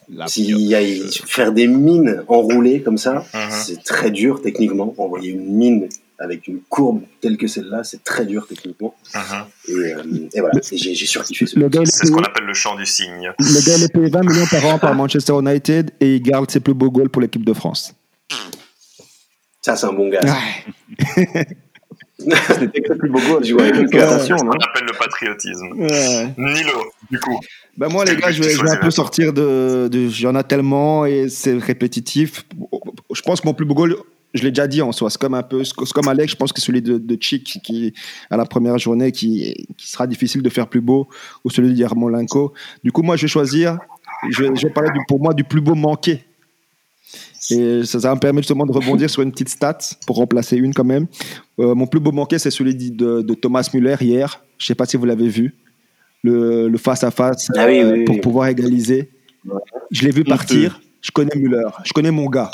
[0.07, 3.49] La y a, faire des mines enroulées comme ça, Mhm.
[3.49, 4.93] c'est très dur techniquement.
[4.99, 5.89] Envoyer une mine
[6.19, 8.95] avec une courbe telle que celle-là, c'est très dur techniquement.
[9.67, 13.31] Et, euh, et voilà, j'ai surkiffé ce C'est ce qu'on appelle le chant du cygne.
[13.37, 16.49] le gars, il est payé 20 millions par an par Manchester United et il garde
[16.49, 17.93] ses plus beaux goals pour l'équipe de France.
[19.61, 20.21] Ça, c'est un bon gars.
[20.21, 21.45] Ouais.
[22.17, 23.43] C'était que le plus beau goal.
[23.43, 24.11] Je joue avec cœur.
[24.11, 25.71] Attention, Ce qu'on appelle le patriotisme.
[25.77, 26.33] Ouais.
[26.37, 27.39] Nilo, du coup.
[27.77, 29.89] Ben moi, les gars, je vais, tu je vais un peu sortir de.
[29.91, 32.45] de J'en ai tellement et c'est répétitif.
[33.13, 33.97] Je pense que mon plus beau goal,
[34.35, 35.63] je l'ai déjà dit en soi, c'est comme un peu.
[35.63, 37.93] C'est comme Alex, je pense que celui de, de Chick qui,
[38.29, 41.07] à la première journée, qui, qui sera difficile de faire plus beau,
[41.43, 42.53] ou celui de Yarmolenko.
[42.83, 43.79] Du coup, moi, je vais choisir.
[44.29, 46.23] Je vais, je vais parler du, pour moi du plus beau manqué.
[47.51, 50.57] Et ça, ça va me permettre justement de rebondir sur une petite stat pour remplacer
[50.57, 51.07] une quand même.
[51.59, 54.41] Euh, mon plus beau manqué, c'est celui de, de Thomas Müller hier.
[54.57, 55.55] Je ne sais pas si vous l'avez vu.
[56.23, 58.05] Le le face-à-face Ah oui, euh, oui, oui.
[58.05, 59.11] pour pouvoir égaliser.
[59.91, 60.81] Je l'ai vu partir.
[61.01, 61.69] Je connais Müller.
[61.83, 62.49] Je connais mon gars.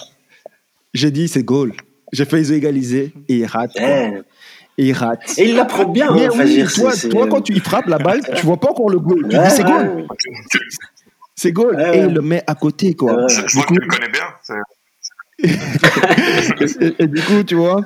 [0.94, 1.74] J'ai dit, c'est goal.
[2.12, 3.72] J'ai fait les égaliser et il rate.
[3.78, 4.22] Eh.
[4.78, 5.20] Et il rate.
[5.38, 6.12] Et il la prend bien.
[6.14, 8.90] Mais hein, enfin, oui, toi, quand tu y frappes la balle, tu vois pas encore
[8.90, 9.28] le goal.
[9.30, 9.88] Tu Ouais, dis, c'est goal.
[9.96, 10.06] ouais.
[11.36, 11.76] C'est goal.
[11.76, 13.14] Ouais, Et il le met à côté, quoi.
[13.16, 13.30] Ouais.
[13.30, 14.26] Je, je Du vois coup- que tu le connais bien.
[16.82, 17.82] Et, et du coup, tu vois,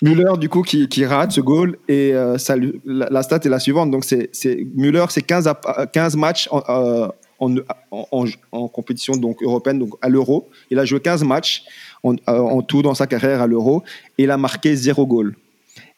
[0.00, 1.76] Müller, du coup, qui, qui rate ce goal.
[1.88, 2.54] Et euh, ça
[2.84, 3.90] la, la stat est la suivante.
[3.90, 7.08] Donc, c'est, c'est Müller, c'est 15, à- 15 matchs en, euh,
[7.38, 7.56] en,
[7.90, 10.48] en, en- en compétition donc, européenne, donc à l'Euro.
[10.70, 11.64] Il a joué 15 matchs
[12.02, 13.82] en, euh, en tout dans sa carrière à l'Euro.
[14.18, 15.34] Et il a marqué zéro goal.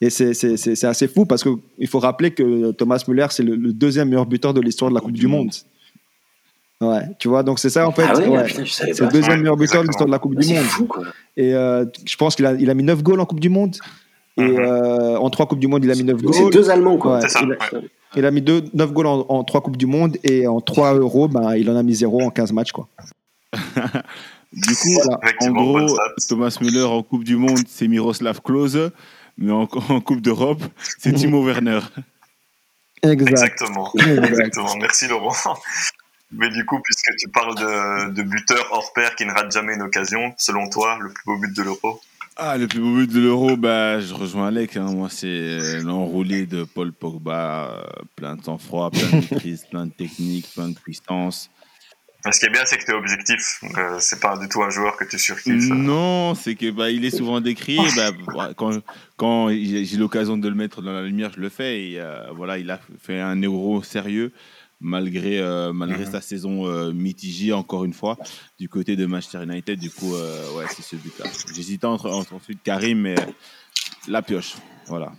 [0.01, 4.09] Et c'est, assez fou parce qu'il faut rappeler que Thomas Müller, c'est le, le deuxième
[4.09, 5.51] meilleur buteur de l'histoire de la Coupe du Monde.
[6.81, 8.05] Ouais, tu vois, donc c'est ça en fait.
[8.07, 8.47] Ah ouais.
[8.67, 10.65] C'est le deuxième meilleur buteur de l'histoire de la Coupe du C'est Monde.
[10.65, 11.05] fou, quoi.
[11.35, 13.77] Et euh, je pense qu'il a, il a mis 9 goals en Coupe du Monde.
[14.39, 14.59] Et Mhm.
[14.59, 16.53] euh, en 3 Coupes du Monde, il a mis 9 Donc, C'est goals.
[16.53, 17.15] deux Allemands, quoi.
[17.17, 17.85] Ouais, C'est ça, il, a, ouais.
[18.17, 20.95] il a mis 2, 9 goals en, en 3 Coupes du Monde et en 3
[20.95, 22.73] euros, ben, il en a mis 0 en 15 matchs.
[22.73, 22.89] Quoi.
[24.53, 25.19] Du coup, Voilà.
[25.41, 25.97] en gros.
[26.29, 28.91] Thomas Müller en Coupe du Monde, c'est Miroslav Klose,
[29.37, 30.63] mais en, en Coupe d'Europe,
[30.99, 31.81] c'est Timo Werner.
[33.03, 33.31] Exact.
[33.31, 33.91] Exactement.
[33.99, 34.25] Exact.
[34.29, 34.77] Exactement.
[34.81, 35.35] Merci Laurent.
[36.33, 39.75] Mais du coup, puisque tu parles de, de buteur hors pair qui ne rate jamais
[39.75, 42.01] une occasion, selon toi, le plus beau but de l'Euro?
[42.39, 44.77] Ah, le plus beau but de l'Euro, bah, je rejoins Alec.
[44.77, 44.93] hein.
[44.93, 47.71] Moi, c'est euh, l'enroulé de Paul Pogba.
[47.73, 51.51] euh, plein de sang-froid, plein de maîtrise, plein de technique, plein de puissance.
[52.31, 53.61] Ce qui est bien, c'est que tu es objectif.
[53.79, 55.69] Euh, c'est pas du tout un joueur que tu surkiffes.
[55.71, 57.81] Non, c'est que bah, il est souvent décrié.
[57.97, 58.11] Bah,
[58.57, 58.81] quand
[59.17, 61.91] quand j'ai j'ai l'occasion de le mettre dans la lumière, je le fais.
[61.91, 64.33] Et euh, voilà, il a fait un euro sérieux
[64.87, 66.13] malgré euh, malgré Mhm.
[66.13, 68.17] sa saison euh, mitigée encore une fois
[68.59, 69.79] du côté de Manchester United.
[69.79, 71.27] Du coup, euh, ouais, c'est ce but-là.
[71.55, 73.17] J'hésitais entre, entre ensuite Karim et
[74.09, 74.55] la pioche.
[74.87, 75.13] Voilà.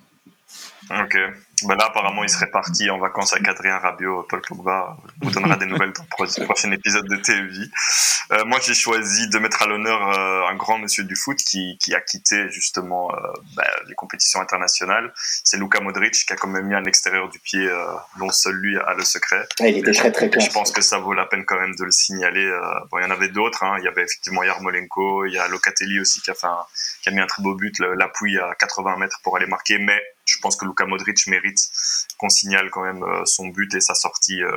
[0.90, 1.18] Ok.
[1.64, 4.28] Ben là, apparemment, il serait parti en vacances avec Adrien Rabiot.
[4.30, 7.72] Paul Pogba vous donnera des nouvelles dans le pro- prochain épisode de TEJ.
[8.32, 11.78] Euh, moi, j'ai choisi de mettre à l'honneur euh, un grand monsieur du foot qui,
[11.82, 13.18] qui a quitté justement euh,
[13.56, 15.12] ben, les compétitions internationales.
[15.44, 17.86] C'est Luka Modric qui a quand même mis à l'extérieur du pied, euh,
[18.20, 19.48] dont seul lui a le secret.
[19.60, 20.46] Ah, il était très très classe.
[20.46, 22.46] je pense que ça vaut la peine quand même de le signaler.
[22.46, 22.62] euh,
[22.92, 23.64] Bon, il y en avait d'autres.
[23.64, 23.78] hein.
[23.80, 26.66] Il y avait effectivement Yarmolenko, il y a Locatelli aussi qui a, fait un-
[27.02, 29.80] qui a mis un très beau but, l'appui à 80 mètres pour aller marquer.
[29.80, 31.60] Mais je pense que Luka Modric mérite
[32.18, 34.56] qu'on signale quand même euh, son but et sa sortie euh,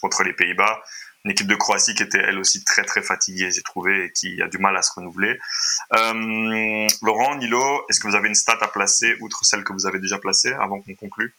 [0.00, 0.78] contre les Pays-Bas.
[1.24, 4.40] Une équipe de Croatie qui était elle aussi très très fatiguée, j'ai trouvé, et qui
[4.40, 5.36] a du mal à se renouveler.
[5.96, 9.86] Euh, Laurent, Nilo, est-ce que vous avez une stat à placer outre celle que vous
[9.86, 11.34] avez déjà placée avant qu'on conclue?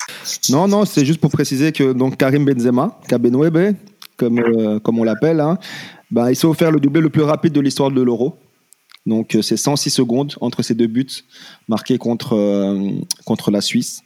[0.49, 3.77] Non, non, c'est juste pour préciser que donc, Karim Benzema, Kabenwebe,
[4.17, 5.57] comme, comme on l'appelle, hein,
[6.11, 8.37] ben, il s'est offert le doublé le plus rapide de l'histoire de l'Euro.
[9.07, 11.07] Donc, euh, c'est 106 secondes entre ces deux buts
[11.67, 12.91] marqués contre, euh,
[13.25, 14.01] contre la Suisse.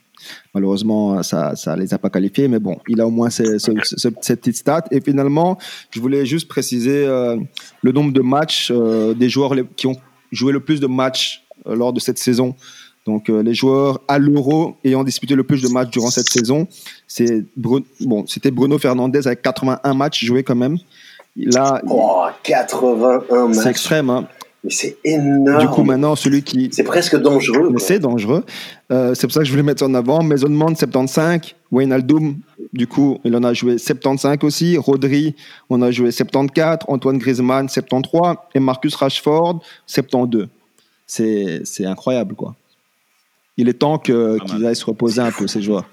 [0.54, 3.72] Malheureusement, ça ne les a pas qualifiés, mais bon, il a au moins ce- ce-
[3.82, 4.84] ce- cette petite stat.
[4.92, 5.58] Et finalement,
[5.90, 7.36] je voulais juste préciser euh,
[7.82, 9.96] le nombre de matchs euh, des joueurs qui ont
[10.30, 12.54] joué le plus de matchs euh, lors de cette saison.
[13.04, 16.68] Donc, les joueurs à l'Euro ayant disputé le plus de matchs durant cette saison,
[17.08, 17.82] c'est bon,
[18.28, 20.78] c'était Bruno Fernandez avec 81 matchs joués quand même.
[21.34, 23.66] Là, Oh, 81 c'est matchs.
[23.66, 24.08] extrême.
[24.08, 24.28] hein.
[24.64, 25.60] Mais c'est énorme.
[25.60, 27.74] Du coup, maintenant, celui qui, C'est presque dangereux.
[27.78, 28.44] c'est dangereux.
[28.92, 30.22] Euh, c'est pour ça que je voulais mettre en avant.
[30.22, 31.40] Mason Mount, 75.
[31.72, 32.36] Wayne Aldoum,
[32.72, 34.76] du coup, il en a joué 75 aussi.
[34.76, 35.34] Rodri,
[35.68, 36.84] on a joué 74.
[36.86, 38.36] Antoine Griezmann, 73.
[38.54, 40.48] Et Marcus Rashford, 72.
[41.06, 42.54] C'est c'est incroyable, quoi.
[43.56, 45.84] Il est temps qu'ils aillent se reposer un peu, ces joueurs.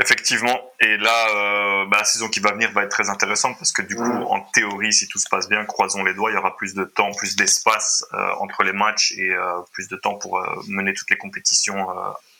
[0.00, 0.72] Effectivement.
[0.80, 3.82] Et là, euh, bah, la saison qui va venir va être très intéressante parce que
[3.82, 6.56] du coup, en théorie, si tout se passe bien, croisons les doigts, il y aura
[6.56, 10.42] plus de temps, plus d'espace euh, entre les matchs et euh, plus de temps pour
[10.68, 11.88] mener toutes les compétitions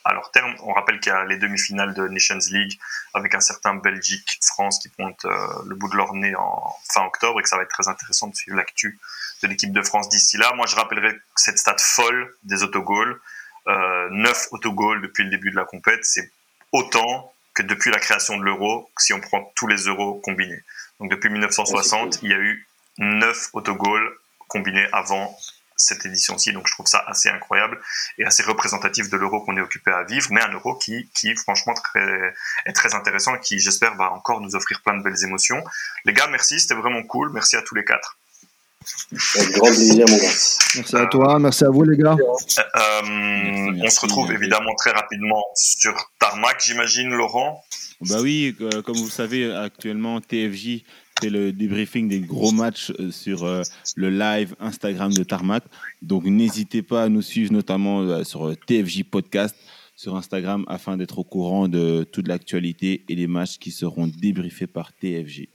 [0.05, 0.55] à leur terme.
[0.63, 2.79] On rappelle qu'il y a les demi-finales de Nations League
[3.15, 7.43] avec un certain Belgique-France qui pointe le bout de leur nez en fin octobre et
[7.43, 8.99] que ça va être très intéressant de suivre l'actu
[9.43, 10.53] de l'équipe de France d'ici là.
[10.55, 13.21] Moi, je rappellerai cette stat folle des autogols.
[13.69, 16.31] Euh, 9 autogols depuis le début de la compète, c'est
[16.73, 20.63] autant que depuis la création de l'euro, si on prend tous les euros combinés.
[20.99, 22.67] Donc depuis 1960, il y a eu
[22.99, 24.09] 9 autogols
[24.49, 25.37] combinés avant
[25.77, 26.53] cette édition-ci.
[26.53, 27.81] Donc je trouve ça assez incroyable
[28.19, 31.35] et assez représentatif de l'euro qu'on est occupé à vivre, mais un euro qui, qui
[31.35, 32.35] franchement très,
[32.67, 35.63] est très intéressant et qui, j'espère, va encore nous offrir plein de belles émotions.
[36.05, 37.33] Les gars, merci, c'était vraiment cool.
[37.33, 38.20] Merci à tous les quatre.
[39.37, 40.23] Avec grand plaisir, mon gars.
[40.77, 42.17] Merci à toi, merci à vous les gars.
[42.19, 44.43] Euh, euh, Merci, on se retrouve merci.
[44.43, 47.63] évidemment très rapidement sur Tarmac, j'imagine, Laurent.
[48.01, 50.85] Bah oui, euh, comme vous le savez, actuellement, TFJ
[51.21, 53.63] fait le débriefing des gros matchs euh, sur euh,
[53.97, 55.63] le live Instagram de Tarmac.
[56.03, 59.55] Donc n'hésitez pas à nous suivre, notamment euh, sur euh, TFJ Podcast
[59.97, 64.67] sur Instagram, afin d'être au courant de toute l'actualité et les matchs qui seront débriefés
[64.67, 65.49] par TFJ.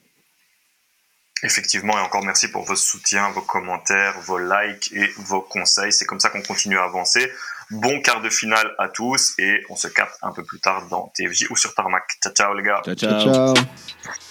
[1.46, 5.94] Effectivement, et encore merci pour vos soutiens, vos commentaires, vos likes et vos conseils.
[5.94, 7.32] C'est comme ça qu'on continue à avancer.
[7.70, 11.12] Bon quart de finale à tous et on se capte un peu plus tard dans
[11.16, 12.04] TFJ ou sur Tarmac.
[12.22, 12.82] Ciao, ciao les gars.
[12.84, 13.54] Ciao, Ciao, ciao.
[13.54, 14.26] ciao.